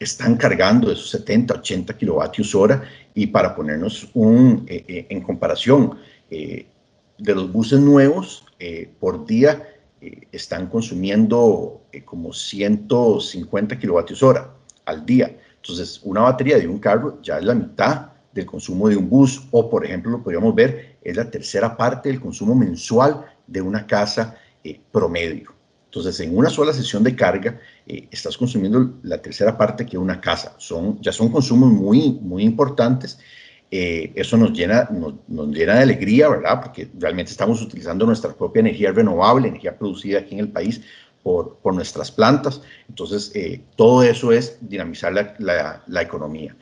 están 0.00 0.36
cargando 0.36 0.90
esos 0.90 1.10
70, 1.10 1.54
80 1.54 1.96
kilovatios 1.98 2.54
hora 2.54 2.82
y 3.14 3.26
para 3.26 3.54
ponernos 3.54 4.08
un, 4.14 4.64
eh, 4.66 4.82
eh, 4.88 5.06
en 5.10 5.20
comparación 5.20 5.98
eh, 6.30 6.66
de 7.18 7.34
los 7.34 7.52
buses 7.52 7.78
nuevos 7.78 8.44
por 8.98 9.26
día 9.26 9.66
están 10.32 10.66
consumiendo 10.66 11.80
como 12.04 12.32
150 12.32 13.78
kilovatios 13.78 14.22
hora 14.22 14.50
al 14.84 15.06
día. 15.06 15.34
Entonces, 15.56 16.00
una 16.02 16.22
batería 16.22 16.58
de 16.58 16.68
un 16.68 16.78
carro 16.78 17.18
ya 17.22 17.38
es 17.38 17.44
la 17.44 17.54
mitad 17.54 18.10
del 18.34 18.44
consumo 18.44 18.88
de 18.90 18.96
un 18.96 19.08
bus 19.08 19.46
o, 19.50 19.70
por 19.70 19.86
ejemplo, 19.86 20.12
lo 20.12 20.22
podríamos 20.22 20.54
ver, 20.54 20.98
es 21.02 21.16
la 21.16 21.30
tercera 21.30 21.74
parte 21.74 22.10
del 22.10 22.20
consumo 22.20 22.54
mensual 22.54 23.24
de 23.46 23.62
una 23.62 23.86
casa 23.86 24.36
promedio. 24.92 25.59
Entonces, 25.90 26.20
en 26.20 26.36
una 26.38 26.48
sola 26.48 26.72
sesión 26.72 27.02
de 27.02 27.16
carga, 27.16 27.58
eh, 27.84 28.06
estás 28.12 28.38
consumiendo 28.38 28.94
la 29.02 29.18
tercera 29.20 29.58
parte 29.58 29.84
que 29.84 29.98
una 29.98 30.20
casa. 30.20 30.54
Son, 30.56 31.00
ya 31.02 31.10
son 31.10 31.32
consumos 31.32 31.68
muy, 31.72 32.12
muy 32.22 32.44
importantes. 32.44 33.18
Eh, 33.72 34.12
eso 34.14 34.36
nos 34.36 34.52
llena, 34.52 34.88
nos, 34.92 35.14
nos, 35.26 35.48
llena 35.48 35.74
de 35.74 35.82
alegría, 35.82 36.28
¿verdad? 36.28 36.60
Porque 36.62 36.88
realmente 36.96 37.32
estamos 37.32 37.60
utilizando 37.60 38.06
nuestra 38.06 38.32
propia 38.32 38.60
energía 38.60 38.92
renovable, 38.92 39.48
energía 39.48 39.76
producida 39.76 40.20
aquí 40.20 40.34
en 40.34 40.40
el 40.40 40.48
país 40.52 40.80
por, 41.24 41.56
por 41.56 41.74
nuestras 41.74 42.12
plantas. 42.12 42.62
Entonces, 42.88 43.32
eh, 43.34 43.60
todo 43.74 44.04
eso 44.04 44.30
es 44.30 44.58
dinamizar 44.60 45.12
la, 45.12 45.34
la, 45.40 45.82
la 45.88 46.02
economía. 46.02 46.54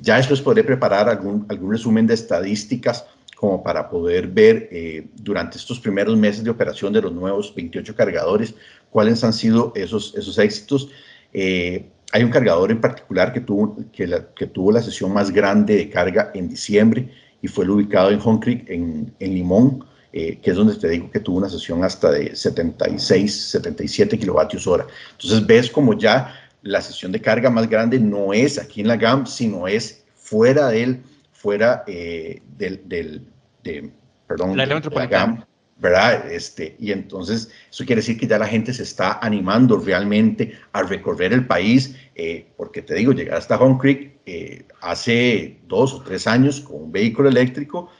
ya 0.00 0.16
después 0.16 0.40
podré 0.40 0.64
preparar 0.64 1.08
algún, 1.08 1.46
algún 1.48 1.70
resumen 1.70 2.08
de 2.08 2.14
estadísticas 2.14 3.04
como 3.42 3.60
para 3.60 3.90
poder 3.90 4.28
ver 4.28 4.68
eh, 4.70 5.08
durante 5.16 5.58
estos 5.58 5.80
primeros 5.80 6.16
meses 6.16 6.44
de 6.44 6.50
operación 6.50 6.92
de 6.92 7.02
los 7.02 7.12
nuevos 7.12 7.52
28 7.52 7.96
cargadores 7.96 8.54
cuáles 8.88 9.24
han 9.24 9.32
sido 9.32 9.72
esos, 9.74 10.14
esos 10.16 10.38
éxitos. 10.38 10.90
Eh, 11.32 11.86
hay 12.12 12.22
un 12.22 12.30
cargador 12.30 12.70
en 12.70 12.80
particular 12.80 13.32
que 13.32 13.40
tuvo, 13.40 13.76
que, 13.92 14.06
la, 14.06 14.28
que 14.32 14.46
tuvo 14.46 14.70
la 14.70 14.80
sesión 14.80 15.12
más 15.12 15.32
grande 15.32 15.74
de 15.74 15.90
carga 15.90 16.30
en 16.34 16.48
diciembre 16.48 17.10
y 17.42 17.48
fue 17.48 17.68
ubicado 17.68 18.12
en 18.12 18.20
Home 18.22 18.38
Creek, 18.38 18.70
en, 18.70 19.12
en 19.18 19.34
Limón, 19.34 19.86
eh, 20.12 20.38
que 20.40 20.52
es 20.52 20.56
donde 20.56 20.76
te 20.76 20.88
digo 20.90 21.10
que 21.10 21.18
tuvo 21.18 21.38
una 21.38 21.48
sesión 21.48 21.82
hasta 21.82 22.12
de 22.12 22.36
76, 22.36 23.50
77 23.50 24.20
kilovatios 24.20 24.68
hora. 24.68 24.86
Entonces 25.10 25.44
ves 25.44 25.68
como 25.68 25.98
ya 25.98 26.32
la 26.62 26.80
sesión 26.80 27.10
de 27.10 27.20
carga 27.20 27.50
más 27.50 27.68
grande 27.68 27.98
no 27.98 28.32
es 28.32 28.56
aquí 28.56 28.82
en 28.82 28.86
la 28.86 28.96
GAM, 28.96 29.26
sino 29.26 29.66
es 29.66 30.04
fuera 30.14 30.68
del, 30.68 31.02
fuera, 31.32 31.82
del, 31.86 32.80
del, 32.84 33.26
de, 33.62 33.90
perdón, 34.26 34.56
la 34.56 34.66
de, 34.66 35.44
¿verdad? 35.78 36.30
Este, 36.30 36.76
y 36.78 36.92
entonces 36.92 37.50
eso 37.70 37.84
quiere 37.84 38.00
decir 38.00 38.16
que 38.16 38.26
ya 38.28 38.38
la 38.38 38.46
gente 38.46 38.72
se 38.72 38.84
está 38.84 39.18
animando 39.20 39.76
realmente 39.78 40.56
a 40.72 40.82
recorrer 40.84 41.32
el 41.32 41.46
país, 41.46 41.96
eh, 42.14 42.46
porque 42.56 42.82
te 42.82 42.94
digo, 42.94 43.12
llegar 43.12 43.38
hasta 43.38 43.58
Home 43.58 43.78
Creek 43.80 44.12
eh, 44.24 44.64
hace 44.80 45.58
dos 45.66 45.92
o 45.94 46.02
tres 46.02 46.28
años 46.28 46.60
con 46.60 46.84
un 46.84 46.92
vehículo 46.92 47.28
eléctrico, 47.28 47.90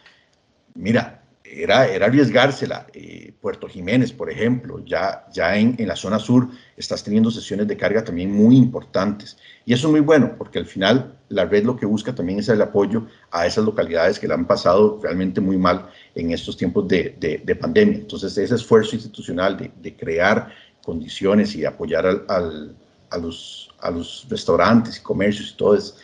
mira, 0.75 1.22
era, 1.53 1.87
era 1.87 2.07
arriesgársela. 2.07 2.87
Eh, 2.95 3.33
Puerto 3.41 3.69
Jiménez, 3.69 4.13
por 4.13 4.31
ejemplo, 4.31 4.83
ya, 4.85 5.27
ya 5.33 5.57
en, 5.57 5.75
en, 5.79 5.89
la 5.89 5.97
zona 5.97 6.19
sur 6.19 6.49
estás 6.77 7.05
teniendo 7.05 7.31
sesiones 7.31 7.69
de 7.69 7.77
carga 7.77 8.03
también 8.03 8.33
muy 8.33 8.57
importantes. 8.57 9.37
Y 9.65 9.73
eso 9.73 9.89
es 9.89 9.91
muy 9.93 10.01
bueno, 10.01 10.35
porque 10.39 10.59
al 10.59 10.67
final 10.67 11.19
la 11.29 11.45
red 11.45 11.65
lo 11.65 11.77
que 11.77 11.87
busca 11.87 12.15
también 12.15 12.39
es 12.39 12.49
el 12.49 12.63
apoyo 12.63 13.07
a 13.31 13.47
esas 13.47 13.65
localidades 13.65 14.19
que 14.19 14.29
la 14.29 14.35
han 14.35 14.47
pasado 14.47 14.99
realmente 15.03 15.41
muy 15.41 15.59
mal 15.59 15.89
en 16.15 16.31
estos 16.31 16.57
tiempos 16.57 16.89
de, 16.89 17.17
de, 17.19 17.57
pandemia. 17.57 17.99
Entonces, 17.99 18.37
ese 18.39 18.55
esfuerzo 18.55 18.97
institucional 18.97 19.57
de, 19.57 19.71
de 19.81 19.97
crear 19.97 20.53
condiciones 20.85 21.55
y 21.55 21.65
apoyar 21.65 22.07
al, 22.07 22.25
al, 22.29 22.77
a, 23.11 23.19
los, 23.19 23.71
a 23.81 23.91
los 23.91 24.27
restaurantes 24.29 24.99
y 24.99 25.03
comercios 25.03 25.51
y 25.51 25.57
todo 25.57 25.75
es, 25.75 25.97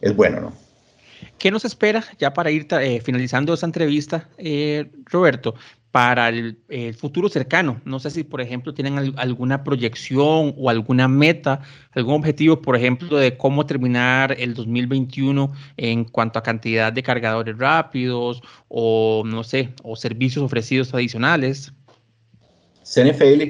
es 0.00 0.14
bueno, 0.14 0.40
¿no? 0.40 0.65
¿Qué 1.38 1.50
nos 1.50 1.64
espera 1.64 2.02
ya 2.18 2.32
para 2.32 2.50
ir 2.50 2.66
eh, 2.70 3.00
finalizando 3.02 3.52
esta 3.52 3.66
entrevista, 3.66 4.28
eh, 4.38 4.90
Roberto, 5.04 5.54
para 5.90 6.30
el, 6.30 6.56
futuro 6.98 7.28
cercano? 7.28 7.80
No 7.84 8.00
sé 8.00 8.10
si, 8.10 8.24
por 8.24 8.40
ejemplo, 8.40 8.72
tienen 8.72 9.14
alguna 9.16 9.62
proyección 9.62 10.54
o 10.56 10.70
alguna 10.70 11.08
meta, 11.08 11.60
algún 11.92 12.14
objetivo, 12.14 12.62
por 12.62 12.74
ejemplo, 12.74 13.18
de 13.18 13.36
cómo 13.36 13.66
terminar 13.66 14.34
el 14.38 14.54
2021 14.54 15.52
en 15.76 16.04
cuanto 16.04 16.38
a 16.38 16.42
cantidad 16.42 16.90
de 16.90 17.02
cargadores 17.02 17.56
rápidos 17.58 18.40
o, 18.68 19.22
no 19.26 19.44
sé, 19.44 19.74
o 19.82 19.94
servicios 19.94 20.42
ofrecidos 20.42 20.94
adicionales. 20.94 21.70
CNFL 22.82 23.42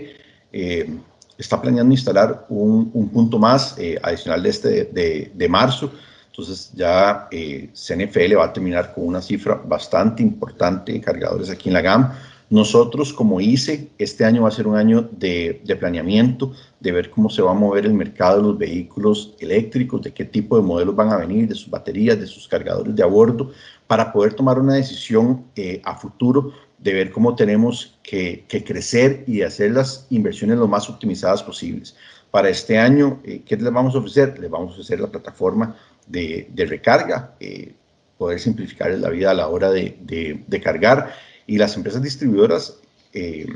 eh, 0.52 0.98
está 1.38 1.62
planeando 1.62 1.94
instalar 1.94 2.46
un, 2.48 2.90
punto 3.12 3.38
más 3.38 3.76
adicional 4.02 4.42
de 4.42 4.48
este 4.48 4.84
de, 4.86 5.30
de 5.32 5.48
marzo 5.48 5.92
entonces 6.36 6.70
ya 6.74 7.28
eh, 7.30 7.70
CNFL 7.72 8.36
va 8.36 8.44
a 8.44 8.52
terminar 8.52 8.92
con 8.92 9.06
una 9.06 9.22
cifra 9.22 9.54
bastante 9.54 10.22
importante 10.22 10.92
de 10.92 11.00
cargadores 11.00 11.48
aquí 11.48 11.70
en 11.70 11.72
la 11.72 11.80
GAM. 11.80 12.12
Nosotros 12.50 13.14
como 13.14 13.40
ICE, 13.40 13.88
este 13.96 14.22
año 14.22 14.42
va 14.42 14.48
a 14.48 14.52
ser 14.52 14.66
un 14.66 14.76
año 14.76 15.08
de, 15.12 15.62
planeamiento, 15.80 16.52
de 16.78 16.92
ver 16.92 17.08
cómo 17.08 17.30
se 17.30 17.40
va 17.40 17.52
a 17.52 17.54
mover 17.54 17.86
el 17.86 17.94
mercado 17.94 18.36
de 18.36 18.42
los 18.42 18.58
vehículos 18.58 19.34
eléctricos, 19.40 20.02
de 20.02 20.12
qué 20.12 20.26
tipo 20.26 20.58
de 20.58 20.62
modelos 20.62 20.94
van 20.94 21.10
a 21.10 21.16
venir, 21.16 21.48
de 21.48 21.54
sus 21.54 21.70
baterías, 21.70 22.20
de 22.20 22.26
sus 22.26 22.46
cargadores 22.46 22.94
de 22.94 23.02
a 23.02 23.06
bordo, 23.06 23.50
para 23.86 24.12
poder 24.12 24.34
tomar 24.34 24.58
una 24.58 24.74
decisión 24.74 25.46
eh, 25.56 25.80
a 25.84 25.96
futuro 25.96 26.52
de 26.78 26.92
ver 26.92 27.12
cómo 27.12 27.34
tenemos 27.34 27.98
que, 28.02 28.44
crecer 28.46 29.24
y 29.26 29.40
hacer 29.40 29.70
las 29.70 30.06
inversiones 30.10 30.58
lo 30.58 30.68
más 30.68 30.90
optimizadas 30.90 31.42
posibles. 31.42 31.96
Para 32.30 32.50
este 32.50 32.78
año, 32.78 33.20
eh, 33.24 33.42
¿qué 33.46 33.56
les 33.56 33.72
vamos 33.72 33.94
a 33.94 33.98
ofrecer? 33.98 34.38
Les 34.38 34.50
vamos 34.50 34.68
a 34.68 34.72
ofrecer 34.72 35.00
la 35.00 35.06
plataforma 35.06 35.74
de, 36.06 36.48
recarga, 36.68 37.34
eh, 37.40 37.72
poder 38.18 38.40
simplificar 38.40 38.90
la 38.92 39.10
vida 39.10 39.30
a 39.30 39.34
la 39.34 39.48
hora 39.48 39.70
de, 39.70 40.60
cargar. 40.62 41.12
Y 41.46 41.58
las 41.58 41.76
empresas 41.76 42.02
distribuidoras 42.02 42.78
eh, 43.12 43.46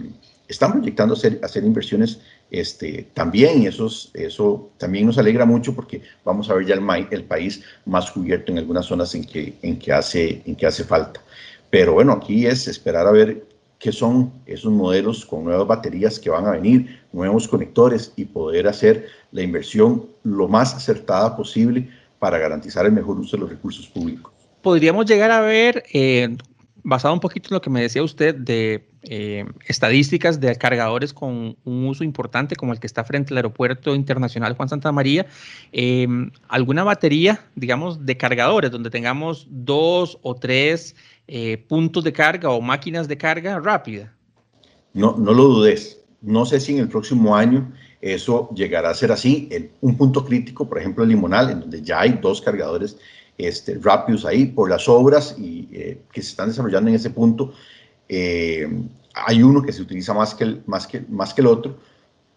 están 0.49 0.73
proyectando 0.73 1.15
hacer, 1.15 1.41
hacer 1.43 1.65
inversiones 1.65 2.21
este, 2.51 3.07
también, 3.15 3.63
y 3.63 3.67
eso, 3.69 4.71
también 4.77 5.07
nos 5.07 5.19
alegra 5.19 5.45
mucho 5.45 5.75
porque 5.75 6.03
vamos 6.25 6.51
a 6.51 6.55
ver 6.55 6.67
ya 6.67 6.75
el, 6.75 7.07
el, 7.11 7.25
país 7.25 7.63
más 7.87 8.11
cubierto 8.11 8.51
en 8.51 8.59
algunas 8.59 8.87
zonas 8.87 9.15
en 9.15 9.25
que, 9.25 9.55
en, 9.63 9.79
que 9.79 9.93
hace, 9.93 10.43
en 10.45 10.57
que 10.57 10.67
hace 10.67 10.83
falta. 10.83 11.23
Pero 11.71 11.93
bueno, 11.95 12.13
aquí 12.13 12.47
es 12.47 12.67
esperar 12.67 13.07
a 13.07 13.13
ver 13.13 13.45
qué 13.79 13.93
son 13.93 14.33
esos 14.45 14.73
modelos 14.73 15.25
con 15.25 15.45
nuevas 15.45 15.67
baterías 15.67 16.19
que 16.19 16.31
van 16.31 16.47
a 16.47 16.51
venir, 16.51 17.01
nuevos 17.13 17.47
conectores 17.47 18.13
y 18.17 18.25
poder 18.25 18.67
hacer 18.67 19.07
la 19.31 19.43
inversión 19.43 20.07
lo 20.25 20.49
más 20.49 20.75
acertada 20.75 21.37
posible 21.37 21.89
para 22.21 22.39
garantizar 22.39 22.87
el 22.87 22.93
mejor 22.93 23.19
uso 23.19 23.37
de 23.37 23.41
los 23.41 23.51
recursos 23.51 23.89
públicos. 23.89 24.33
Podríamos 24.63 25.07
llegar 25.07 25.33
a 25.33 25.41
ver, 25.41 25.83
eh, 25.93 26.37
basado 26.85 27.15
un 27.15 27.21
poquito 27.21 27.49
en 27.51 27.55
lo 27.55 27.63
que 27.63 27.71
me 27.71 27.81
decía 27.81 28.03
usted, 28.03 28.35
de 28.35 28.87
eh, 29.05 29.47
estadísticas 29.67 30.39
de 30.39 30.55
cargadores 30.57 31.15
con 31.15 31.57
un 31.65 31.87
uso 31.87 32.05
importante 32.05 32.57
como 32.57 32.75
el 32.75 32.79
que 32.79 32.87
está 32.87 33.03
frente 33.05 33.33
al 33.33 33.39
Aeropuerto 33.39 33.95
Internacional 33.95 34.55
Juan 34.55 34.69
Santa 34.69 34.93
María, 34.93 35.27
em, 35.73 36.31
alguna 36.47 36.85
batería, 36.85 37.43
digamos, 37.57 38.05
de 38.05 38.19
cargadores 38.19 38.71
donde 38.71 38.91
tengamos 38.91 39.47
dos 39.49 40.19
o 40.21 40.35
tres 40.35 40.95
eh, 41.27 41.57
puntos 41.69 42.05
de 42.05 42.13
carga 42.13 42.51
o 42.51 42.61
máquinas 42.61 43.09
de 43.09 43.17
carga 43.17 43.59
rápida. 43.59 44.15
No, 44.93 45.17
no 45.17 45.33
lo 45.33 45.45
dudes. 45.45 46.03
No 46.21 46.45
sé 46.45 46.61
si 46.61 46.75
en 46.75 46.81
el 46.81 46.89
próximo 46.89 47.35
año 47.35 47.73
eso 48.01 48.49
llegará 48.55 48.91
a 48.91 48.95
ser 48.95 49.13
así. 49.13 49.49
En 49.51 49.71
un 49.81 49.97
punto 49.97 50.25
crítico, 50.25 50.69
por 50.69 50.79
ejemplo, 50.79 51.05
el 51.05 51.11
Limonal, 51.11 51.51
en 51.51 51.61
donde 51.61 51.83
ya 51.83 52.01
hay 52.01 52.19
dos 52.21 52.41
cargadores 52.41 52.97
este, 53.37 53.79
rápidos 53.81 54.25
ahí 54.25 54.47
por 54.47 54.71
las 54.71 54.89
obras 54.89 55.37
y, 55.39 55.69
eh, 55.73 56.03
que 56.13 56.23
se 56.23 56.31
están 56.31 56.49
desarrollando 56.49 56.89
en 56.89 56.97
ese 56.97 57.11
punto. 57.11 57.53
Eh, 58.09 58.69
hay 59.15 59.43
uno 59.43 59.63
que 59.63 59.73
se 59.73 59.83
utiliza 59.83 60.15
más 60.15 60.35
que 60.35 60.45
el, 60.45 60.63
más 60.67 60.87
que, 60.87 61.03
más 61.09 61.35
que 61.35 61.43
el 61.43 61.47
otro, 61.47 61.79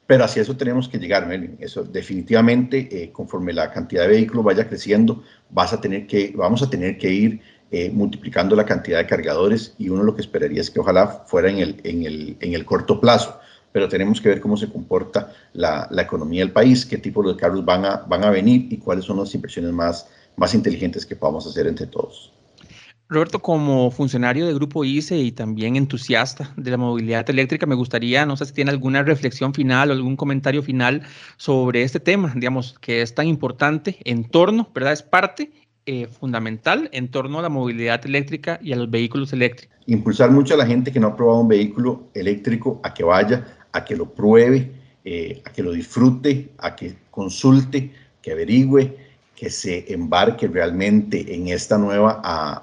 pero 0.05 0.25
hacia 0.25 0.41
eso 0.41 0.57
tenemos 0.57 0.89
que 0.89 0.97
llegar, 0.97 1.27
Melvin. 1.27 1.55
Eso 1.59 1.83
definitivamente, 1.83 2.89
eh, 2.91 3.11
conforme 3.11 3.53
la 3.53 3.71
cantidad 3.71 4.03
de 4.03 4.09
vehículos 4.09 4.43
vaya 4.43 4.67
creciendo, 4.67 5.23
vas 5.49 5.71
a 5.71 5.79
tener 5.79 6.07
que, 6.07 6.33
vamos 6.35 6.61
a 6.61 6.69
tener 6.69 6.97
que 6.97 7.11
ir 7.11 7.41
multiplicando 7.91 8.55
la 8.55 8.65
cantidad 8.65 8.99
de 8.99 9.07
cargadores 9.07 9.73
y 9.79 9.89
uno 9.89 10.03
lo 10.03 10.13
que 10.13 10.21
esperaría 10.21 10.61
es 10.61 10.69
que 10.69 10.79
ojalá 10.79 11.07
fuera 11.25 11.49
en 11.49 11.57
el, 11.57 11.81
en 11.83 12.03
el, 12.03 12.37
en 12.39 12.53
el 12.53 12.65
corto 12.65 13.01
plazo 13.01 13.39
pero 13.73 13.89
tenemos 13.89 14.21
que 14.21 14.29
ver 14.29 14.39
cómo 14.39 14.55
se 14.55 14.69
comporta 14.69 15.33
la, 15.51 15.87
la, 15.91 16.03
economía 16.03 16.41
del 16.41 16.53
país, 16.53 16.85
qué 16.85 16.97
tipo 16.97 17.27
de 17.27 17.35
carros 17.35 17.65
van 17.65 17.83
a, 17.83 17.97
van 18.07 18.23
a 18.23 18.29
venir 18.29 18.71
y 18.71 18.77
cuáles 18.77 19.03
son 19.03 19.17
las 19.17 19.35
inversiones 19.35 19.73
más, 19.73 20.07
más 20.37 20.53
inteligentes 20.53 21.05
que 21.05 21.17
podamos 21.17 21.45
hacer 21.45 21.67
entre 21.67 21.87
todos. 21.87 22.31
Roberto, 23.09 23.39
como 23.39 23.91
funcionario 23.91 24.45
del 24.47 24.55
Grupo 24.55 24.85
ICE 24.85 25.17
y 25.17 25.31
también 25.31 25.75
entusiasta 25.75 26.53
de 26.55 26.71
la 26.71 26.77
movilidad 26.77 27.29
eléctrica, 27.29 27.65
me 27.65 27.75
gustaría, 27.75 28.25
no 28.25 28.37
sé 28.37 28.45
si 28.45 28.53
tiene 28.53 28.71
alguna 28.71 29.03
reflexión 29.03 29.53
final 29.53 29.89
o 29.89 29.93
algún 29.93 30.15
comentario 30.15 30.63
final 30.63 31.03
sobre 31.37 31.83
este 31.83 31.99
tema, 31.99 32.31
digamos, 32.35 32.77
que 32.79 33.01
es 33.01 33.13
tan 33.13 33.27
importante 33.27 33.97
en 34.05 34.23
torno, 34.23 34.69
¿verdad? 34.73 34.93
Es 34.93 35.03
parte 35.03 35.51
eh, 35.85 36.07
fundamental 36.07 36.89
en 36.93 37.11
torno 37.11 37.39
a 37.39 37.41
la 37.41 37.49
movilidad 37.49 38.03
eléctrica 38.05 38.57
y 38.63 38.71
a 38.71 38.77
los 38.77 38.89
vehículos 38.89 39.33
eléctricos. 39.33 39.77
Impulsar 39.85 40.31
mucho 40.31 40.53
a 40.53 40.57
la 40.57 40.65
gente 40.65 40.91
que 40.91 40.99
no 40.99 41.07
ha 41.07 41.15
probado 41.15 41.41
un 41.41 41.49
vehículo 41.49 42.07
eléctrico 42.13 42.79
a 42.83 42.93
que 42.93 43.03
vaya 43.03 43.62
a 43.73 43.83
que 43.83 43.95
lo 43.95 44.13
pruebe, 44.13 44.71
eh, 45.03 45.41
a 45.45 45.51
que 45.51 45.61
lo 45.61 45.71
disfrute, 45.71 46.51
a 46.59 46.75
que 46.75 46.95
consulte, 47.11 47.91
que 48.21 48.31
averigüe, 48.31 48.95
que 49.35 49.49
se 49.49 49.91
embarque 49.91 50.47
realmente 50.47 51.35
en 51.35 51.49
esta 51.49 51.77
nueva 51.77 52.21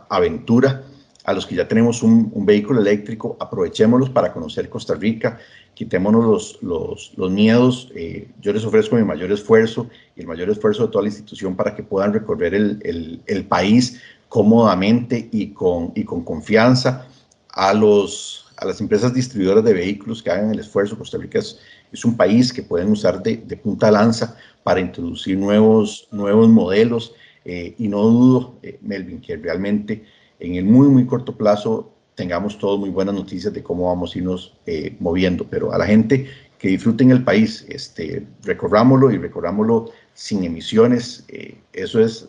aventura. 0.08 0.84
A 1.24 1.34
los 1.34 1.46
que 1.46 1.54
ya 1.54 1.68
tenemos 1.68 2.02
un, 2.02 2.32
vehículo 2.46 2.80
eléctrico, 2.80 3.36
aprovechémoslos 3.38 4.08
para 4.08 4.32
conocer 4.32 4.70
Costa 4.70 4.94
Rica, 4.94 5.38
quitémonos 5.74 6.24
los, 6.24 6.58
los, 6.62 7.12
los 7.16 7.30
miedos. 7.30 7.92
Eh, 7.94 8.28
yo 8.40 8.52
les 8.52 8.64
ofrezco 8.64 8.96
mi 8.96 9.04
mayor 9.04 9.30
esfuerzo 9.30 9.88
y 10.16 10.20
el 10.20 10.26
mayor 10.26 10.48
esfuerzo 10.48 10.86
de 10.86 10.92
toda 10.92 11.02
la 11.02 11.08
institución 11.08 11.56
para 11.56 11.74
que 11.74 11.82
puedan 11.82 12.14
recorrer 12.14 12.54
el, 12.54 12.80
el, 12.82 13.20
el 13.26 13.44
país 13.44 14.00
cómodamente 14.28 15.28
y 15.30 15.48
con, 15.48 15.92
y 15.94 16.04
con 16.04 16.24
confianza. 16.24 17.06
A 17.52 17.74
los, 17.74 18.46
a 18.60 18.66
las 18.66 18.80
empresas 18.80 19.14
distribuidoras 19.14 19.64
de 19.64 19.72
vehículos 19.72 20.22
que 20.22 20.30
hagan 20.30 20.52
el 20.52 20.60
esfuerzo. 20.60 20.96
Costa 20.96 21.16
Rica 21.16 21.38
es, 21.38 22.04
un 22.04 22.16
país 22.16 22.52
que 22.52 22.62
pueden 22.62 22.90
usar 22.90 23.22
de, 23.22 23.38
de, 23.38 23.56
punta 23.56 23.90
lanza 23.90 24.36
para 24.62 24.80
introducir 24.80 25.36
nuevos, 25.36 26.06
nuevos 26.12 26.48
modelos 26.48 27.14
eh, 27.44 27.74
y 27.78 27.88
no 27.88 28.02
dudo, 28.02 28.58
eh, 28.62 28.78
Melvin, 28.82 29.20
que 29.20 29.36
realmente 29.36 30.04
en 30.38 30.56
el 30.56 30.64
muy, 30.64 30.88
muy 30.88 31.06
corto 31.06 31.36
plazo 31.36 31.92
tengamos 32.14 32.58
todos 32.58 32.78
muy 32.78 32.90
buenas 32.90 33.14
noticias 33.14 33.52
de 33.52 33.62
cómo 33.62 33.86
vamos 33.86 34.14
a 34.14 34.18
irnos 34.18 34.58
eh, 34.66 34.94
moviendo, 35.00 35.46
pero 35.48 35.72
a 35.72 35.78
la 35.78 35.86
gente 35.86 36.26
que 36.58 36.68
disfruten 36.68 37.10
el 37.10 37.24
país, 37.24 37.64
este, 37.68 38.26
recorrámoslo 38.42 39.10
y 39.10 39.16
recorrámoslo 39.16 39.90
sin 40.12 40.44
emisiones, 40.44 41.24
eso 41.72 42.00
es 42.00 42.28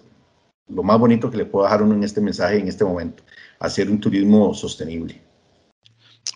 lo 0.69 0.84
más 0.84 0.97
bonito 0.97 1.29
que 1.29 1.36
le 1.36 1.45
puedo 1.45 1.65
dejar 1.65 1.84
uno 1.84 1.93
en 1.93 2.05
este 2.05 2.21
mensaje 2.21 2.57
en 2.57 2.69
este 2.69 2.86
momento, 2.86 3.23
hacer 3.59 3.89
un 3.89 3.99
turismo 3.99 4.53
sostenible. 4.53 5.19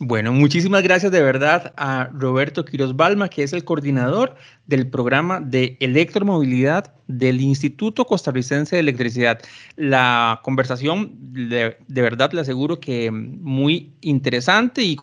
Bueno, 0.02 0.34
muchísimas 0.34 0.84
gracias 0.84 1.12
de 1.14 1.22
verdad 1.22 1.74
a 1.78 2.10
Roberto 2.12 2.66
Quiroz 2.66 2.98
Balma, 2.98 3.30
que 3.30 3.44
es 3.44 3.54
el 3.54 3.64
coordinador 3.64 4.36
del 4.66 4.90
programa 4.90 5.40
de 5.40 5.78
electromovilidad 5.80 6.94
del 7.08 7.40
Instituto 7.40 8.06
Costarricense 8.06 8.76
de 8.76 8.82
Electricidad. 8.82 9.40
La 9.78 10.42
conversación, 10.44 11.16
de, 11.18 11.78
verdad, 11.88 12.34
le 12.34 12.42
aseguro 12.42 12.82
que 12.82 13.10
muy 13.10 13.94
interesante 14.02 14.84
y 14.84 14.98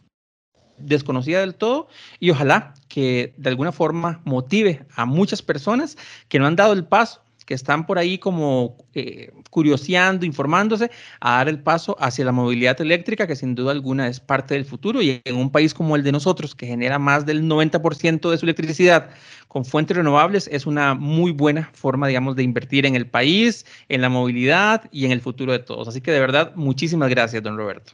desconocida 0.77 1.41
del 1.41 1.55
todo 1.55 1.89
y 2.21 2.31
ojalá 2.31 2.75
que 2.89 3.33
de 3.39 3.49
alguna 3.49 3.73
forma 3.73 4.21
motive 4.25 4.85
a 4.95 5.07
muchas 5.07 5.41
personas 5.41 5.97
que 6.29 6.39
no 6.39 6.47
han 6.47 6.57
dado 6.57 6.75
el 6.75 6.85
paso 6.85 7.23
que 7.53 7.57
están 7.57 7.85
por 7.85 7.99
ahí 7.99 8.17
como 8.17 8.79
eh, 8.95 9.31
curioseando, 9.51 10.25
informándose, 10.25 10.91
a 11.21 11.33
dar 11.33 11.51
el 11.51 11.63
paso 11.63 11.99
hacia 12.01 12.25
la 12.25 12.33
movilidad 12.33 12.81
eléctrica, 12.81 13.27
que 13.27 13.37
sin 13.37 13.55
duda 13.55 13.73
alguna 13.73 14.09
es 14.09 14.21
parte 14.21 14.55
del 14.55 14.65
futuro. 14.65 15.03
Y 15.03 15.21
en 15.23 15.37
un 15.37 15.53
país 15.53 15.75
como 15.75 15.95
el 15.95 16.03
de 16.03 16.13
nosotros, 16.13 16.55
que 16.55 16.67
genera 16.67 16.99
más 16.99 17.27
del 17.27 17.43
90% 17.43 18.31
de 18.31 18.39
su 18.39 18.47
electricidad 18.47 19.11
con 19.49 19.67
fuentes 19.67 19.95
renovables, 19.95 20.49
es 20.51 20.65
una 20.65 20.95
muy 20.95 21.31
buena 21.31 21.69
forma, 21.75 22.09
digamos, 22.09 22.37
de 22.37 22.43
invertir 22.43 22.87
en 22.87 22.97
el 22.97 23.07
país, 23.07 23.67
en 23.91 24.01
la 24.01 24.09
movilidad 24.09 24.89
y 24.91 25.05
en 25.05 25.13
el 25.13 25.21
futuro 25.21 25.53
de 25.53 25.59
todos. 25.59 25.89
Así 25.89 26.01
que 26.01 26.11
de 26.11 26.21
verdad, 26.21 26.53
muchísimas 26.55 27.11
gracias, 27.11 27.43
don 27.43 27.59
Roberto. 27.59 27.93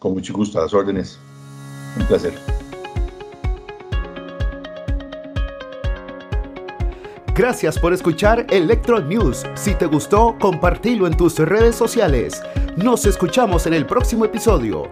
Con 0.00 0.14
mucho 0.14 0.34
gusto, 0.34 0.58
a 0.58 0.62
las 0.62 0.74
órdenes. 0.74 1.16
Un 1.96 2.06
placer. 2.06 2.55
Gracias 7.36 7.78
por 7.78 7.92
escuchar 7.92 8.46
Electro 8.48 8.98
News. 8.98 9.44
Si 9.56 9.74
te 9.74 9.84
gustó, 9.84 10.36
compartilo 10.40 11.06
en 11.06 11.14
tus 11.14 11.38
redes 11.38 11.76
sociales. 11.76 12.42
Nos 12.78 13.04
escuchamos 13.04 13.66
en 13.66 13.74
el 13.74 13.84
próximo 13.84 14.24
episodio. 14.24 14.90